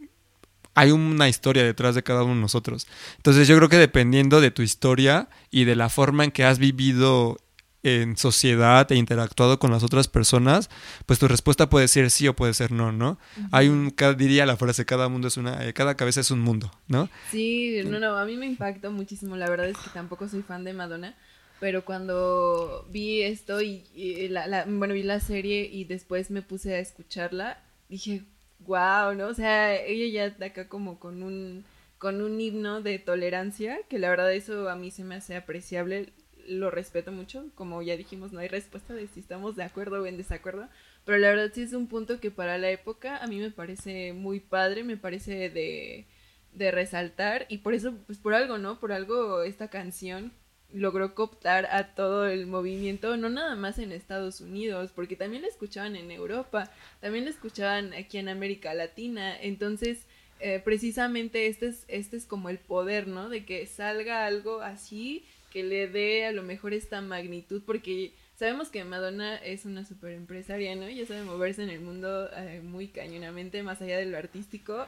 hay 0.74 0.90
una 0.90 1.28
historia 1.28 1.64
detrás 1.64 1.94
de 1.94 2.02
cada 2.02 2.22
uno 2.22 2.34
de 2.34 2.40
nosotros. 2.40 2.86
Entonces 3.16 3.48
yo 3.48 3.56
creo 3.56 3.68
que 3.68 3.78
dependiendo 3.78 4.40
de 4.40 4.50
tu 4.50 4.62
historia 4.62 5.28
y 5.50 5.64
de 5.64 5.76
la 5.76 5.88
forma 5.88 6.24
en 6.24 6.30
que 6.30 6.44
has 6.44 6.58
vivido 6.58 7.38
en 7.82 8.16
sociedad 8.16 8.90
e 8.92 8.96
interactuado 8.96 9.58
con 9.58 9.70
las 9.70 9.82
otras 9.82 10.08
personas, 10.08 10.68
pues 11.06 11.18
tu 11.18 11.28
respuesta 11.28 11.70
puede 11.70 11.88
ser 11.88 12.10
sí 12.10 12.28
o 12.28 12.36
puede 12.36 12.54
ser 12.54 12.72
no, 12.72 12.92
¿no? 12.92 13.18
Hay 13.52 13.68
un, 13.68 13.94
diría 14.16 14.44
la 14.46 14.56
frase, 14.56 14.84
cada 14.84 15.08
mundo 15.08 15.28
es 15.28 15.36
una, 15.36 15.66
eh, 15.66 15.72
cada 15.72 15.96
cabeza 15.96 16.20
es 16.20 16.30
un 16.30 16.40
mundo, 16.40 16.70
¿no? 16.88 17.08
Sí, 17.30 17.80
no, 17.86 17.98
no, 17.98 18.18
a 18.18 18.24
mí 18.26 18.36
me 18.36 18.46
impactó 18.46 18.90
muchísimo, 18.90 19.36
la 19.36 19.48
verdad 19.48 19.68
es 19.68 19.78
que 19.78 19.90
tampoco 19.90 20.28
soy 20.28 20.42
fan 20.42 20.64
de 20.64 20.74
Madonna, 20.74 21.14
pero 21.58 21.84
cuando 21.84 22.86
vi 22.90 23.22
esto 23.22 23.62
y, 23.62 23.84
la, 24.28 24.64
bueno, 24.66 24.94
vi 24.94 25.02
la 25.02 25.20
serie 25.20 25.68
y 25.70 25.84
después 25.84 26.30
me 26.30 26.42
puse 26.42 26.74
a 26.74 26.78
escucharla, 26.80 27.62
dije, 27.88 28.24
wow, 28.66 29.14
¿no? 29.14 29.28
O 29.28 29.34
sea, 29.34 29.74
ella 29.76 30.06
ya 30.12 30.24
está 30.26 30.46
acá 30.46 30.68
como 30.68 30.98
con 31.00 31.22
un, 31.22 31.64
con 31.98 32.22
un 32.22 32.40
himno 32.40 32.82
de 32.82 32.98
tolerancia, 32.98 33.78
que 33.88 33.98
la 33.98 34.10
verdad 34.10 34.32
eso 34.32 34.68
a 34.68 34.76
mí 34.76 34.90
se 34.90 35.04
me 35.04 35.16
hace 35.16 35.36
apreciable, 35.36 36.12
lo 36.46 36.70
respeto 36.70 37.12
mucho, 37.12 37.46
como 37.54 37.82
ya 37.82 37.96
dijimos, 37.96 38.32
no 38.32 38.40
hay 38.40 38.48
respuesta 38.48 38.94
de 38.94 39.06
si 39.08 39.20
estamos 39.20 39.56
de 39.56 39.64
acuerdo 39.64 40.02
o 40.02 40.06
en 40.06 40.16
desacuerdo, 40.16 40.68
pero 41.04 41.18
la 41.18 41.28
verdad 41.28 41.50
sí 41.54 41.62
es 41.62 41.72
un 41.72 41.86
punto 41.86 42.20
que 42.20 42.30
para 42.30 42.58
la 42.58 42.70
época 42.70 43.18
a 43.18 43.26
mí 43.26 43.38
me 43.38 43.50
parece 43.50 44.12
muy 44.12 44.40
padre, 44.40 44.84
me 44.84 44.96
parece 44.96 45.50
de 45.50 46.06
de 46.52 46.70
resaltar 46.70 47.46
y 47.48 47.58
por 47.58 47.74
eso, 47.74 47.94
pues 48.06 48.18
por 48.18 48.34
algo, 48.34 48.58
¿no? 48.58 48.80
Por 48.80 48.92
algo 48.92 49.42
esta 49.42 49.68
canción 49.68 50.32
logró 50.72 51.14
cooptar 51.14 51.66
a 51.66 51.94
todo 51.94 52.26
el 52.26 52.46
movimiento, 52.46 53.16
no 53.16 53.28
nada 53.28 53.56
más 53.56 53.78
en 53.78 53.92
Estados 53.92 54.40
Unidos, 54.40 54.92
porque 54.94 55.16
también 55.16 55.42
la 55.42 55.48
escuchaban 55.48 55.96
en 55.96 56.10
Europa, 56.10 56.70
también 57.00 57.24
la 57.24 57.30
escuchaban 57.30 57.92
aquí 57.92 58.18
en 58.18 58.28
América 58.28 58.74
Latina, 58.74 59.40
entonces 59.40 60.06
eh, 60.40 60.60
precisamente 60.64 61.46
este 61.48 61.68
es, 61.68 61.84
este 61.88 62.16
es 62.16 62.26
como 62.26 62.48
el 62.48 62.58
poder, 62.58 63.06
¿no? 63.06 63.28
De 63.28 63.44
que 63.44 63.66
salga 63.66 64.26
algo 64.26 64.62
así, 64.62 65.24
que 65.50 65.62
le 65.64 65.88
dé 65.88 66.26
a 66.26 66.32
lo 66.32 66.42
mejor 66.42 66.72
esta 66.72 67.00
magnitud, 67.00 67.62
porque 67.66 68.12
sabemos 68.36 68.70
que 68.70 68.84
Madonna 68.84 69.36
es 69.36 69.66
una 69.66 69.84
super 69.84 70.12
empresaria, 70.12 70.74
¿no? 70.76 70.88
Ya 70.88 71.04
sabe 71.04 71.24
moverse 71.24 71.62
en 71.62 71.70
el 71.70 71.80
mundo 71.80 72.30
eh, 72.34 72.62
muy 72.62 72.88
cañonamente, 72.88 73.62
más 73.62 73.82
allá 73.82 73.98
de 73.98 74.06
lo 74.06 74.16
artístico. 74.16 74.86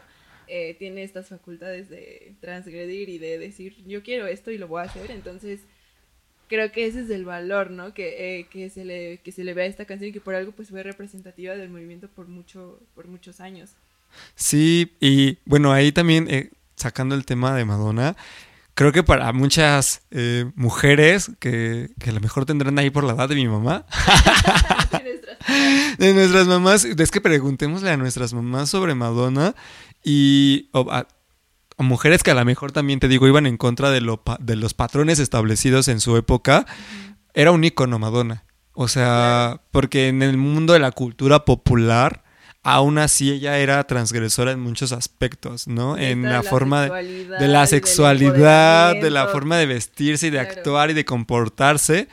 Eh, 0.48 0.74
tiene 0.78 1.04
estas 1.04 1.28
facultades 1.28 1.88
de 1.88 2.34
transgredir 2.40 3.08
y 3.08 3.18
de 3.18 3.38
decir 3.38 3.76
yo 3.86 4.02
quiero 4.02 4.26
esto 4.26 4.50
y 4.50 4.58
lo 4.58 4.66
voy 4.66 4.80
a 4.80 4.86
hacer 4.86 5.12
entonces 5.12 5.60
creo 6.52 6.70
que 6.70 6.84
ese 6.84 7.00
es 7.00 7.08
el 7.08 7.24
valor, 7.24 7.70
¿no? 7.70 7.94
Que, 7.94 8.40
eh, 8.40 8.46
que, 8.50 8.68
se 8.68 8.84
le, 8.84 9.20
que 9.24 9.32
se 9.32 9.42
le 9.42 9.54
ve 9.54 9.62
a 9.62 9.66
esta 9.66 9.86
canción 9.86 10.10
y 10.10 10.12
que 10.12 10.20
por 10.20 10.34
algo 10.34 10.52
pues 10.52 10.68
fue 10.68 10.82
representativa 10.82 11.54
del 11.54 11.70
movimiento 11.70 12.08
por, 12.08 12.28
mucho, 12.28 12.78
por 12.94 13.08
muchos 13.08 13.40
años. 13.40 13.70
Sí, 14.34 14.92
y 15.00 15.38
bueno, 15.46 15.72
ahí 15.72 15.92
también, 15.92 16.26
eh, 16.28 16.50
sacando 16.76 17.14
el 17.14 17.24
tema 17.24 17.56
de 17.56 17.64
Madonna, 17.64 18.16
creo 18.74 18.92
que 18.92 19.02
para 19.02 19.32
muchas 19.32 20.02
eh, 20.10 20.44
mujeres 20.54 21.30
que, 21.40 21.88
que, 21.98 22.10
a 22.10 22.12
lo 22.12 22.20
mejor 22.20 22.44
tendrán 22.44 22.78
ahí 22.78 22.90
por 22.90 23.04
la 23.04 23.14
edad 23.14 23.30
de 23.30 23.36
mi 23.36 23.48
mamá, 23.48 23.86
de 25.96 26.12
nuestras 26.12 26.46
mamás, 26.46 26.84
es 26.84 27.10
que 27.10 27.22
preguntémosle 27.22 27.88
a 27.88 27.96
nuestras 27.96 28.34
mamás 28.34 28.68
sobre 28.68 28.94
Madonna 28.94 29.54
y 30.04 30.68
mujeres 31.82 32.22
que 32.22 32.30
a 32.30 32.34
lo 32.34 32.44
mejor 32.44 32.72
también 32.72 33.00
te 33.00 33.08
digo 33.08 33.26
iban 33.26 33.46
en 33.46 33.56
contra 33.56 33.90
de, 33.90 34.00
lo, 34.00 34.22
de 34.40 34.56
los 34.56 34.74
patrones 34.74 35.18
establecidos 35.18 35.88
en 35.88 36.00
su 36.00 36.16
época, 36.16 36.66
era 37.34 37.52
un 37.52 37.64
icono 37.64 37.98
Madonna. 37.98 38.44
O 38.74 38.88
sea, 38.88 39.60
porque 39.70 40.08
en 40.08 40.22
el 40.22 40.36
mundo 40.38 40.72
de 40.72 40.78
la 40.78 40.92
cultura 40.92 41.44
popular, 41.44 42.24
aún 42.62 42.98
así 42.98 43.30
ella 43.30 43.58
era 43.58 43.84
transgresora 43.84 44.52
en 44.52 44.60
muchos 44.60 44.92
aspectos, 44.92 45.68
¿no? 45.68 45.98
En 45.98 46.22
la, 46.22 46.42
forma 46.42 46.88
de, 46.88 47.48
la 47.48 47.66
sexualidad, 47.66 48.94
de 48.94 49.10
la 49.10 49.28
forma 49.28 49.58
de 49.58 49.66
vestirse 49.66 50.28
y 50.28 50.30
de 50.30 50.40
actuar 50.40 50.90
y 50.90 50.94
de 50.94 51.04
comportarse. 51.04 52.08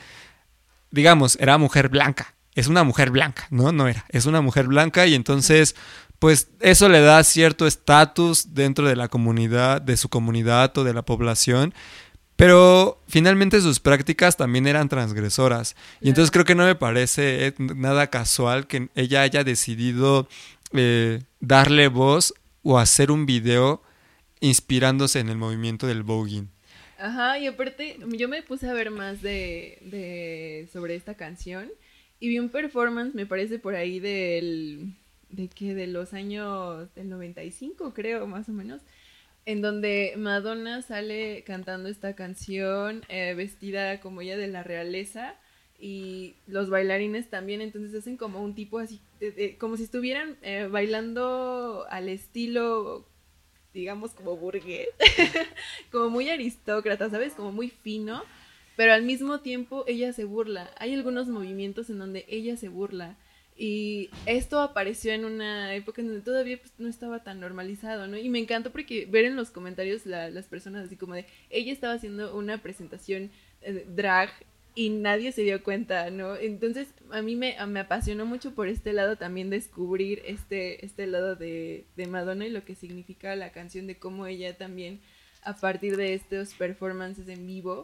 Digamos, 0.91 1.37
era 1.39 1.57
mujer 1.57 1.89
blanca. 1.89 2.35
Es 2.55 2.67
una 2.67 2.83
mujer 2.83 3.11
blanca, 3.11 3.47
¿no? 3.51 3.71
No 3.71 3.87
era. 3.87 4.05
Es 4.09 4.25
una 4.25 4.41
mujer 4.41 4.67
blanca 4.67 5.05
y 5.05 5.15
entonces 5.15 5.75
pues 6.19 6.49
eso 6.59 6.89
le 6.89 6.99
da 6.99 7.23
cierto 7.23 7.65
estatus 7.65 8.53
dentro 8.53 8.87
de 8.87 8.97
la 8.97 9.07
comunidad, 9.07 9.81
de 9.81 9.97
su 9.97 10.09
comunidad 10.09 10.77
o 10.77 10.83
de 10.83 10.93
la 10.93 11.01
población. 11.01 11.73
Pero 12.35 13.01
finalmente 13.07 13.59
sus 13.59 13.79
prácticas 13.79 14.37
también 14.37 14.67
eran 14.67 14.87
transgresoras. 14.87 15.75
Y 15.99 16.09
entonces 16.09 16.31
creo 16.31 16.45
que 16.45 16.55
no 16.55 16.65
me 16.65 16.75
parece 16.75 17.47
eh, 17.47 17.53
nada 17.57 18.07
casual 18.07 18.67
que 18.67 18.89
ella 18.95 19.21
haya 19.21 19.43
decidido 19.43 20.27
eh, 20.73 21.21
darle 21.39 21.87
voz 21.87 22.33
o 22.63 22.79
hacer 22.79 23.11
un 23.11 23.25
video 23.25 23.81
inspirándose 24.41 25.19
en 25.19 25.29
el 25.29 25.37
movimiento 25.37 25.87
del 25.87 26.03
voguing. 26.03 26.49
Ajá, 26.97 27.39
y 27.39 27.47
aparte 27.47 27.97
yo 28.07 28.27
me 28.27 28.41
puse 28.41 28.69
a 28.69 28.73
ver 28.73 28.91
más 28.91 29.21
de, 29.21 29.77
de 29.81 30.69
sobre 30.71 30.95
esta 30.95 31.15
canción 31.15 31.69
y 32.19 32.27
vi 32.27 32.39
un 32.39 32.49
performance, 32.49 33.15
me 33.15 33.25
parece 33.25 33.59
por 33.59 33.75
ahí 33.75 33.99
del 33.99 34.93
de 35.29 35.47
que 35.47 35.73
de 35.75 35.87
los 35.87 36.13
años 36.13 36.93
del 36.95 37.09
95 37.09 37.93
creo 37.93 38.27
más 38.27 38.49
o 38.49 38.51
menos 38.51 38.81
en 39.45 39.61
donde 39.61 40.13
Madonna 40.17 40.81
sale 40.81 41.43
cantando 41.45 41.89
esta 41.89 42.15
canción 42.15 43.03
eh, 43.09 43.33
vestida 43.35 43.99
como 43.99 44.21
ella 44.21 44.37
de 44.37 44.47
la 44.47 44.63
realeza 44.63 45.35
y 45.79 46.35
los 46.47 46.69
bailarines 46.69 47.29
también 47.29 47.61
entonces 47.61 47.97
hacen 47.97 48.17
como 48.17 48.43
un 48.43 48.53
tipo 48.53 48.79
así 48.79 48.99
como 49.59 49.77
si 49.77 49.83
estuvieran 49.83 50.37
eh, 50.41 50.67
bailando 50.69 51.85
al 51.89 52.09
estilo 52.09 53.05
digamos 53.73 54.11
como 54.11 54.35
burgués 54.35 54.89
como 55.91 56.09
muy 56.09 56.29
aristócrata 56.29 57.09
sabes 57.09 57.33
como 57.33 57.51
muy 57.51 57.69
fino 57.69 58.23
pero 58.79 58.93
al 58.93 59.03
mismo 59.03 59.41
tiempo 59.41 59.83
ella 59.87 60.13
se 60.13 60.23
burla. 60.23 60.71
Hay 60.77 60.93
algunos 60.93 61.27
movimientos 61.27 61.89
en 61.89 61.99
donde 61.99 62.23
ella 62.29 62.55
se 62.55 62.69
burla 62.69 63.17
y 63.61 64.09
esto 64.25 64.61
apareció 64.61 65.11
en 65.11 65.25
una 65.25 65.75
época 65.75 66.01
en 66.01 66.07
donde 66.07 66.21
todavía 66.21 66.57
pues, 66.57 66.71
no 66.77 66.87
estaba 66.87 67.25
tan 67.25 67.41
normalizado, 67.41 68.07
¿no? 68.07 68.17
Y 68.17 68.29
me 68.29 68.39
encantó 68.39 68.71
porque 68.71 69.05
ver 69.05 69.25
en 69.25 69.35
los 69.35 69.51
comentarios 69.51 70.05
las 70.05 70.45
personas 70.45 70.85
así 70.85 70.95
como 70.95 71.15
de, 71.15 71.25
ella 71.49 71.73
estaba 71.73 71.93
haciendo 71.93 72.37
una 72.37 72.59
presentación 72.59 73.31
eh, 73.61 73.85
drag 73.93 74.29
y 74.75 74.91
nadie 74.91 75.33
se 75.33 75.41
dio 75.41 75.61
cuenta, 75.61 76.09
¿no? 76.09 76.37
Entonces 76.37 76.87
a 77.11 77.21
mí 77.21 77.35
me, 77.35 77.57
me, 77.67 77.81
apasionó 77.81 78.25
mucho 78.25 78.55
por 78.55 78.69
este 78.69 78.93
lado 78.93 79.17
también 79.17 79.49
descubrir 79.49 80.21
este, 80.25 80.85
este 80.85 81.05
lado 81.05 81.35
de, 81.35 81.83
de 81.97 82.07
Madonna 82.07 82.47
y 82.47 82.51
lo 82.51 82.63
que 82.63 82.75
significa 82.75 83.35
la 83.35 83.51
canción, 83.51 83.87
de 83.87 83.97
cómo 83.97 84.25
ella 84.25 84.57
también 84.57 85.01
a 85.43 85.57
partir 85.57 85.97
de 85.97 86.13
estos 86.13 86.53
performances 86.53 87.27
en 87.27 87.45
vivo 87.45 87.83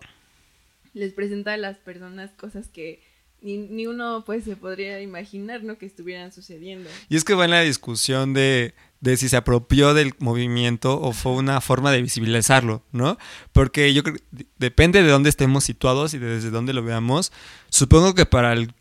les 0.94 1.12
presenta 1.12 1.52
a 1.52 1.58
las 1.58 1.76
personas 1.80 2.32
cosas 2.32 2.70
que 2.70 3.02
ni, 3.42 3.86
uno 3.86 4.24
pues 4.26 4.44
se 4.44 4.56
podría 4.56 5.02
imaginar, 5.02 5.64
¿no? 5.64 5.78
Que 5.78 5.86
estuvieran 5.86 6.32
sucediendo. 6.32 6.90
Y 7.10 7.16
es 7.16 7.24
que 7.24 7.36
va 7.36 7.46
en 7.46 7.52
la 7.52 7.62
discusión 7.62 8.34
de, 8.34 8.74
de 9.02 9.18
si 9.18 9.30
se 9.30 9.38
apropió 9.38 9.94
del 9.94 10.14
movimiento 10.18 11.00
o 11.00 11.12
fue 11.14 11.34
una 11.34 11.62
forma 11.62 11.92
de 11.92 12.02
visibilizarlo, 12.02 12.82
¿no? 12.92 13.18
Porque 13.54 13.94
yo 13.94 14.04
creo 14.04 14.16
depende 14.58 15.04
de 15.04 15.10
dónde 15.10 15.30
estemos 15.30 15.64
situados 15.64 16.14
y 16.14 16.18
desde 16.18 16.50
dónde 16.50 16.74
lo 16.74 16.84
veamos. 16.84 17.32
Supongo 17.70 18.16
que 18.16 18.26
para 18.26 18.54
el 18.54 18.74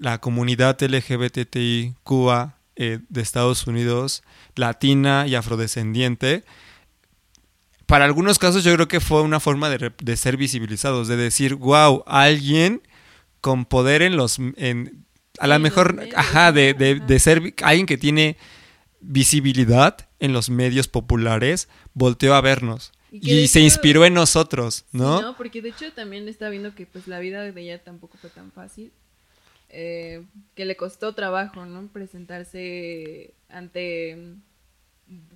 la 0.00 0.20
comunidad 0.20 0.78
LGBTIQA 0.82 2.56
eh, 2.76 2.98
de 3.08 3.20
Estados 3.22 3.66
Unidos, 3.66 4.22
latina 4.54 5.26
y 5.26 5.34
afrodescendiente, 5.34 6.44
para 7.86 8.04
algunos 8.04 8.38
casos 8.38 8.64
yo 8.64 8.74
creo 8.74 8.86
que 8.86 9.00
fue 9.00 9.22
una 9.22 9.40
forma 9.40 9.70
de, 9.70 9.92
de 10.00 10.16
ser 10.16 10.36
visibilizados, 10.36 11.08
de 11.08 11.16
decir, 11.16 11.54
wow, 11.54 12.04
alguien 12.06 12.82
con 13.40 13.64
poder 13.64 14.02
en 14.02 14.16
los... 14.16 14.38
En, 14.56 15.06
a 15.38 15.46
lo 15.46 15.58
mejor, 15.58 16.08
ajá, 16.14 16.52
de, 16.52 16.74
de, 16.74 17.18
ser 17.18 17.54
alguien 17.62 17.86
que 17.86 17.96
tiene 17.96 18.36
visibilidad 19.00 20.08
en 20.18 20.32
los 20.32 20.50
medios 20.50 20.86
populares, 20.86 21.68
volteó 21.94 22.34
a 22.34 22.40
vernos. 22.40 22.92
Y, 23.10 23.48
se 23.48 23.60
inspiró 23.60 24.04
en 24.04 24.14
nosotros, 24.14 24.84
¿no? 24.92 25.20
no, 25.20 25.36
porque 25.36 25.62
de 25.62 25.70
hecho 25.70 25.92
también 25.92 26.28
está 26.28 26.48
viendo 26.48 26.74
que 26.74 26.86
pues 26.86 27.08
la 27.08 27.18
vida 27.18 27.42
de 27.42 27.60
ella 27.60 27.82
tampoco 27.82 28.18
fue 28.18 28.30
tan 28.30 28.52
fácil. 28.52 28.92
Eh, 29.70 30.24
que 30.54 30.64
le 30.64 30.76
costó 30.76 31.14
trabajo, 31.14 31.64
¿no? 31.64 31.88
Presentarse 31.88 33.34
ante... 33.48 34.34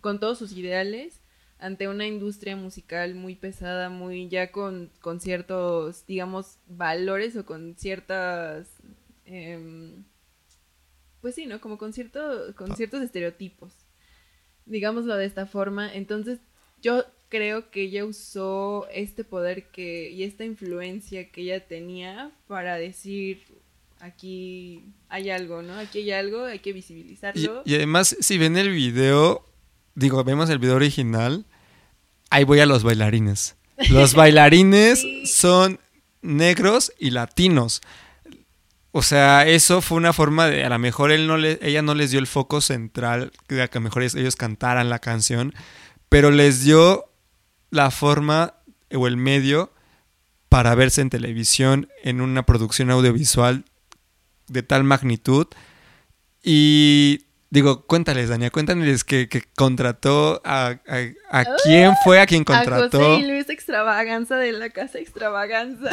con 0.00 0.20
todos 0.20 0.38
sus 0.38 0.52
ideales 0.52 1.23
ante 1.58 1.88
una 1.88 2.06
industria 2.06 2.56
musical 2.56 3.14
muy 3.14 3.36
pesada, 3.36 3.88
muy 3.88 4.28
ya 4.28 4.52
con, 4.52 4.90
con 5.00 5.20
ciertos, 5.20 6.06
digamos, 6.06 6.58
valores 6.66 7.36
o 7.36 7.46
con 7.46 7.74
ciertas, 7.76 8.68
em, 9.24 10.04
pues 11.20 11.34
sí, 11.34 11.46
¿no? 11.46 11.60
Como 11.60 11.78
con, 11.78 11.92
cierto, 11.92 12.54
con 12.56 12.72
ah. 12.72 12.76
ciertos 12.76 13.02
estereotipos, 13.02 13.72
digámoslo 14.66 15.16
de 15.16 15.26
esta 15.26 15.46
forma. 15.46 15.94
Entonces, 15.94 16.40
yo 16.82 17.04
creo 17.28 17.70
que 17.70 17.82
ella 17.82 18.04
usó 18.04 18.86
este 18.92 19.24
poder 19.24 19.70
que 19.70 20.10
y 20.10 20.22
esta 20.24 20.44
influencia 20.44 21.30
que 21.30 21.42
ella 21.42 21.66
tenía 21.66 22.30
para 22.46 22.76
decir 22.76 23.42
aquí 24.00 24.84
hay 25.08 25.30
algo, 25.30 25.62
¿no? 25.62 25.74
Aquí 25.78 25.98
hay 25.98 26.10
algo, 26.12 26.44
hay 26.44 26.58
que 26.58 26.72
visibilizarlo. 26.72 27.62
Y, 27.64 27.72
y 27.72 27.74
además, 27.76 28.16
si 28.20 28.38
ven 28.38 28.56
el 28.56 28.70
video, 28.70 29.46
digo, 29.94 30.22
vemos 30.24 30.50
el 30.50 30.58
video 30.58 30.76
original, 30.76 31.46
ahí 32.30 32.44
voy 32.44 32.60
a 32.60 32.66
los 32.66 32.82
bailarines. 32.82 33.56
Los 33.90 34.14
bailarines 34.14 35.04
son 35.24 35.80
negros 36.22 36.92
y 36.98 37.10
latinos. 37.10 37.82
O 38.92 39.02
sea, 39.02 39.46
eso 39.46 39.82
fue 39.82 39.98
una 39.98 40.12
forma 40.12 40.46
de, 40.46 40.64
a 40.64 40.68
lo 40.68 40.78
mejor 40.78 41.10
él 41.10 41.26
no 41.26 41.36
le, 41.36 41.58
ella 41.62 41.82
no 41.82 41.94
les 41.94 42.10
dio 42.10 42.20
el 42.20 42.28
foco 42.28 42.60
central, 42.60 43.32
que 43.48 43.60
a 43.60 43.70
lo 43.72 43.80
mejor 43.80 44.04
ellos 44.04 44.36
cantaran 44.36 44.88
la 44.88 45.00
canción, 45.00 45.52
pero 46.08 46.30
les 46.30 46.62
dio 46.62 47.06
la 47.70 47.90
forma 47.90 48.54
o 48.92 49.08
el 49.08 49.16
medio 49.16 49.72
para 50.48 50.76
verse 50.76 51.00
en 51.00 51.10
televisión 51.10 51.88
en 52.04 52.20
una 52.20 52.44
producción 52.44 52.90
audiovisual 52.90 53.64
de 54.46 54.62
tal 54.62 54.84
magnitud. 54.84 55.48
Y 56.42 57.23
Digo, 57.54 57.86
cuéntales, 57.86 58.30
Dania, 58.30 58.50
cuéntales 58.50 59.04
que, 59.04 59.28
que 59.28 59.44
contrató 59.54 60.42
a, 60.44 60.80
a, 61.30 61.44
quién 61.62 61.94
fue 62.02 62.18
a 62.18 62.26
quien 62.26 62.42
contrató. 62.42 63.00
A 63.00 63.14
José 63.14 63.28
Luis 63.28 63.48
Extravaganza 63.48 64.36
de 64.38 64.50
la 64.50 64.70
Casa 64.70 64.98
Extravaganza. 64.98 65.88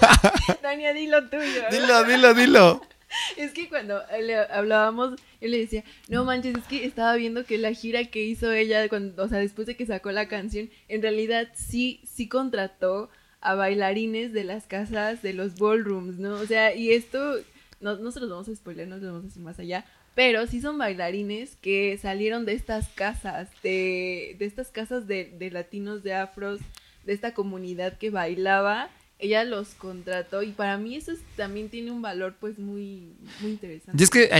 Dania, 0.64 0.92
dilo 0.92 1.28
tuyo. 1.28 1.62
Dilo, 1.70 2.02
dilo, 2.02 2.34
dilo. 2.34 2.82
Es 3.36 3.52
que 3.52 3.68
cuando 3.68 4.02
le 4.20 4.36
hablábamos, 4.36 5.20
yo 5.40 5.46
le 5.46 5.58
decía, 5.58 5.84
no 6.08 6.24
manches, 6.24 6.56
es 6.56 6.64
que 6.64 6.84
estaba 6.84 7.14
viendo 7.14 7.44
que 7.44 7.56
la 7.56 7.72
gira 7.72 8.04
que 8.06 8.24
hizo 8.24 8.50
ella, 8.50 8.88
cuando, 8.88 9.22
o 9.22 9.28
sea, 9.28 9.38
después 9.38 9.68
de 9.68 9.76
que 9.76 9.86
sacó 9.86 10.10
la 10.10 10.26
canción, 10.26 10.70
en 10.88 11.02
realidad 11.02 11.46
sí, 11.54 12.00
sí 12.04 12.28
contrató 12.28 13.10
a 13.40 13.54
bailarines 13.54 14.32
de 14.32 14.42
las 14.42 14.66
casas 14.66 15.22
de 15.22 15.34
los 15.34 15.54
ballrooms, 15.54 16.18
¿no? 16.18 16.34
O 16.34 16.46
sea, 16.46 16.74
y 16.74 16.90
esto, 16.90 17.36
no, 17.78 17.94
no 17.94 18.10
se 18.10 18.18
los 18.18 18.28
vamos 18.28 18.48
a 18.48 18.56
spoiler, 18.56 18.88
no 18.88 18.96
se 18.96 19.02
los 19.02 19.12
vamos 19.12 19.26
a 19.26 19.28
decir 19.28 19.42
más 19.44 19.60
allá, 19.60 19.84
pero 20.16 20.48
sí 20.48 20.60
son 20.60 20.78
bailarines 20.78 21.54
que 21.60 21.96
salieron 22.02 22.44
de 22.44 22.54
estas 22.54 22.88
casas, 22.88 23.48
de, 23.62 24.34
de 24.40 24.46
estas 24.46 24.70
casas 24.72 25.06
de, 25.06 25.32
de 25.38 25.50
latinos, 25.52 26.02
de 26.02 26.14
afros, 26.14 26.58
de 27.04 27.12
esta 27.12 27.34
comunidad 27.34 27.98
que 27.98 28.10
bailaba 28.10 28.90
ella 29.18 29.44
los 29.44 29.68
contrató 29.68 30.42
y 30.42 30.52
para 30.52 30.76
mí 30.76 30.96
eso 30.96 31.12
también 31.36 31.70
tiene 31.70 31.90
un 31.90 32.02
valor 32.02 32.34
pues 32.38 32.58
muy, 32.58 33.16
muy 33.40 33.52
interesante. 33.52 33.92
Y 33.98 34.02
es 34.02 34.10
que 34.10 34.30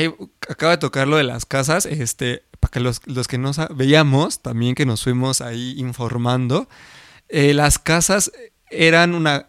acaba 0.49 0.73
de 0.73 0.79
tocar 0.79 1.09
lo 1.09 1.17
de 1.17 1.25
las 1.25 1.47
casas, 1.47 1.87
este, 1.87 2.43
para 2.61 2.73
que 2.73 2.81
los, 2.81 3.07
los 3.07 3.27
que 3.27 3.39
no 3.39 3.53
veíamos, 3.75 4.43
también 4.43 4.75
que 4.75 4.85
nos 4.85 5.03
fuimos 5.03 5.41
ahí 5.41 5.75
informando, 5.79 6.69
eh, 7.29 7.55
las 7.55 7.79
casas 7.79 8.31
eran 8.71 9.15
una, 9.15 9.49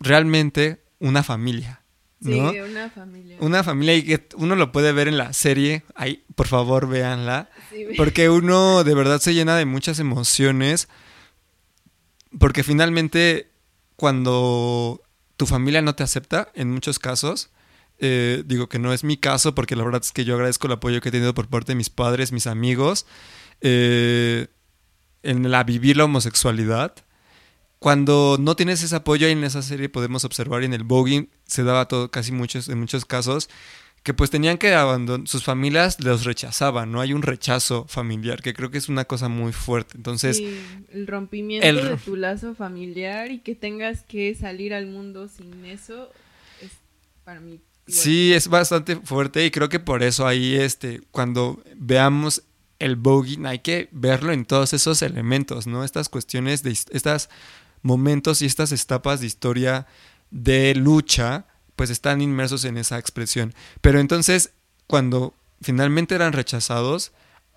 realmente 0.00 0.82
una 0.98 1.22
familia. 1.22 1.83
¿No? 2.24 2.52
Sí, 2.52 2.60
una 2.60 2.90
familia. 2.90 3.36
Una 3.40 3.64
familia 3.64 3.94
y 3.96 4.02
que 4.02 4.28
uno 4.36 4.56
lo 4.56 4.72
puede 4.72 4.92
ver 4.92 5.08
en 5.08 5.18
la 5.18 5.32
serie, 5.32 5.84
ahí 5.94 6.24
por 6.34 6.48
favor 6.48 6.88
véanla, 6.88 7.50
porque 7.96 8.28
uno 8.28 8.84
de 8.84 8.94
verdad 8.94 9.20
se 9.20 9.34
llena 9.34 9.56
de 9.56 9.64
muchas 9.64 9.98
emociones, 9.98 10.88
porque 12.38 12.62
finalmente 12.62 13.50
cuando 13.96 15.02
tu 15.36 15.46
familia 15.46 15.82
no 15.82 15.94
te 15.94 16.02
acepta, 16.02 16.48
en 16.54 16.70
muchos 16.70 16.98
casos, 16.98 17.50
eh, 17.98 18.42
digo 18.46 18.68
que 18.68 18.78
no 18.78 18.92
es 18.92 19.04
mi 19.04 19.16
caso 19.16 19.54
porque 19.54 19.76
la 19.76 19.84
verdad 19.84 20.02
es 20.02 20.12
que 20.12 20.24
yo 20.24 20.34
agradezco 20.34 20.66
el 20.66 20.72
apoyo 20.72 21.00
que 21.00 21.10
he 21.10 21.12
tenido 21.12 21.34
por 21.34 21.48
parte 21.48 21.72
de 21.72 21.76
mis 21.76 21.90
padres, 21.90 22.32
mis 22.32 22.46
amigos, 22.46 23.06
eh, 23.60 24.48
en 25.22 25.50
la 25.50 25.64
vivir 25.64 25.96
la 25.96 26.04
homosexualidad. 26.04 26.94
Cuando 27.84 28.38
no 28.40 28.56
tienes 28.56 28.82
ese 28.82 28.96
apoyo, 28.96 29.26
en 29.26 29.44
esa 29.44 29.60
serie 29.60 29.90
podemos 29.90 30.24
observar 30.24 30.62
en 30.64 30.72
el 30.72 30.84
voguing 30.84 31.28
se 31.44 31.64
daba 31.64 31.86
todo, 31.86 32.10
casi 32.10 32.32
muchos, 32.32 32.70
en 32.70 32.80
muchos 32.80 33.04
casos, 33.04 33.50
que 34.02 34.14
pues 34.14 34.30
tenían 34.30 34.56
que 34.56 34.72
abandonar, 34.72 35.28
sus 35.28 35.44
familias 35.44 36.00
los 36.00 36.24
rechazaban, 36.24 36.90
¿no? 36.90 37.02
Hay 37.02 37.12
un 37.12 37.20
rechazo 37.20 37.84
familiar, 37.86 38.40
que 38.40 38.54
creo 38.54 38.70
que 38.70 38.78
es 38.78 38.88
una 38.88 39.04
cosa 39.04 39.28
muy 39.28 39.52
fuerte. 39.52 39.98
Entonces... 39.98 40.40
el 40.94 41.06
rompimiento 41.06 41.84
de 41.84 41.96
tu 41.98 42.16
lazo 42.16 42.54
familiar 42.54 43.30
y 43.30 43.40
que 43.40 43.54
tengas 43.54 44.02
que 44.02 44.34
salir 44.34 44.72
al 44.72 44.86
mundo 44.86 45.28
sin 45.28 45.66
eso 45.66 46.10
es 46.62 46.70
para 47.22 47.40
mí... 47.40 47.60
Sí, 47.86 48.32
es 48.32 48.48
bastante 48.48 48.96
fuerte 48.96 49.44
y 49.44 49.50
creo 49.50 49.68
que 49.68 49.78
por 49.78 50.02
eso 50.02 50.26
ahí, 50.26 50.54
este, 50.54 51.02
cuando 51.10 51.62
veamos 51.76 52.44
el 52.78 52.96
bogey, 52.96 53.36
hay 53.44 53.58
que 53.58 53.90
verlo 53.92 54.32
en 54.32 54.46
todos 54.46 54.72
esos 54.72 55.02
elementos, 55.02 55.66
¿no? 55.66 55.84
Estas 55.84 56.08
cuestiones 56.08 56.62
de 56.62 56.70
estos 56.70 57.28
momentos 57.84 58.42
y 58.42 58.46
estas 58.46 58.72
etapas 58.72 59.20
de 59.20 59.26
historia 59.26 59.86
de 60.32 60.74
lucha 60.74 61.44
pues 61.76 61.90
están 61.90 62.20
inmersos 62.20 62.64
en 62.64 62.76
esa 62.76 62.98
expresión. 62.98 63.54
Pero 63.80 64.00
entonces, 64.00 64.52
cuando 64.86 65.34
finalmente 65.60 66.14
eran 66.14 66.32
rechazados, 66.32 67.12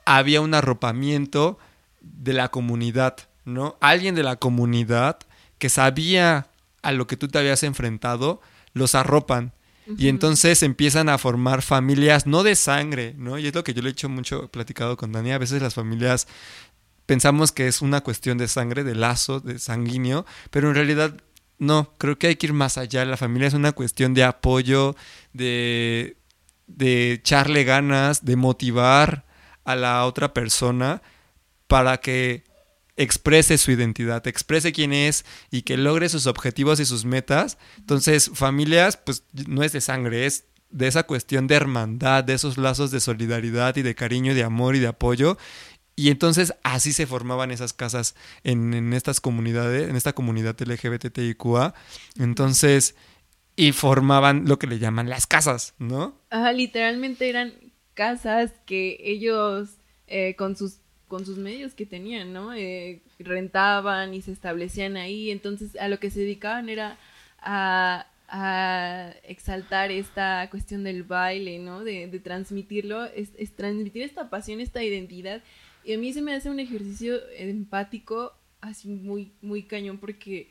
había 0.06 0.42
un 0.42 0.54
arropamiento 0.54 1.58
de 2.02 2.34
la 2.34 2.50
comunidad, 2.50 3.18
¿no? 3.46 3.78
Alguien 3.80 4.16
de 4.16 4.24
la 4.24 4.38
comunidad 4.38 5.20
que 5.60 5.70
sabía 5.70 6.48
a 6.82 6.92
lo 6.92 7.08
que 7.08 7.18
tú 7.18 7.28
te 7.28 7.40
habías 7.40 7.64
enfrentado, 7.64 8.42
los 8.74 8.96
arropan. 8.96 9.54
Y 9.98 10.10
entonces 10.10 10.64
empiezan 10.64 11.08
a 11.08 11.18
formar 11.18 11.62
familias, 11.62 12.28
no 12.28 12.44
de 12.44 12.56
sangre, 12.56 13.16
¿no? 13.18 13.38
Y 13.38 13.48
es 13.48 13.56
lo 13.56 13.64
que 13.64 13.74
yo 13.74 13.82
le 13.82 13.88
he 13.88 13.92
hecho 13.94 14.10
mucho 14.10 14.50
platicado 14.50 14.98
con 14.98 15.14
Dani. 15.14 15.32
A 15.32 15.38
veces 15.38 15.62
las 15.62 15.76
familias 15.76 16.28
pensamos 17.08 17.52
que 17.52 17.68
es 17.68 17.82
una 17.82 18.02
cuestión 18.02 18.38
de 18.38 18.48
sangre, 18.48 18.84
de 18.84 18.94
lazo, 18.94 19.40
de 19.40 19.58
sanguíneo, 19.58 20.28
pero 20.52 20.70
en 20.70 20.76
realidad 20.76 21.16
no, 21.58 21.96
creo 21.98 22.20
que 22.20 22.28
hay 22.28 22.36
que 22.36 22.48
ir 22.48 22.54
más 22.54 22.78
allá. 22.78 23.04
La 23.06 23.18
familia 23.18 23.48
es 23.48 23.56
una 23.56 23.72
cuestión 23.72 24.14
de 24.14 24.24
apoyo, 24.24 24.96
de, 25.34 26.18
de 26.68 27.14
echarle 27.14 27.64
ganas, 27.64 28.24
de 28.24 28.36
motivar 28.36 29.26
a 29.64 29.76
la 29.76 30.06
otra 30.06 30.34
persona 30.34 31.02
para 31.66 31.98
que 31.98 32.44
exprese 32.96 33.58
su 33.58 33.72
identidad, 33.72 34.26
exprese 34.28 34.72
quién 34.72 34.92
es 34.92 35.26
y 35.52 35.62
que 35.62 35.78
logre 35.78 36.10
sus 36.10 36.28
objetivos 36.28 36.80
y 36.80 36.86
sus 36.86 37.06
metas. 37.06 37.58
Entonces, 37.78 38.32
familias, 38.34 38.98
pues 38.98 39.24
no 39.48 39.64
es 39.64 39.72
de 39.72 39.82
sangre, 39.82 40.26
es 40.26 40.46
de 40.70 40.88
esa 40.88 41.04
cuestión 41.04 41.48
de 41.48 41.56
hermandad, 41.56 42.24
de 42.24 42.34
esos 42.34 42.58
lazos 42.58 42.92
de 42.92 43.00
solidaridad 43.00 43.76
y 43.78 43.82
de 43.82 43.96
cariño, 43.96 44.34
de 44.34 44.44
amor 44.44 44.76
y 44.76 44.80
de 44.80 44.88
apoyo. 44.88 45.38
Y 45.98 46.12
entonces 46.12 46.54
así 46.62 46.94
se 46.94 47.08
formaban 47.08 47.50
esas 47.50 47.74
casas 47.74 48.16
en, 48.44 48.94
estas 48.94 49.20
comunidades, 49.20 49.90
en 49.90 49.96
esta 49.96 50.14
comunidad 50.14 50.56
LGBTIQA. 50.62 51.74
Entonces, 52.20 52.96
y 53.56 53.72
formaban 53.72 54.48
lo 54.48 54.60
que 54.60 54.68
le 54.68 54.78
llaman 54.78 55.10
las 55.10 55.26
casas, 55.26 55.74
¿no? 55.80 56.22
Ajá, 56.30 56.54
literalmente 56.54 57.28
eran 57.28 57.52
casas 57.96 58.54
que 58.68 58.98
ellos 59.00 59.80
eh, 60.06 60.36
con 60.36 60.56
sus 60.56 60.78
con 61.08 61.26
sus 61.26 61.38
medios 61.38 61.74
que 61.74 61.86
tenían, 61.86 62.34
¿no? 62.34 62.54
Eh, 62.54 63.02
rentaban 63.18 64.14
y 64.14 64.22
se 64.22 64.32
establecían 64.32 64.98
ahí, 64.98 65.32
entonces 65.32 65.76
a 65.78 65.88
lo 65.88 66.00
que 66.00 66.12
se 66.12 66.20
dedicaban 66.20 66.70
era 66.70 66.98
a, 67.40 68.06
exaltar 69.24 69.90
esta 69.90 70.50
cuestión 70.52 70.84
del 70.84 71.04
baile, 71.04 71.60
¿no? 71.60 71.84
De, 71.84 72.08
transmitirlo, 72.22 73.06
es, 73.06 73.32
transmitir 73.56 74.02
esta 74.02 74.30
pasión, 74.30 74.60
esta 74.60 74.84
identidad 74.84 75.42
y 75.88 75.94
a 75.94 75.98
mí 75.98 76.12
se 76.12 76.22
me 76.22 76.34
hace 76.34 76.50
un 76.50 76.60
ejercicio 76.60 77.18
empático 77.38 78.34
así 78.60 78.90
muy, 78.90 79.32
muy 79.42 79.64
cañón 79.64 80.00
porque 80.00 80.50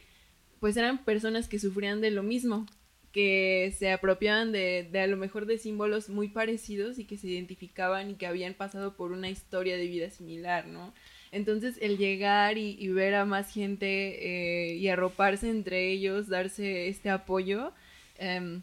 pues 0.61 0.79
eran 0.79 1.05
personas 1.05 1.47
que 1.47 1.59
sufrían 1.59 2.01
de 2.01 2.11
lo 2.11 2.23
mismo, 2.23 2.65
que 3.13 3.75
se 3.79 3.93
apropiaban 3.93 4.51
de, 4.51 4.89
de, 4.91 5.01
a 5.01 5.07
lo 5.07 5.19
mejor 5.19 5.45
de 5.45 5.59
símbolos 5.59 6.09
muy 6.09 6.29
parecidos 6.29 6.99
y 6.99 7.05
que 7.05 7.19
se 7.19 7.29
identificaban 7.29 8.11
y 8.11 8.15
que 8.15 8.27
habían 8.27 8.55
pasado 8.55 8.97
por 8.97 9.13
una 9.13 9.29
historia 9.29 9.77
de 9.77 9.87
vida 9.87 10.09
similar, 10.09 10.67
¿no? 10.67 10.95
Entonces 11.33 11.77
el 11.83 11.99
llegar 11.99 12.57
y, 12.57 12.89
ver 12.89 13.15
a 13.15 13.27
más 13.27 13.53
gente 13.53 14.71
eh, 14.71 14.77
y 14.77 14.89
arroparse 14.89 15.51
entre 15.51 15.91
ellos, 15.91 16.29
darse 16.29 16.89
este 16.89 17.11
apoyo, 17.11 17.75
eh, 18.17 18.63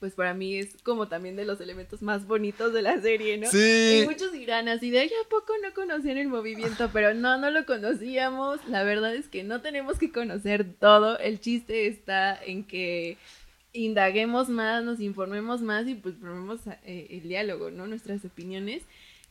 pues 0.00 0.14
para 0.14 0.32
mí 0.32 0.56
es 0.56 0.78
como 0.82 1.08
también 1.08 1.36
de 1.36 1.44
los 1.44 1.60
elementos 1.60 2.00
más 2.00 2.26
bonitos 2.26 2.72
de 2.72 2.80
la 2.80 2.98
serie, 3.00 3.36
¿no? 3.36 3.46
Sí. 3.50 4.00
Y 4.02 4.06
muchos 4.06 4.32
dirán 4.32 4.66
así 4.68 4.90
de, 4.90 5.04
¿a 5.04 5.28
poco 5.28 5.52
no 5.62 5.74
conocían 5.74 6.16
el 6.16 6.28
movimiento? 6.28 6.88
Pero 6.90 7.12
no, 7.12 7.36
no 7.38 7.50
lo 7.50 7.66
conocíamos. 7.66 8.66
La 8.66 8.82
verdad 8.82 9.14
es 9.14 9.28
que 9.28 9.44
no 9.44 9.60
tenemos 9.60 9.98
que 9.98 10.10
conocer 10.10 10.64
todo. 10.80 11.18
El 11.18 11.38
chiste 11.38 11.86
está 11.86 12.42
en 12.42 12.64
que 12.64 13.18
indaguemos 13.74 14.48
más, 14.48 14.82
nos 14.82 15.00
informemos 15.00 15.60
más 15.60 15.86
y 15.86 15.94
pues 15.94 16.16
formemos 16.16 16.60
eh, 16.84 17.06
el 17.10 17.28
diálogo, 17.28 17.70
¿no? 17.70 17.86
Nuestras 17.86 18.24
opiniones. 18.24 18.82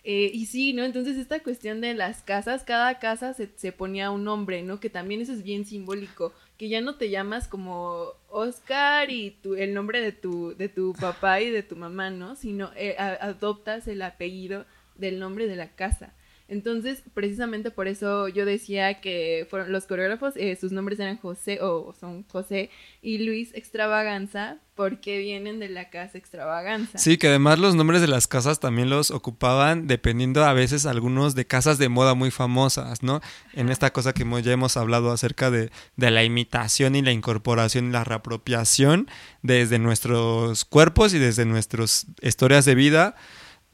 Eh, 0.04 0.30
y 0.32 0.46
sí, 0.46 0.74
¿no? 0.74 0.84
Entonces 0.84 1.18
esta 1.18 1.40
cuestión 1.40 1.82
de 1.82 1.96
las 1.96 2.22
casas, 2.22 2.64
cada 2.64 3.00
casa 3.00 3.34
se, 3.34 3.50
se 3.56 3.72
ponía 3.72 4.12
un 4.12 4.24
nombre, 4.24 4.62
¿no? 4.62 4.80
Que 4.80 4.92
también 4.92 5.20
eso 5.20 5.34
es 5.34 5.42
bien 5.42 5.66
simbólico 5.66 6.32
que 6.60 6.68
ya 6.68 6.82
no 6.82 6.96
te 6.96 7.10
llamas 7.10 7.48
como 7.48 8.16
Oscar 8.28 9.10
y 9.12 9.32
tu, 9.32 9.56
el 9.56 9.74
nombre 9.74 10.02
de 10.02 10.12
tu, 10.12 10.58
de 10.58 10.68
tu 10.68 10.92
papá 10.92 11.40
y 11.40 11.50
de 11.50 11.64
tu 11.64 11.78
mamá, 11.78 12.10
¿no? 12.10 12.36
Sino 12.36 12.72
eh, 12.76 12.98
adoptas 12.98 13.88
el 13.88 14.02
apellido 14.02 14.66
del 14.96 15.20
nombre 15.20 15.48
de 15.48 15.56
la 15.56 15.70
casa. 15.70 16.14
Entonces, 16.50 17.04
precisamente 17.14 17.70
por 17.70 17.88
eso 17.88 18.28
yo 18.28 18.44
decía 18.44 19.02
que 19.02 19.46
fueron 19.50 19.72
los 19.72 19.86
coreógrafos, 19.86 20.34
eh, 20.36 20.58
sus 20.60 20.72
nombres 20.72 21.00
eran 21.00 21.18
José 21.18 21.60
o 21.62 21.94
son 21.94 22.26
José 22.28 22.72
y 23.04 23.20
Luis 23.20 23.54
Extravaganza, 23.54 24.58
porque 24.74 25.20
vienen 25.20 25.60
de 25.60 25.70
la 25.70 25.90
casa 25.90 26.18
Extravaganza. 26.18 26.98
Sí, 26.98 27.18
que 27.18 27.28
además 27.28 27.60
los 27.60 27.76
nombres 27.76 28.02
de 28.02 28.08
las 28.08 28.28
casas 28.28 28.60
también 28.60 28.90
los 28.90 29.12
ocupaban 29.12 29.86
dependiendo 29.88 30.44
a 30.44 30.54
veces 30.54 30.88
algunos 30.88 31.36
de 31.36 31.46
casas 31.46 31.78
de 31.78 31.90
moda 31.90 32.16
muy 32.16 32.32
famosas, 32.32 33.04
¿no? 33.04 33.22
En 33.54 33.70
esta 33.70 33.94
cosa 33.94 34.14
que 34.14 34.26
ya 34.42 34.52
hemos 34.52 34.76
hablado 34.76 35.12
acerca 35.12 35.52
de, 35.52 35.70
de 35.98 36.12
la 36.12 36.24
imitación 36.24 36.96
y 36.96 37.04
la 37.04 37.12
incorporación 37.12 37.90
y 37.90 37.92
la 37.92 38.04
reapropiación 38.04 39.08
desde 39.44 39.78
nuestros 39.78 40.66
cuerpos 40.66 41.14
y 41.14 41.20
desde 41.20 41.46
nuestras 41.46 42.08
historias 42.22 42.66
de 42.66 42.76
vida 42.76 43.16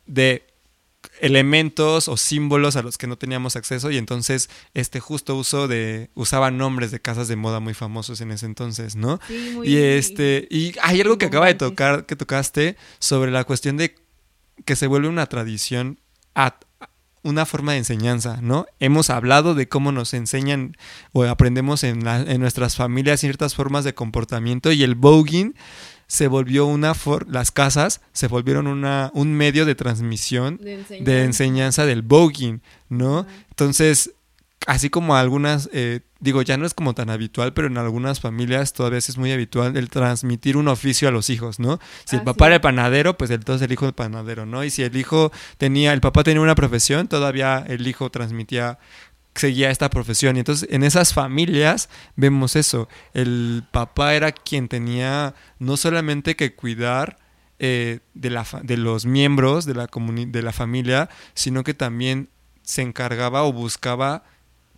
de 0.08 0.55
elementos 1.20 2.08
o 2.08 2.18
símbolos 2.18 2.76
a 2.76 2.82
los 2.82 2.98
que 2.98 3.08
no 3.08 3.18
teníamos 3.18 3.56
acceso 3.56 3.92
y 3.92 3.98
entonces 3.98 4.50
este 4.74 5.00
justo 5.00 5.36
uso 5.36 5.68
de 5.68 6.10
usaban 6.14 6.58
nombres 6.58 6.92
de 6.92 7.00
casas 7.00 7.28
de 7.28 7.36
moda 7.36 7.60
muy 7.60 7.74
famosos 7.74 8.22
en 8.22 8.32
ese 8.32 8.46
entonces, 8.46 8.96
¿no? 8.96 9.20
y 9.64 9.78
este 9.78 10.48
y 10.50 10.74
hay 10.82 11.02
algo 11.02 11.18
que 11.18 11.26
acaba 11.26 11.48
de 11.48 11.56
tocar 11.56 12.06
que 12.06 12.16
tocaste 12.16 12.76
sobre 13.00 13.32
la 13.32 13.44
cuestión 13.44 13.78
de 13.78 13.96
que 14.64 14.76
se 14.76 14.88
vuelve 14.88 15.08
una 15.08 15.28
tradición 15.28 16.00
a 16.34 16.60
una 17.24 17.48
forma 17.48 17.72
de 17.72 17.80
enseñanza, 17.80 18.38
¿no? 18.42 18.68
Hemos 18.80 19.10
hablado 19.10 19.56
de 19.56 19.68
cómo 19.68 19.92
nos 19.92 20.14
enseñan 20.14 20.78
o 21.12 21.24
aprendemos 21.24 21.84
en, 21.84 22.08
en 22.08 22.40
nuestras 22.40 22.76
familias 22.76 23.20
ciertas 23.20 23.56
formas 23.56 23.84
de 23.84 23.96
comportamiento 23.96 24.72
y 24.72 24.84
el 24.84 24.94
voguing 24.94 25.56
se 26.08 26.28
volvió 26.28 26.66
una 26.66 26.94
for 26.94 27.28
las 27.30 27.52
casas 27.52 28.02
se 28.14 28.28
volvieron 28.28 28.68
una 28.68 29.12
un 29.14 29.34
medio 29.34 29.66
de 29.66 29.76
transmisión 29.76 30.58
De 30.62 30.74
enseñanza. 30.76 31.12
de 31.12 31.24
enseñanza 31.24 31.86
del 31.86 32.02
voguing, 32.04 32.62
¿no? 32.90 33.26
Entonces, 33.50 34.12
así 34.68 34.90
como 34.90 35.16
algunas, 35.16 35.70
eh, 35.74 36.02
digo, 36.20 36.42
ya 36.42 36.58
no 36.58 36.66
es 36.66 36.74
como 36.74 36.94
tan 36.96 37.10
habitual, 37.10 37.54
pero 37.54 37.68
en 37.68 37.78
algunas 37.78 38.20
familias 38.20 38.74
todavía 38.74 38.98
es 39.00 39.18
muy 39.18 39.32
habitual 39.32 39.78
el 39.78 39.90
transmitir 39.90 40.58
un 40.58 40.68
oficio 40.68 41.08
a 41.08 41.12
los 41.12 41.30
hijos, 41.30 41.60
¿no? 41.60 41.80
Si 42.06 42.16
el 42.16 42.22
Ah, 42.22 42.26
papá 42.26 42.46
sí. 42.46 42.48
era 42.48 42.56
el 42.56 42.62
panadero, 42.62 43.18
pues 43.18 43.30
entonces 43.32 43.66
el 43.66 43.72
hijo 43.74 43.86
el 43.86 43.94
panadero, 43.94 44.46
¿no? 44.46 44.64
Y 44.64 44.70
si 44.72 44.82
el 44.84 44.96
hijo 44.96 45.32
tenía, 45.58 45.94
el 45.94 46.02
papá 46.02 46.24
tenía 46.24 46.42
una 46.42 46.56
profesión, 46.56 47.08
todavía 47.08 47.64
el 47.68 47.86
hijo 47.88 48.10
transmitía 48.10 48.80
seguía 49.36 49.70
esta 49.70 49.90
profesión. 49.90 50.36
Y 50.36 50.40
entonces 50.40 50.68
en 50.72 50.84
esas 50.84 51.14
familias 51.14 51.90
vemos 52.16 52.56
eso. 52.56 52.88
El 53.14 53.64
papá 53.72 54.16
era 54.16 54.32
quien 54.32 54.68
tenía 54.68 55.36
no 55.60 55.78
solamente 55.78 56.36
que 56.36 56.56
cuidar 56.56 57.18
eh, 57.60 58.00
de, 58.14 58.30
la 58.30 58.46
de 58.64 58.78
los 58.78 59.06
miembros 59.06 59.66
de 59.66 59.76
la, 59.76 59.88
de 59.88 60.42
la 60.42 60.52
familia, 60.52 61.10
sino 61.34 61.64
que 61.64 61.74
también 61.74 62.30
se 62.64 62.82
encargaba 62.82 63.44
o 63.44 63.54
buscaba 63.54 64.24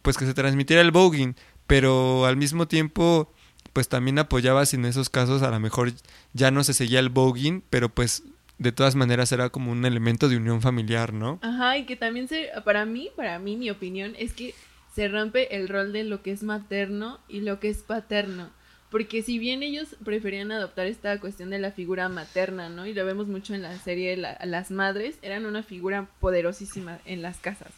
pues 0.01 0.17
que 0.17 0.25
se 0.25 0.33
transmitiera 0.33 0.81
el 0.81 0.91
voguing, 0.91 1.35
pero 1.65 2.25
al 2.25 2.37
mismo 2.37 2.67
tiempo 2.67 3.33
pues 3.73 3.89
también 3.89 4.19
apoyaba 4.19 4.65
si 4.65 4.75
en 4.75 4.85
esos 4.85 5.09
casos 5.09 5.41
a 5.43 5.51
lo 5.51 5.59
mejor 5.59 5.93
ya 6.33 6.49
no 6.51 6.63
se 6.63 6.73
seguía 6.73 6.99
el 6.99 7.09
voguing, 7.09 7.63
pero 7.69 7.89
pues 7.89 8.23
de 8.57 8.71
todas 8.71 8.95
maneras 8.95 9.31
era 9.31 9.49
como 9.49 9.71
un 9.71 9.85
elemento 9.85 10.29
de 10.29 10.37
unión 10.37 10.61
familiar, 10.61 11.13
¿no? 11.13 11.39
Ajá, 11.41 11.77
y 11.77 11.85
que 11.85 11.95
también 11.95 12.27
se, 12.27 12.49
para 12.65 12.85
mí, 12.85 13.09
para 13.15 13.39
mí, 13.39 13.55
mi 13.55 13.69
opinión 13.69 14.15
es 14.17 14.33
que 14.33 14.53
se 14.93 15.07
rompe 15.07 15.55
el 15.55 15.69
rol 15.69 15.93
de 15.93 16.03
lo 16.03 16.21
que 16.23 16.31
es 16.31 16.41
materno 16.43 17.19
y 17.27 17.41
lo 17.41 17.59
que 17.59 17.69
es 17.69 17.79
paterno. 17.83 18.49
Porque 18.89 19.21
si 19.21 19.37
bien 19.37 19.63
ellos 19.63 19.95
preferían 20.03 20.51
adoptar 20.51 20.87
esta 20.87 21.19
cuestión 21.19 21.49
de 21.49 21.59
la 21.59 21.71
figura 21.71 22.07
materna, 22.09 22.69
¿no? 22.69 22.87
Y 22.87 22.93
lo 22.93 23.05
vemos 23.05 23.27
mucho 23.27 23.53
en 23.53 23.61
la 23.61 23.77
serie, 23.77 24.15
la- 24.17 24.39
las 24.45 24.71
madres 24.71 25.17
eran 25.21 25.45
una 25.45 25.61
figura 25.61 26.07
poderosísima 26.19 26.99
en 27.05 27.21
las 27.21 27.37
casas. 27.37 27.71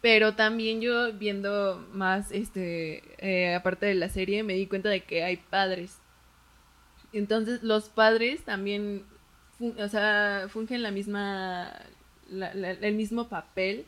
Pero 0.00 0.34
también 0.34 0.80
yo 0.80 1.12
viendo 1.14 1.84
más, 1.92 2.30
este, 2.30 3.02
eh, 3.18 3.54
aparte 3.54 3.86
de 3.86 3.94
la 3.94 4.08
serie, 4.10 4.44
me 4.44 4.52
di 4.52 4.66
cuenta 4.66 4.90
de 4.90 5.00
que 5.00 5.24
hay 5.24 5.38
padres. 5.38 5.96
Entonces 7.12 7.62
los 7.62 7.88
padres 7.88 8.44
también, 8.44 9.04
o 9.60 9.88
sea, 9.88 10.46
fungen 10.48 10.82
la 10.82 10.90
misma, 10.90 11.72
el 12.30 12.94
mismo 12.94 13.28
papel 13.28 13.86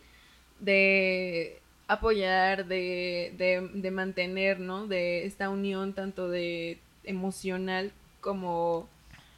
de 0.59 1.59
apoyar, 1.89 2.67
de, 2.67 3.35
de, 3.37 3.69
de 3.75 3.91
mantener, 3.91 4.61
¿no? 4.61 4.87
De 4.87 5.27
esta 5.27 5.49
unión 5.51 5.93
tanto 5.93 6.29
de 6.29 6.79
emocional 7.05 7.93
como, 8.21 8.89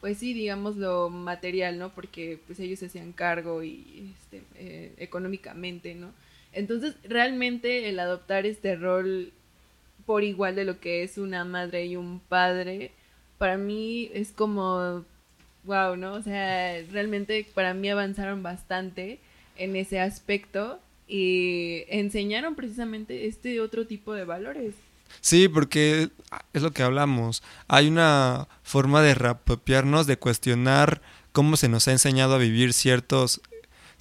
pues 0.01 0.18
sí, 0.18 0.35
digamos 0.35 0.76
lo 0.76 1.09
material, 1.11 1.78
¿no? 1.78 1.91
Porque 1.95 2.39
pues 2.47 2.61
ellos 2.61 2.78
se 2.78 2.87
hacían 2.87 3.12
cargo 3.12 3.62
y 3.62 4.14
este, 4.20 4.43
eh, 4.57 4.93
económicamente, 4.99 5.95
¿no? 5.95 6.12
Entonces, 6.53 6.97
realmente 7.05 7.89
el 7.89 7.99
adoptar 7.99 8.45
este 8.45 8.76
rol 8.76 9.33
por 10.05 10.24
igual 10.24 10.55
de 10.57 10.64
lo 10.64 10.80
que 10.80 11.03
es 11.03 11.18
una 11.18 11.45
madre 11.45 11.87
y 11.87 11.97
un 11.97 12.20
padre, 12.20 12.93
para 13.39 13.57
mí 13.57 14.11
es 14.12 14.33
como, 14.33 15.05
wow, 15.65 15.97
¿no? 15.97 16.15
O 16.15 16.23
sea, 16.23 16.75
realmente 16.91 17.47
para 17.55 17.75
mí 17.75 17.89
avanzaron 17.91 18.43
bastante 18.43 19.21
en 19.57 19.77
ese 19.77 20.01
aspecto 20.01 20.81
y 21.09 21.85
enseñaron 21.89 22.55
precisamente 22.55 23.27
este 23.27 23.61
otro 23.61 23.87
tipo 23.87 24.15
de 24.15 24.25
valores. 24.25 24.75
Sí, 25.21 25.49
porque 25.49 26.11
es 26.53 26.63
lo 26.63 26.71
que 26.71 26.83
hablamos. 26.83 27.43
Hay 27.69 27.89
una 27.89 28.49
forma 28.63 29.03
de 29.03 29.15
reapropiarnos, 29.15 30.07
de 30.07 30.17
cuestionar 30.17 31.03
cómo 31.33 31.57
se 31.57 31.69
nos 31.69 31.87
ha 31.89 31.93
enseñado 31.93 32.35
a 32.35 32.39
vivir 32.39 32.73
ciertos 32.73 33.41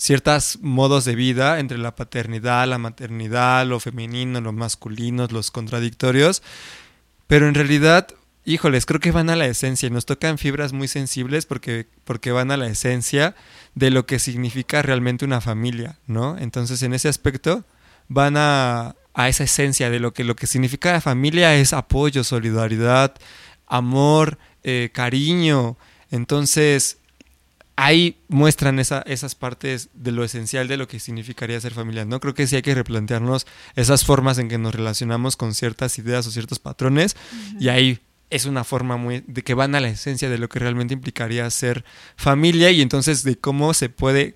ciertos 0.01 0.57
modos 0.61 1.05
de 1.05 1.13
vida 1.13 1.59
entre 1.59 1.77
la 1.77 1.95
paternidad, 1.95 2.67
la 2.67 2.79
maternidad, 2.79 3.67
lo 3.67 3.79
femenino, 3.79 4.41
lo 4.41 4.51
masculino, 4.51 5.27
los 5.29 5.51
contradictorios. 5.51 6.41
Pero 7.27 7.47
en 7.47 7.53
realidad, 7.53 8.07
híjoles, 8.45 8.85
creo 8.85 8.99
que 8.99 9.11
van 9.11 9.29
a 9.29 9.35
la 9.35 9.45
esencia 9.45 9.87
y 9.87 9.89
nos 9.89 10.05
tocan 10.05 10.37
fibras 10.37 10.73
muy 10.73 10.87
sensibles 10.87 11.45
porque, 11.45 11.87
porque 12.03 12.31
van 12.31 12.51
a 12.51 12.57
la 12.57 12.67
esencia 12.67 13.35
de 13.75 13.91
lo 13.91 14.05
que 14.05 14.19
significa 14.19 14.81
realmente 14.81 15.25
una 15.25 15.41
familia, 15.41 15.97
¿no? 16.07 16.37
Entonces, 16.37 16.81
en 16.83 16.93
ese 16.93 17.07
aspecto, 17.07 17.63
van 18.07 18.35
a, 18.37 18.95
a 19.13 19.29
esa 19.29 19.43
esencia 19.43 19.89
de 19.89 19.99
lo 19.99 20.13
que, 20.13 20.23
lo 20.23 20.35
que 20.35 20.47
significa 20.47 20.91
la 20.91 21.01
familia 21.01 21.55
es 21.55 21.73
apoyo, 21.73 22.23
solidaridad, 22.23 23.15
amor, 23.67 24.37
eh, 24.63 24.89
cariño. 24.93 25.77
Entonces, 26.09 26.97
ahí 27.75 28.17
muestran 28.27 28.79
esa, 28.79 29.01
esas 29.07 29.35
partes 29.35 29.89
de 29.93 30.11
lo 30.11 30.23
esencial 30.23 30.67
de 30.67 30.77
lo 30.77 30.87
que 30.87 30.99
significaría 30.99 31.59
ser 31.59 31.73
familia, 31.73 32.05
¿no? 32.05 32.19
Creo 32.19 32.33
que 32.33 32.47
sí 32.47 32.55
hay 32.55 32.61
que 32.61 32.75
replantearnos 32.75 33.47
esas 33.75 34.05
formas 34.05 34.37
en 34.37 34.49
que 34.49 34.57
nos 34.57 34.75
relacionamos 34.75 35.37
con 35.37 35.53
ciertas 35.53 35.97
ideas 35.97 36.27
o 36.27 36.31
ciertos 36.31 36.59
patrones 36.59 37.15
y 37.59 37.69
ahí 37.69 37.99
es 38.31 38.45
una 38.45 38.63
forma 38.63 38.97
muy 38.97 39.23
de 39.27 39.43
que 39.43 39.53
van 39.53 39.75
a 39.75 39.79
la 39.79 39.89
esencia 39.89 40.29
de 40.29 40.37
lo 40.37 40.49
que 40.49 40.59
realmente 40.59 40.93
implicaría 40.93 41.47
ser 41.51 41.85
familia 42.15 42.71
y 42.71 42.81
entonces 42.81 43.23
de 43.23 43.37
cómo 43.37 43.73
se 43.73 43.89
puede 43.89 44.35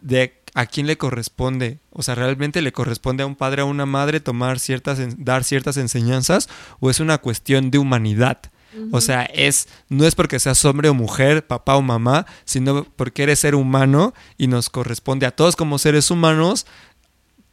de 0.00 0.40
a 0.54 0.66
quién 0.66 0.86
le 0.86 0.96
corresponde, 0.96 1.78
o 1.90 2.02
sea, 2.02 2.14
realmente 2.14 2.62
le 2.62 2.72
corresponde 2.72 3.24
a 3.24 3.26
un 3.26 3.34
padre 3.34 3.62
o 3.62 3.66
a 3.66 3.68
una 3.68 3.86
madre 3.86 4.20
tomar 4.20 4.58
ciertas 4.58 4.98
dar 5.18 5.44
ciertas 5.44 5.76
enseñanzas 5.76 6.48
o 6.80 6.90
es 6.90 7.00
una 7.00 7.18
cuestión 7.18 7.70
de 7.70 7.78
humanidad. 7.78 8.38
O 8.90 9.00
sea, 9.00 9.22
es 9.22 9.68
no 9.88 10.04
es 10.04 10.16
porque 10.16 10.40
seas 10.40 10.64
hombre 10.64 10.88
o 10.88 10.94
mujer, 10.94 11.46
papá 11.46 11.76
o 11.76 11.82
mamá, 11.82 12.26
sino 12.44 12.82
porque 12.82 13.22
eres 13.22 13.38
ser 13.38 13.54
humano 13.54 14.14
y 14.36 14.48
nos 14.48 14.68
corresponde 14.68 15.26
a 15.26 15.30
todos 15.30 15.54
como 15.54 15.78
seres 15.78 16.10
humanos 16.10 16.66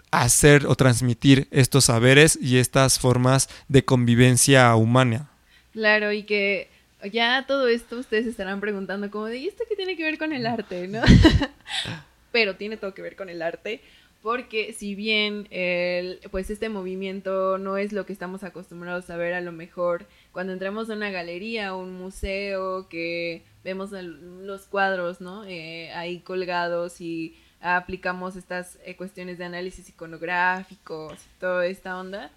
hacer 0.09 0.65
o 0.65 0.75
transmitir 0.75 1.47
estos 1.51 1.85
saberes 1.85 2.39
y 2.41 2.57
estas 2.57 2.97
formas 2.97 3.49
de 3.67 3.85
convivencia 3.85 4.75
humana. 4.75 5.30
Claro, 5.74 6.11
y 6.11 6.24
que 6.24 6.67
ya 7.11 7.45
todo 7.47 7.67
esto 7.67 7.97
ustedes 7.97 8.28
estarán 8.28 8.59
preguntando 8.59 9.09
como 9.09 9.26
de, 9.26 9.38
¿y 9.38 9.47
esto 9.47 9.63
qué 9.67 9.76
tiene 9.76 9.95
que 9.95 10.03
ver 10.03 10.17
con 10.17 10.34
el 10.34 10.45
arte, 10.45 10.88
no? 10.88 11.01
Pero 12.32 12.55
tiene 12.55 12.78
todo 12.78 12.93
que 12.93 13.01
ver 13.01 13.15
con 13.15 13.30
el 13.30 13.41
arte, 13.41 13.82
porque 14.22 14.74
si 14.74 14.95
bien 14.95 15.47
el, 15.49 16.19
pues 16.30 16.49
este 16.49 16.69
movimiento 16.69 17.57
no 17.57 17.78
es 17.78 17.91
lo 17.91 18.05
que 18.05 18.13
estamos 18.13 18.43
acostumbrados 18.43 19.09
a 19.09 19.17
ver 19.17 19.34
a 19.34 19.41
lo 19.41 19.51
mejor 19.51 20.05
cuando 20.32 20.53
entramos 20.53 20.89
a 20.89 20.93
una 20.93 21.09
galería 21.09 21.76
o 21.76 21.80
un 21.82 21.93
museo 21.93 22.88
que 22.88 23.43
vemos 23.63 23.91
los 23.91 24.65
cuadros, 24.65 25.22
¿no? 25.22 25.43
Eh, 25.45 25.91
ahí 25.93 26.19
colgados 26.19 27.01
y 27.01 27.36
aplicamos 27.61 28.36
estas 28.36 28.78
eh, 28.86 28.95
cuestiones 28.95 29.38
de 29.38 29.45
análisis 29.45 29.89
iconográficos, 29.89 31.17
toda 31.39 31.65
esta 31.65 31.97
onda 31.99 32.32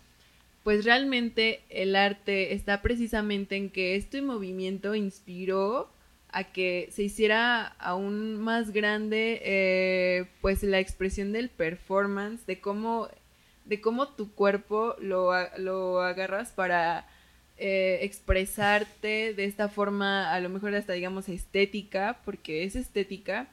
pues 0.64 0.84
realmente 0.84 1.60
el 1.68 1.94
arte 1.94 2.54
está 2.54 2.82
precisamente 2.82 3.56
en 3.56 3.70
que 3.70 3.96
este 3.96 4.22
movimiento 4.22 4.94
inspiró 4.96 5.90
a 6.30 6.44
que 6.44 6.88
se 6.90 7.04
hiciera 7.04 7.66
aún 7.78 8.36
más 8.40 8.72
grande 8.72 9.40
eh, 9.44 10.26
pues 10.40 10.62
la 10.64 10.80
expresión 10.80 11.32
del 11.32 11.48
performance, 11.50 12.44
de 12.46 12.60
cómo, 12.60 13.08
de 13.66 13.80
cómo 13.80 14.08
tu 14.08 14.32
cuerpo 14.32 14.96
lo, 15.00 15.30
lo 15.58 16.00
agarras 16.02 16.50
para 16.50 17.06
eh, 17.58 18.00
expresarte 18.02 19.32
de 19.34 19.44
esta 19.44 19.68
forma, 19.68 20.32
a 20.32 20.40
lo 20.40 20.48
mejor 20.48 20.74
hasta 20.74 20.94
digamos 20.94 21.28
estética, 21.28 22.18
porque 22.24 22.64
es 22.64 22.74
estética, 22.74 23.48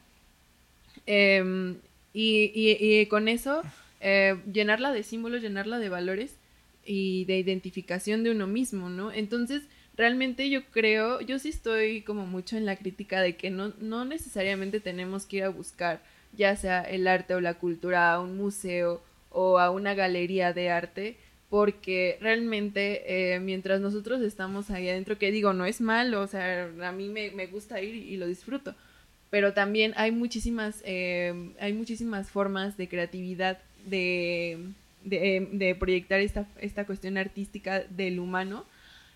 Em, 1.06 1.78
y, 2.14 2.52
y- 2.54 3.00
y 3.02 3.06
con 3.08 3.28
eso 3.28 3.62
eh, 4.02 4.38
llenarla 4.52 4.92
de 4.92 5.04
símbolos, 5.04 5.42
llenarla 5.42 5.80
de 5.80 5.90
valores 5.90 6.36
y 6.86 7.26
de 7.26 7.38
identificación 7.38 8.24
de 8.24 8.32
uno 8.32 8.48
mismo, 8.48 8.90
¿no? 8.90 9.12
Entonces, 9.12 9.64
realmente 9.96 10.50
yo 10.50 10.66
creo, 10.66 11.22
yo 11.22 11.40
sí 11.40 11.50
estoy 11.50 12.02
como 12.02 12.26
mucho 12.26 12.58
en 12.58 12.66
la 12.66 12.76
crítica 12.76 13.22
de 13.22 13.36
que 13.36 13.50
no, 13.50 13.74
no 13.80 14.06
necesariamente 14.06 14.80
tenemos 14.80 15.26
que 15.26 15.38
ir 15.38 15.44
a 15.44 15.50
buscar 15.50 16.02
ya 16.34 16.56
sea 16.56 16.82
el 16.82 17.08
arte 17.08 17.36
o 17.36 17.42
la 17.42 17.56
cultura 17.56 18.14
a 18.14 18.20
un 18.20 18.38
museo 18.38 19.02
o 19.30 19.60
a 19.60 19.70
una 19.70 19.94
galería 19.94 20.54
de 20.54 20.70
arte, 20.70 21.18
porque 21.50 22.18
realmente 22.22 23.34
eh, 23.36 23.40
mientras 23.40 23.82
nosotros 23.82 24.22
estamos 24.22 24.70
ahí 24.70 24.90
adentro, 24.90 25.18
que 25.18 25.32
digo, 25.32 25.54
no 25.54 25.66
es 25.66 25.82
malo, 25.82 26.22
o 26.22 26.28
sea, 26.28 26.70
a 26.84 26.92
mí 26.92 27.10
me, 27.10 27.32
me 27.32 27.48
gusta 27.48 27.82
ir 27.82 27.96
y 27.96 28.18
lo 28.18 28.28
disfruto, 28.28 28.76
pero 29.30 29.54
también 29.54 29.94
hay 29.96 30.12
muchísimas, 30.12 30.82
eh, 30.86 31.54
hay 31.60 31.74
muchísimas 31.74 32.30
formas 32.30 32.78
de 32.78 32.88
creatividad, 32.88 33.60
de, 33.86 34.60
de, 35.04 35.50
de 35.52 35.76
proyectar 35.76 36.20
esta, 36.20 36.48
esta 36.60 36.86
cuestión 36.86 37.18
artística 37.18 37.82
del 37.82 38.20
humano 38.20 38.66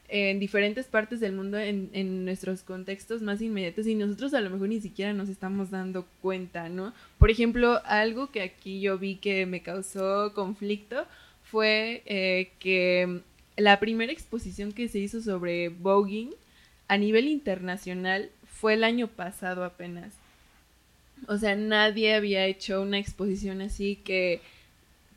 en 0.07 0.39
diferentes 0.39 0.86
partes 0.86 1.19
del 1.19 1.31
mundo, 1.31 1.57
en, 1.57 1.89
en 1.93 2.25
nuestros 2.25 2.61
contextos 2.61 3.23
más 3.23 3.41
inmediatos, 3.41 3.88
y 3.88 3.95
nosotros 3.95 4.36
a 4.36 4.41
lo 4.41 4.51
mejor 4.51 4.69
ni 4.69 4.79
siquiera 4.79 5.13
nos 5.13 5.29
estamos 5.29 5.71
dando 5.71 6.05
cuenta, 6.21 6.69
¿no? 6.69 6.93
Por 7.17 7.31
ejemplo, 7.31 7.81
algo 7.86 8.29
que 8.29 8.41
aquí 8.41 8.81
yo 8.81 8.99
vi 8.99 9.15
que 9.15 9.47
me 9.47 9.61
causó 9.61 10.31
conflicto 10.36 11.07
fue 11.41 12.03
eh, 12.05 12.51
que 12.59 13.21
la 13.57 13.79
primera 13.79 14.11
exposición 14.11 14.73
que 14.73 14.89
se 14.89 14.99
hizo 14.99 15.21
sobre 15.21 15.69
voguing 15.69 16.31
a 16.88 16.97
nivel 16.97 17.27
internacional 17.27 18.29
fue 18.45 18.75
el 18.75 18.83
año 18.83 19.07
pasado 19.07 19.63
apenas. 19.63 20.13
O 21.27 21.38
sea, 21.38 21.55
nadie 21.55 22.13
había 22.13 22.45
hecho 22.45 22.81
una 22.81 22.99
exposición 22.99 23.61
así 23.61 23.95
que, 23.95 24.41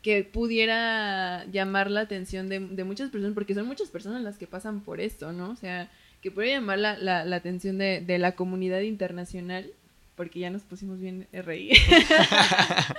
que 0.08 0.24
pudiera 0.24 1.44
llamar 1.52 1.90
la 1.90 2.00
atención 2.00 2.48
de, 2.48 2.60
muchas 2.60 3.10
personas, 3.10 3.34
porque 3.34 3.52
son 3.52 3.66
muchas 3.66 3.90
personas 3.90 4.22
las 4.22 4.38
que 4.38 4.46
pasan 4.46 4.80
por 4.80 5.02
esto, 5.02 5.32
¿no? 5.32 5.50
O 5.50 5.56
sea, 5.56 5.90
que 6.22 6.30
puede 6.30 6.48
llamar 6.48 6.78
la, 6.78 6.96
la, 6.96 7.36
atención 7.36 7.76
de, 7.76 8.00
de, 8.00 8.18
la 8.18 8.32
comunidad 8.34 8.80
internacional, 8.80 9.70
porque 10.16 10.38
ya 10.40 10.48
nos 10.48 10.62
pusimos 10.62 10.98
bien 10.98 11.26
RI. 11.30 11.72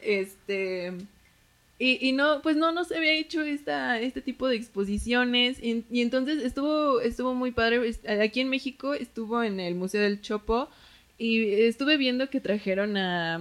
este. 0.02 0.92
Y, 1.80 2.08
y, 2.08 2.12
no, 2.12 2.42
pues 2.42 2.56
no, 2.56 2.70
no 2.70 2.84
se 2.84 2.96
había 2.96 3.14
hecho 3.14 3.42
esta, 3.42 3.98
este 3.98 4.20
tipo 4.20 4.46
de 4.46 4.54
exposiciones. 4.54 5.60
Y, 5.60 5.84
y, 5.90 6.00
entonces 6.00 6.44
estuvo, 6.44 7.00
estuvo 7.00 7.34
muy 7.34 7.50
padre. 7.50 7.92
Aquí 8.22 8.38
en 8.38 8.50
México 8.50 8.94
estuvo 8.94 9.42
en 9.42 9.58
el 9.58 9.74
Museo 9.74 10.00
del 10.00 10.20
Chopo. 10.20 10.68
Y 11.18 11.44
estuve 11.62 11.96
viendo 11.96 12.30
que 12.30 12.40
trajeron 12.40 12.96
a, 12.96 13.40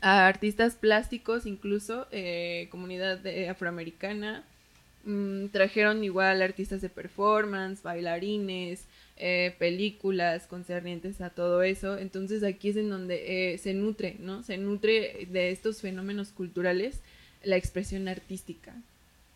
a 0.00 0.26
artistas 0.26 0.76
plásticos, 0.76 1.46
incluso, 1.46 2.06
eh, 2.10 2.68
comunidad 2.70 3.20
afroamericana. 3.48 4.44
Mm, 5.04 5.48
trajeron 5.48 6.04
igual 6.04 6.42
artistas 6.42 6.80
de 6.80 6.88
performance, 6.88 7.82
bailarines, 7.82 8.86
eh, 9.16 9.54
películas 9.58 10.46
concernientes 10.46 11.20
a 11.20 11.30
todo 11.30 11.62
eso. 11.62 11.98
Entonces 11.98 12.42
aquí 12.44 12.70
es 12.70 12.76
en 12.76 12.90
donde 12.90 13.54
eh, 13.54 13.58
se 13.58 13.74
nutre, 13.74 14.16
¿no? 14.20 14.42
Se 14.42 14.58
nutre 14.58 15.26
de 15.30 15.50
estos 15.50 15.80
fenómenos 15.80 16.30
culturales 16.30 17.00
la 17.44 17.56
expresión 17.56 18.08
artística 18.08 18.74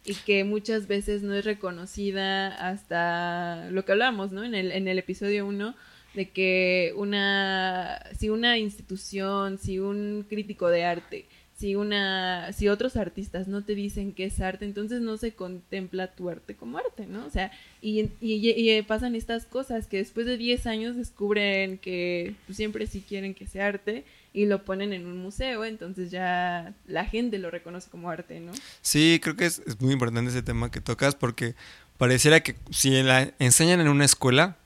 y 0.04 0.14
que 0.14 0.44
muchas 0.44 0.86
veces 0.86 1.22
no 1.22 1.34
es 1.34 1.44
reconocida 1.44 2.48
hasta 2.68 3.68
lo 3.70 3.84
que 3.84 3.92
hablamos, 3.92 4.30
¿no? 4.32 4.44
En 4.44 4.54
el, 4.54 4.70
en 4.70 4.86
el 4.88 4.98
episodio 4.98 5.46
1 5.46 5.74
de 6.16 6.30
que 6.30 6.94
una, 6.96 8.02
si 8.18 8.30
una 8.30 8.58
institución, 8.58 9.58
si 9.58 9.78
un 9.78 10.24
crítico 10.28 10.68
de 10.68 10.84
arte, 10.84 11.26
si 11.54 11.74
una, 11.74 12.52
si 12.52 12.68
otros 12.68 12.96
artistas 12.96 13.48
no 13.48 13.64
te 13.64 13.74
dicen 13.74 14.12
que 14.12 14.24
es 14.24 14.40
arte, 14.40 14.64
entonces 14.64 15.02
no 15.02 15.18
se 15.18 15.32
contempla 15.32 16.14
tu 16.14 16.28
arte 16.28 16.54
como 16.54 16.78
arte, 16.78 17.06
¿no? 17.06 17.24
O 17.26 17.30
sea, 17.30 17.52
y, 17.82 18.10
y, 18.20 18.82
pasan 18.82 19.14
estas 19.14 19.44
cosas 19.44 19.86
que 19.86 19.98
después 19.98 20.26
de 20.26 20.38
10 20.38 20.66
años 20.66 20.96
descubren 20.96 21.78
que 21.78 22.34
pues, 22.46 22.56
siempre 22.56 22.86
sí 22.86 23.04
quieren 23.06 23.34
que 23.34 23.46
sea 23.46 23.66
arte 23.66 24.04
y 24.32 24.46
lo 24.46 24.64
ponen 24.64 24.94
en 24.94 25.06
un 25.06 25.18
museo, 25.18 25.64
entonces 25.66 26.10
ya 26.10 26.74
la 26.86 27.04
gente 27.04 27.38
lo 27.38 27.50
reconoce 27.50 27.90
como 27.90 28.10
arte, 28.10 28.40
¿no? 28.40 28.52
Sí, 28.80 29.20
creo 29.22 29.36
que 29.36 29.46
es, 29.46 29.62
es 29.66 29.80
muy 29.80 29.92
importante 29.92 30.30
ese 30.30 30.42
tema 30.42 30.70
que 30.70 30.80
tocas 30.80 31.14
porque 31.14 31.54
pareciera 31.98 32.40
que 32.40 32.56
si 32.70 33.02
la 33.02 33.32
enseñan 33.38 33.80
en 33.80 33.88
una 33.88 34.04
escuela, 34.04 34.58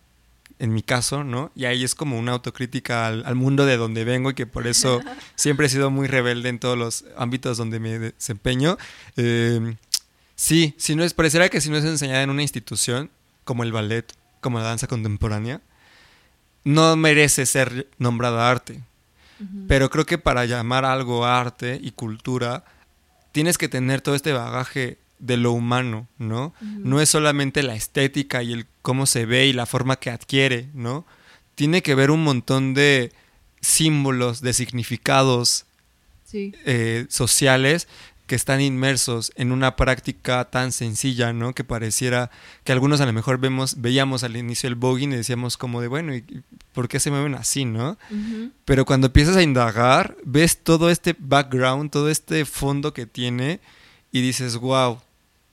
en 0.61 0.75
mi 0.75 0.83
caso, 0.83 1.25
¿no? 1.25 1.51
Y 1.57 1.65
ahí 1.65 1.83
es 1.83 1.95
como 1.95 2.19
una 2.19 2.33
autocrítica 2.33 3.07
al, 3.07 3.35
mundo 3.35 3.65
de 3.65 3.79
donde 3.79 4.05
vengo 4.05 4.31
y 4.31 4.35
que 4.35 4.47
por 4.47 4.67
eso 4.67 5.01
siempre 5.35 5.67
he 5.67 5.71
sido 5.71 5.91
muy 5.91 6.07
rebelde 6.07 6.51
en 6.51 6.59
todos 6.59 6.77
los 6.77 7.05
ámbitos 7.17 7.57
donde 7.57 7.81
me 7.81 7.99
desempeño. 7.99 8.77
Em, 9.17 9.77
sí, 10.37 10.75
si 10.77 10.95
no 10.95 11.03
es, 11.03 11.15
pareciera 11.15 11.49
que 11.49 11.63
si 11.63 11.71
no 11.71 11.79
es 11.79 11.85
enseñada 11.85 12.23
en 12.23 12.31
una 12.31 12.43
institución 12.43 13.11
como 13.45 13.63
el 13.65 13.73
ballet, 13.73 14.13
como 14.43 14.59
la 14.59 14.67
danza 14.67 14.87
contemporánea, 14.87 15.63
no 16.63 16.95
merece 16.95 17.47
ser 17.47 17.89
nombrada 17.99 18.51
arte. 18.51 18.81
Pero 19.67 19.89
creo 19.89 20.05
que 20.05 20.19
para 20.19 20.45
llamar 20.45 20.85
algo 20.85 21.25
arte 21.25 21.81
y 21.83 21.93
cultura, 21.93 22.63
tienes 23.33 23.57
que 23.57 23.71
tener 23.71 24.03
todo 24.03 24.15
este 24.15 24.35
bagaje 24.35 24.99
de 25.21 25.37
lo 25.37 25.53
humano, 25.53 26.09
¿no? 26.19 26.53
No 26.61 27.01
es 27.01 27.09
solamente 27.09 27.63
la 27.63 27.75
estética 27.75 28.43
y 28.43 28.53
el 28.53 28.67
cómo 28.83 29.07
se 29.07 29.27
ve 29.27 29.47
y 29.47 29.53
la 29.53 29.67
forma 29.67 29.97
que 29.97 30.11
adquiere, 30.11 30.69
¿no? 30.75 31.07
Tiene 31.55 31.83
que 31.83 31.95
ver 31.95 32.11
un 32.11 32.25
montón 32.25 32.75
de 32.75 33.13
símbolos, 33.61 34.41
de 34.41 34.53
significados 34.53 35.67
eh, 36.33 37.07
sociales 37.09 37.87
que 38.31 38.37
están 38.37 38.61
inmersos 38.61 39.33
en 39.35 39.51
una 39.51 39.75
práctica 39.75 40.45
tan 40.45 40.71
sencilla, 40.71 41.33
¿no? 41.33 41.53
Que 41.53 41.65
pareciera 41.65 42.31
que 42.63 42.71
algunos 42.71 43.01
a 43.01 43.07
lo 43.07 43.13
mejor 43.13 43.39
vemos, 43.39 43.81
veíamos 43.81 44.23
al 44.23 44.37
inicio 44.37 44.69
el 44.69 44.77
voguing 44.77 45.13
y 45.13 45.17
decíamos 45.17 45.57
como 45.57 45.81
de, 45.81 45.89
bueno, 45.89 46.15
¿y 46.15 46.25
por 46.73 46.87
qué 46.87 47.01
se 47.01 47.11
mueven 47.11 47.35
así, 47.35 47.65
no? 47.65 47.99
Pero 48.65 48.85
cuando 48.85 49.09
empiezas 49.09 49.37
a 49.37 49.43
indagar, 49.43 50.17
ves 50.25 50.59
todo 50.63 50.91
este 50.91 51.17
background, 51.19 51.91
todo 51.91 52.09
este 52.09 52.45
fondo 52.45 52.95
que 52.95 53.05
tiene 53.05 53.59
y 54.13 54.21
dices, 54.21 54.57
wow, 54.59 55.01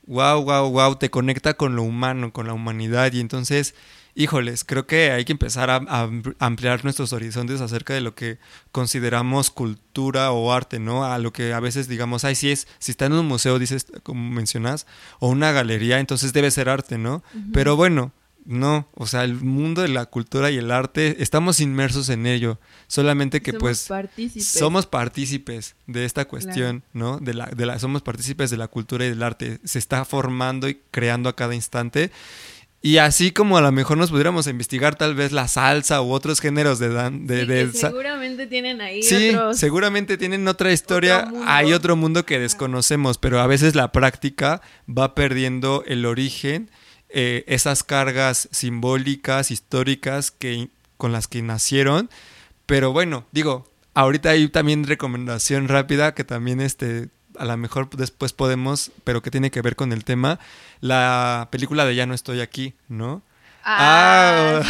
wow, 0.07 0.41
wow, 0.43 0.69
wow, 0.71 0.95
te 0.95 1.09
conecta 1.09 1.55
con 1.55 1.75
lo 1.75 1.83
humano, 1.83 2.33
con 2.33 2.47
la 2.47 2.53
humanidad 2.53 3.11
y 3.13 3.19
entonces, 3.19 3.75
híjoles, 4.15 4.63
creo 4.63 4.87
que 4.87 5.11
hay 5.11 5.25
que 5.25 5.33
empezar 5.33 5.69
a, 5.69 6.09
ampliar 6.39 6.83
nuestros 6.83 7.13
horizontes 7.13 7.61
acerca 7.61 7.93
de 7.93 8.01
lo 8.01 8.15
que 8.15 8.39
consideramos 8.71 9.51
cultura 9.51 10.31
o 10.31 10.51
arte, 10.51 10.79
¿no? 10.79 11.05
A 11.05 11.19
lo 11.19 11.31
que 11.33 11.53
a 11.53 11.59
veces 11.59 11.87
digamos, 11.87 12.23
ay, 12.23 12.35
si 12.35 12.51
es, 12.51 12.67
si 12.79 12.91
está 12.91 13.05
en 13.05 13.13
un 13.13 13.27
museo, 13.27 13.59
dices, 13.59 13.85
como 14.03 14.31
mencionas, 14.31 14.87
o 15.19 15.27
una 15.27 15.51
galería, 15.51 15.99
entonces 15.99 16.33
debe 16.33 16.51
ser 16.51 16.69
arte, 16.69 16.97
¿no? 16.97 17.21
Pero 17.53 17.75
bueno, 17.75 18.13
no, 18.47 18.87
o 18.93 19.05
sea, 19.07 19.25
el 19.25 19.35
mundo 19.35 19.81
de 19.81 19.89
la 19.89 20.05
cultura 20.05 20.49
y 20.49 20.57
el 20.57 20.71
arte, 20.71 21.17
estamos 21.19 21.59
inmersos 21.59 22.07
en 22.07 22.25
ello, 22.25 22.59
solamente 22.87 23.41
que 23.41 23.53
pues 23.53 23.89
somos 24.39 24.85
partícipes 24.85 25.75
de 25.85 26.05
esta 26.05 26.25
cuestión, 26.25 26.81
¿no? 26.93 27.19
De 27.19 27.33
la, 27.33 27.47
de 27.47 27.65
la, 27.65 27.77
somos 27.77 28.01
partícipes 28.01 28.49
de 28.49 28.55
la 28.55 28.69
cultura 28.69 29.05
y 29.05 29.09
del 29.09 29.21
arte, 29.21 29.59
se 29.65 29.77
está 29.79 30.05
formando 30.05 30.69
y 30.69 30.79
creando 30.91 31.27
a 31.27 31.35
cada 31.35 31.55
instante. 31.55 32.09
Y 32.81 32.99
así 32.99 33.31
como 33.31 33.57
a 33.57 33.61
lo 33.61 33.71
mejor 33.73 33.97
nos 33.97 34.11
pudiéramos 34.11 34.47
investigar 34.47 34.95
tal 34.95 35.13
vez 35.13 35.33
la 35.33 35.49
salsa 35.49 36.01
u 36.01 36.13
otros 36.13 36.39
géneros 36.39 36.79
de 36.79 36.89
dan 36.89 37.27
de, 37.27 37.69
seguramente 37.73 38.47
tienen 38.47 38.79
ahí 38.79 39.03
sí, 39.03 39.35
seguramente 39.53 40.15
tienen 40.15 40.47
otra 40.47 40.71
historia, 40.71 41.29
hay 41.45 41.73
otro 41.73 41.97
mundo 41.97 42.25
que 42.25 42.39
desconocemos, 42.39 43.17
pero 43.17 43.41
a 43.41 43.47
veces 43.47 43.75
la 43.75 43.91
práctica 43.91 44.61
va 44.87 45.15
perdiendo 45.15 45.83
el 45.85 46.05
origen 46.05 46.69
eh, 47.09 47.43
esas 47.47 47.83
cargas 47.83 48.49
simbólicas, 48.51 49.51
históricas 49.51 50.31
que, 50.31 50.69
con 50.97 51.11
las 51.11 51.27
que 51.27 51.41
nacieron. 51.41 52.09
Pero 52.65 52.91
bueno, 52.91 53.25
digo, 53.31 53.69
ahorita 53.93 54.29
hay 54.29 54.47
también 54.49 54.85
recomendación 54.85 55.67
rápida 55.67 56.13
que 56.13 56.23
también 56.23 56.61
este, 56.61 57.09
a 57.37 57.45
lo 57.45 57.57
mejor 57.57 57.89
después 57.89 58.33
podemos, 58.33 58.91
pero 59.03 59.21
que 59.21 59.31
tiene 59.31 59.51
que 59.51 59.61
ver 59.61 59.75
con 59.75 59.93
el 59.93 60.03
tema, 60.03 60.39
la 60.81 61.47
película 61.51 61.85
de 61.85 61.95
Ya 61.95 62.05
no 62.05 62.13
estoy 62.13 62.41
aquí, 62.41 62.73
¿no? 62.89 63.21
Ah, 63.63 64.61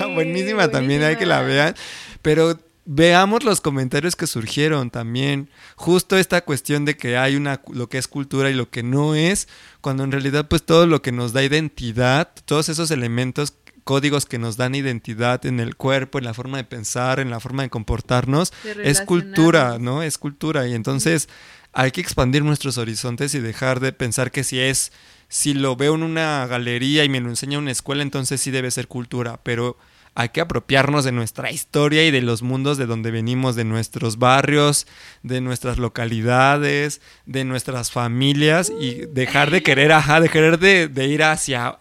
ah 0.00 0.06
buenísima, 0.14 0.68
también 0.68 1.02
hay 1.02 1.16
que 1.16 1.26
la 1.26 1.42
vean. 1.42 1.74
Pero 2.22 2.58
veamos 2.90 3.44
los 3.44 3.60
comentarios 3.60 4.16
que 4.16 4.26
surgieron 4.26 4.88
también. 4.90 5.50
Justo 5.76 6.16
esta 6.16 6.40
cuestión 6.40 6.86
de 6.86 6.96
que 6.96 7.18
hay 7.18 7.36
una 7.36 7.60
lo 7.70 7.90
que 7.90 7.98
es 7.98 8.08
cultura 8.08 8.48
y 8.48 8.54
lo 8.54 8.70
que 8.70 8.82
no 8.82 9.14
es, 9.14 9.46
cuando 9.82 10.04
en 10.04 10.10
realidad 10.10 10.48
pues 10.48 10.64
todo 10.64 10.86
lo 10.86 11.02
que 11.02 11.12
nos 11.12 11.34
da 11.34 11.42
identidad, 11.42 12.30
todos 12.46 12.70
esos 12.70 12.90
elementos 12.90 13.52
códigos 13.84 14.24
que 14.24 14.38
nos 14.38 14.56
dan 14.56 14.74
identidad 14.74 15.44
en 15.44 15.60
el 15.60 15.76
cuerpo, 15.76 16.18
en 16.18 16.24
la 16.24 16.32
forma 16.32 16.56
de 16.56 16.64
pensar, 16.64 17.20
en 17.20 17.30
la 17.30 17.40
forma 17.40 17.62
de 17.62 17.68
comportarnos, 17.68 18.54
es 18.82 19.02
cultura, 19.02 19.78
¿no? 19.78 20.02
Es 20.02 20.16
cultura 20.16 20.66
y 20.66 20.72
entonces 20.72 21.28
hay 21.74 21.90
que 21.90 22.00
expandir 22.00 22.42
nuestros 22.42 22.78
horizontes 22.78 23.34
y 23.34 23.40
dejar 23.40 23.80
de 23.80 23.92
pensar 23.92 24.30
que 24.30 24.44
si 24.44 24.60
es 24.60 24.92
si 25.28 25.52
lo 25.52 25.76
veo 25.76 25.94
en 25.94 26.02
una 26.02 26.46
galería 26.46 27.04
y 27.04 27.10
me 27.10 27.20
lo 27.20 27.28
enseña 27.28 27.58
una 27.58 27.70
escuela, 27.70 28.02
entonces 28.02 28.40
sí 28.40 28.50
debe 28.50 28.70
ser 28.70 28.88
cultura, 28.88 29.40
pero 29.42 29.76
hay 30.14 30.30
que 30.30 30.40
apropiarnos 30.40 31.04
de 31.04 31.12
nuestra 31.12 31.50
historia 31.50 32.06
y 32.06 32.10
de 32.10 32.22
los 32.22 32.42
mundos 32.42 32.78
de 32.78 32.86
donde 32.86 33.10
venimos, 33.10 33.56
de 33.56 33.64
nuestros 33.64 34.18
barrios, 34.18 34.86
de 35.22 35.40
nuestras 35.40 35.78
localidades, 35.78 37.00
de 37.26 37.44
nuestras 37.44 37.90
familias 37.90 38.72
y 38.80 39.06
dejar 39.06 39.50
de 39.50 39.62
querer, 39.62 39.92
ajá, 39.92 40.20
de 40.20 40.88
de, 40.88 41.06
ir 41.06 41.22
hacia, 41.22 41.78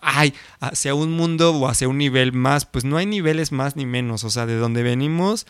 hacia 0.59 0.95
un 0.95 1.11
mundo 1.11 1.51
o 1.51 1.67
hacia 1.67 1.87
un 1.87 1.97
nivel 1.97 2.33
más, 2.33 2.65
pues 2.65 2.85
no 2.85 2.97
hay 2.97 3.05
niveles 3.05 3.51
más 3.51 3.75
ni 3.75 3.85
menos, 3.85 4.23
o 4.23 4.29
sea, 4.29 4.45
de 4.45 4.55
donde 4.55 4.83
venimos, 4.83 5.45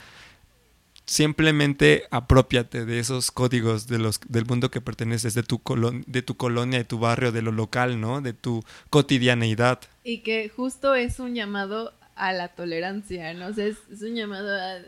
simplemente 1.08 2.04
apropiate 2.12 2.86
de 2.86 3.00
esos 3.00 3.32
códigos 3.32 3.88
de 3.88 3.98
los, 3.98 4.20
del 4.28 4.46
mundo 4.46 4.70
que 4.70 4.82
perteneces, 4.82 5.34
de 5.34 5.44
tu, 5.44 5.62
de 6.06 6.22
tu 6.22 6.36
colonia, 6.36 6.80
de 6.80 6.86
tu 6.86 7.00
barrio, 7.00 7.32
de 7.32 7.42
lo 7.42 7.52
local, 7.52 8.00
¿no? 8.00 8.22
De 8.22 8.34
tu 8.34 8.64
cotidianeidad. 8.90 9.80
Y 10.04 10.20
que 10.20 10.50
justo 10.50 10.96
es 10.96 11.20
un 11.20 11.34
llamado 11.34 11.94
a 12.18 12.34
la 12.34 12.50
tolerancia, 12.50 13.34
¿no? 13.34 13.48
O 13.48 13.54
sea, 13.54 13.66
es, 13.66 13.78
un 14.02 14.16
llamado 14.16 14.50
a... 14.50 14.80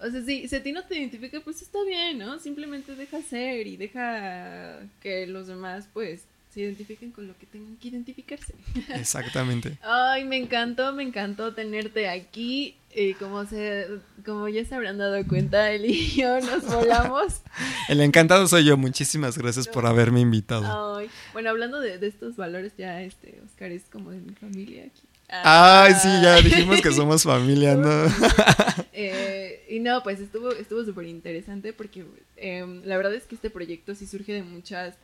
O 0.00 0.10
sea, 0.10 0.22
si, 0.22 0.48
si 0.48 0.56
a 0.56 0.62
ti 0.62 0.72
no 0.72 0.84
te 0.84 0.96
identifica, 0.96 1.40
pues 1.40 1.60
está 1.60 1.82
bien, 1.84 2.18
¿no? 2.18 2.38
Simplemente 2.38 2.94
deja 2.94 3.20
ser 3.22 3.66
y 3.66 3.76
deja 3.76 4.80
que 5.00 5.26
los 5.26 5.48
demás, 5.48 5.88
pues, 5.92 6.24
se 6.52 6.60
identifiquen 6.60 7.10
con 7.10 7.26
lo 7.26 7.36
que 7.36 7.46
tengan 7.46 7.76
que 7.76 7.88
identificarse. 7.88 8.54
Exactamente. 8.94 9.78
Ay, 9.82 10.24
me 10.24 10.36
encantó, 10.36 10.92
me 10.92 11.02
encantó 11.02 11.54
tenerte 11.54 12.08
aquí. 12.08 12.76
Y 12.94 13.12
como, 13.14 13.44
se, 13.44 13.86
como 14.24 14.48
ya 14.48 14.64
se 14.64 14.74
habrán 14.74 14.96
dado 14.96 15.22
cuenta, 15.26 15.70
él 15.70 15.84
y 15.84 16.16
yo 16.16 16.40
nos 16.40 16.64
volamos. 16.64 17.42
El 17.88 18.00
encantado 18.00 18.48
soy 18.48 18.64
yo. 18.64 18.76
Muchísimas 18.76 19.36
gracias 19.36 19.68
por 19.68 19.84
haberme 19.86 20.20
invitado. 20.20 20.96
Ay, 20.96 21.10
bueno, 21.32 21.50
hablando 21.50 21.80
de, 21.80 21.98
de, 21.98 22.06
estos 22.06 22.36
valores, 22.36 22.72
ya 22.78 23.02
este 23.02 23.40
Oscar 23.44 23.72
es 23.72 23.84
como 23.84 24.10
de 24.10 24.20
mi 24.20 24.32
familia 24.34 24.84
aquí. 24.84 25.07
Ay, 25.28 25.92
sí, 26.00 26.08
ya 26.22 26.40
dijimos 26.40 26.80
que 26.80 26.92
somos 26.92 27.22
familia, 27.22 27.74
¿no? 27.74 27.88
Eh, 29.00 29.64
y 29.68 29.78
no, 29.78 30.02
pues 30.02 30.18
estuvo 30.18 30.50
estuvo 30.50 30.84
súper 30.84 31.06
interesante 31.06 31.72
porque 31.72 32.04
em, 32.36 32.82
la 32.84 32.96
verdad 32.96 33.14
es 33.14 33.26
que 33.26 33.36
este 33.36 33.48
proyecto 33.48 33.94
sí 33.94 34.08
surge 34.08 34.32
de 34.32 34.42
muchas 34.42 34.96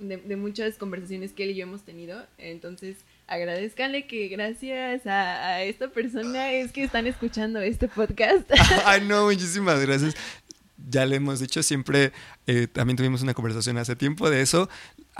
de, 0.00 0.36
muchas 0.36 0.76
conversaciones 0.76 1.32
que 1.32 1.44
él 1.44 1.50
y 1.50 1.54
yo 1.56 1.62
hemos 1.64 1.82
tenido. 1.82 2.24
Entonces, 2.38 2.96
agradezcanle 3.26 4.06
que 4.06 4.28
gracias 4.28 5.06
a, 5.06 5.62
esta 5.62 5.88
persona 5.88 6.52
es 6.52 6.72
que 6.72 6.84
están 6.84 7.06
escuchando 7.06 7.60
este 7.60 7.88
podcast. 7.88 8.50
Ay, 8.84 9.02
no, 9.02 9.24
muchísimas 9.26 9.84
gracias. 9.84 10.14
Ya 10.88 11.04
le 11.04 11.16
hemos 11.16 11.40
dicho, 11.40 11.62
siempre 11.62 12.12
eh, 12.46 12.66
también 12.68 12.96
tuvimos 12.96 13.22
una 13.22 13.34
conversación 13.34 13.78
hace 13.78 13.96
tiempo 13.96 14.30
de 14.30 14.40
eso. 14.40 14.68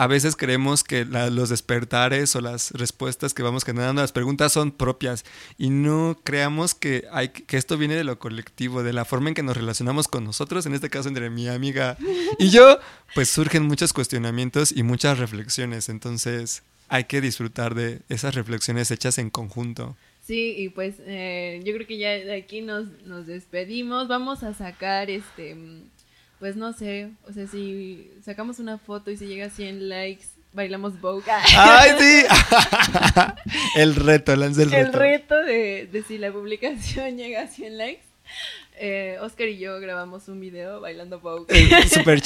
A 0.00 0.06
veces 0.06 0.36
creemos 0.36 0.84
que 0.84 1.04
los 1.04 1.48
despertares 1.48 2.36
o 2.36 2.40
las 2.40 2.70
respuestas 2.70 3.34
que 3.34 3.42
vamos 3.42 3.64
generando 3.64 4.00
a 4.00 4.04
las 4.04 4.12
preguntas 4.12 4.52
son 4.52 4.70
propias 4.70 5.24
y 5.58 5.70
no 5.70 6.20
creamos 6.22 6.76
que 6.76 7.08
esto 7.50 7.76
viene 7.76 7.96
de 7.96 8.04
lo 8.04 8.16
colectivo, 8.20 8.84
de 8.84 8.92
la 8.92 9.04
forma 9.04 9.30
en 9.30 9.34
que 9.34 9.42
nos 9.42 9.56
relacionamos 9.56 10.06
con 10.06 10.22
nosotros, 10.22 10.66
en 10.66 10.74
este 10.74 10.88
caso 10.88 11.08
entre 11.08 11.30
mi 11.30 11.48
amiga 11.48 11.98
y 12.38 12.50
yo, 12.50 12.78
pues 13.12 13.28
surgen 13.28 13.64
muchos 13.64 13.92
cuestionamientos 13.92 14.70
y 14.70 14.84
muchas 14.84 15.18
reflexiones. 15.18 15.88
Entonces 15.88 16.62
hay 16.88 17.04
que 17.04 17.20
disfrutar 17.20 17.74
de 17.74 18.02
esas 18.08 18.36
reflexiones 18.36 18.92
hechas 18.92 19.18
en 19.18 19.30
conjunto. 19.30 19.96
Sí, 20.24 20.54
y 20.58 20.68
pues 20.68 20.94
eh, 21.06 21.60
yo 21.64 21.74
creo 21.74 21.88
que 21.88 21.98
ya 21.98 22.10
de 22.10 22.36
aquí 22.36 22.60
nos, 22.60 22.86
nos 23.04 23.26
despedimos. 23.26 24.06
Vamos 24.06 24.44
a 24.44 24.54
sacar 24.54 25.10
este, 25.10 25.56
pues 26.38 26.56
no 26.56 26.72
sé, 26.72 27.10
o 27.26 27.32
sea, 27.32 27.46
si 27.46 28.10
sacamos 28.24 28.58
una 28.58 28.78
foto 28.78 29.10
y 29.10 29.16
si 29.16 29.26
llega 29.26 29.46
a 29.46 29.50
100 29.50 29.88
likes, 29.88 30.26
bailamos 30.52 31.00
Vogue. 31.00 31.24
¡Ay, 31.56 31.90
sí! 31.98 32.24
el 33.76 33.94
reto, 33.94 34.34
lance 34.36 34.62
el 34.62 34.70
reto. 34.70 34.86
El 34.86 34.92
reto 34.92 35.36
de, 35.44 35.88
de 35.90 36.02
si 36.02 36.18
la 36.18 36.32
publicación 36.32 37.16
llega 37.16 37.42
a 37.42 37.46
100 37.48 37.78
likes. 37.78 38.02
Eh, 38.80 39.16
Oscar 39.20 39.48
y 39.48 39.58
yo 39.58 39.80
grabamos 39.80 40.28
un 40.28 40.40
video 40.40 40.80
bailando 40.80 41.18
Vogue. 41.18 41.46
Eh, 41.48 41.88
super 41.88 42.20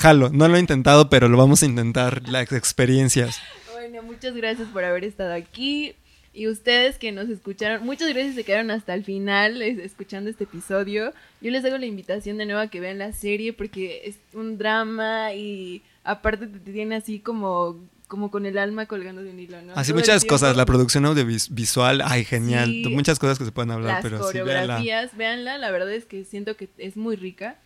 jalo, 0.00 0.30
no 0.30 0.48
lo 0.48 0.56
he 0.56 0.60
intentado, 0.60 1.08
pero 1.08 1.28
lo 1.28 1.38
vamos 1.38 1.62
a 1.62 1.66
intentar, 1.66 2.28
las 2.28 2.50
experiencias. 2.52 3.40
Bueno, 3.72 4.02
muchas 4.02 4.34
gracias 4.34 4.68
por 4.68 4.84
haber 4.84 5.04
estado 5.04 5.34
aquí. 5.34 5.94
Y 6.34 6.48
ustedes 6.48 6.98
que 6.98 7.12
nos 7.12 7.28
escucharon, 7.28 7.86
muchas 7.86 8.08
gracias 8.08 8.34
se 8.34 8.42
quedaron 8.42 8.72
hasta 8.72 8.92
el 8.92 9.04
final 9.04 9.62
escuchando 9.62 10.28
este 10.28 10.44
episodio. 10.44 11.12
Yo 11.40 11.50
les 11.52 11.64
hago 11.64 11.78
la 11.78 11.86
invitación 11.86 12.38
de 12.38 12.46
nuevo 12.46 12.60
a 12.60 12.66
que 12.66 12.80
vean 12.80 12.98
la 12.98 13.12
serie 13.12 13.52
porque 13.52 14.02
es 14.04 14.16
un 14.32 14.58
drama 14.58 15.32
y 15.32 15.82
aparte 16.02 16.48
te 16.48 16.58
tiene 16.58 16.96
así 16.96 17.20
como 17.20 17.78
como 18.08 18.30
con 18.30 18.46
el 18.46 18.58
alma 18.58 18.86
colgando 18.86 19.22
de 19.22 19.30
un 19.30 19.38
hilo, 19.38 19.62
¿no? 19.62 19.72
Así 19.74 19.92
muchas 19.92 20.24
cosas, 20.24 20.56
la 20.56 20.66
producción 20.66 21.04
audiovisual, 21.06 22.02
ay, 22.04 22.24
genial, 22.24 22.70
muchas 22.90 23.18
cosas 23.18 23.38
que 23.38 23.44
se 23.44 23.52
pueden 23.52 23.70
hablar, 23.70 23.94
las 23.94 24.02
pero 24.02 24.20
coreografías, 24.20 25.10
sí, 25.10 25.16
véanla. 25.16 25.58
la 25.58 25.70
verdad 25.70 25.92
es 25.92 26.04
que 26.04 26.24
siento 26.24 26.56
que 26.56 26.68
es 26.78 26.96
muy 26.96 27.16
rica. 27.16 27.58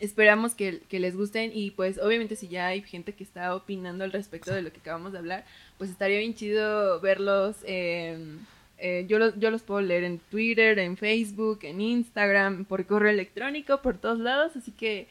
Esperamos 0.00 0.54
que, 0.54 0.80
que, 0.88 0.98
les 1.00 1.16
gusten 1.16 1.52
y 1.54 1.70
pues 1.70 1.98
obviamente 1.98 2.36
si 2.36 2.48
ya 2.48 2.66
hay 2.68 2.82
gente 2.82 3.12
que 3.12 3.24
está 3.24 3.54
opinando 3.54 4.04
al 4.04 4.12
respecto 4.12 4.52
de 4.52 4.62
lo 4.62 4.72
que 4.72 4.80
acabamos 4.80 5.12
de 5.12 5.18
hablar, 5.18 5.44
pues 5.78 5.90
estaría 5.90 6.18
bien 6.18 6.34
chido 6.34 7.00
verlos. 7.00 7.56
Eh, 7.64 9.06
yo, 9.08 9.18
los, 9.18 9.38
yo 9.38 9.50
los 9.50 9.62
puedo 9.62 9.80
leer 9.80 10.04
en 10.04 10.18
Twitter, 10.18 10.78
en 10.78 10.96
Facebook, 10.96 11.60
en 11.62 11.80
Instagram, 11.80 12.64
por 12.64 12.84
correo 12.86 13.10
electrónico, 13.10 13.80
por 13.80 13.96
todos 13.96 14.18
lados, 14.18 14.56
así 14.56 14.72
que 14.72 15.06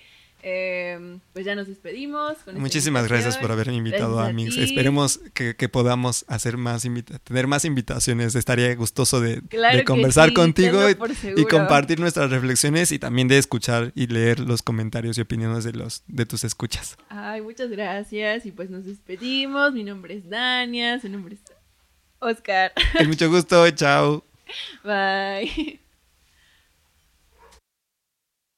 eh, 0.46 1.20
pues 1.32 1.46
ya 1.46 1.56
nos 1.56 1.68
despedimos. 1.68 2.36
Muchísimas 2.54 3.08
gracias 3.08 3.38
por 3.38 3.52
haberme 3.52 3.76
invitado, 3.76 4.20
a 4.20 4.32
mí. 4.34 4.48
Esperemos 4.48 5.22
que, 5.34 5.54
podamos 5.70 6.26
hacer 6.28 6.58
más 6.58 6.86
tener 7.24 7.48
más 7.48 7.64
invitaciones. 7.64 8.36
Estaría 8.36 8.76
gustoso 8.76 9.22
de, 9.22 9.42
conversar 9.86 10.34
contigo 10.34 10.82
y, 10.90 11.46
compartir 11.46 12.02
nuestras 12.02 12.30
reflexiones 12.30 12.92
y 12.92 13.00
también 13.00 13.30
de 13.30 13.38
escuchar 13.38 13.94
y 13.96 14.08
leer 14.08 14.42
los 14.42 14.62
comentarios 14.62 15.18
y 15.18 15.22
opiniones 15.22 15.64
de 15.64 15.72
los 15.72 16.04
de 16.08 16.26
tus 16.26 16.44
escuchas. 16.44 16.98
Ay, 17.08 17.42
muchas 17.42 17.70
gracias 17.70 18.46
y 18.46 18.52
pues 18.52 18.70
nos 18.70 18.86
despedimos. 18.86 19.72
Mi 19.74 19.86
nombre 19.86 20.16
es 20.16 20.30
Dania, 20.30 21.00
su 21.00 21.08
nombre 21.08 21.36
es 21.36 21.42
Oscar. 22.20 22.74
mucho 23.08 23.30
gusto, 23.30 23.70
chao. 23.72 24.26
Bye. 24.84 25.80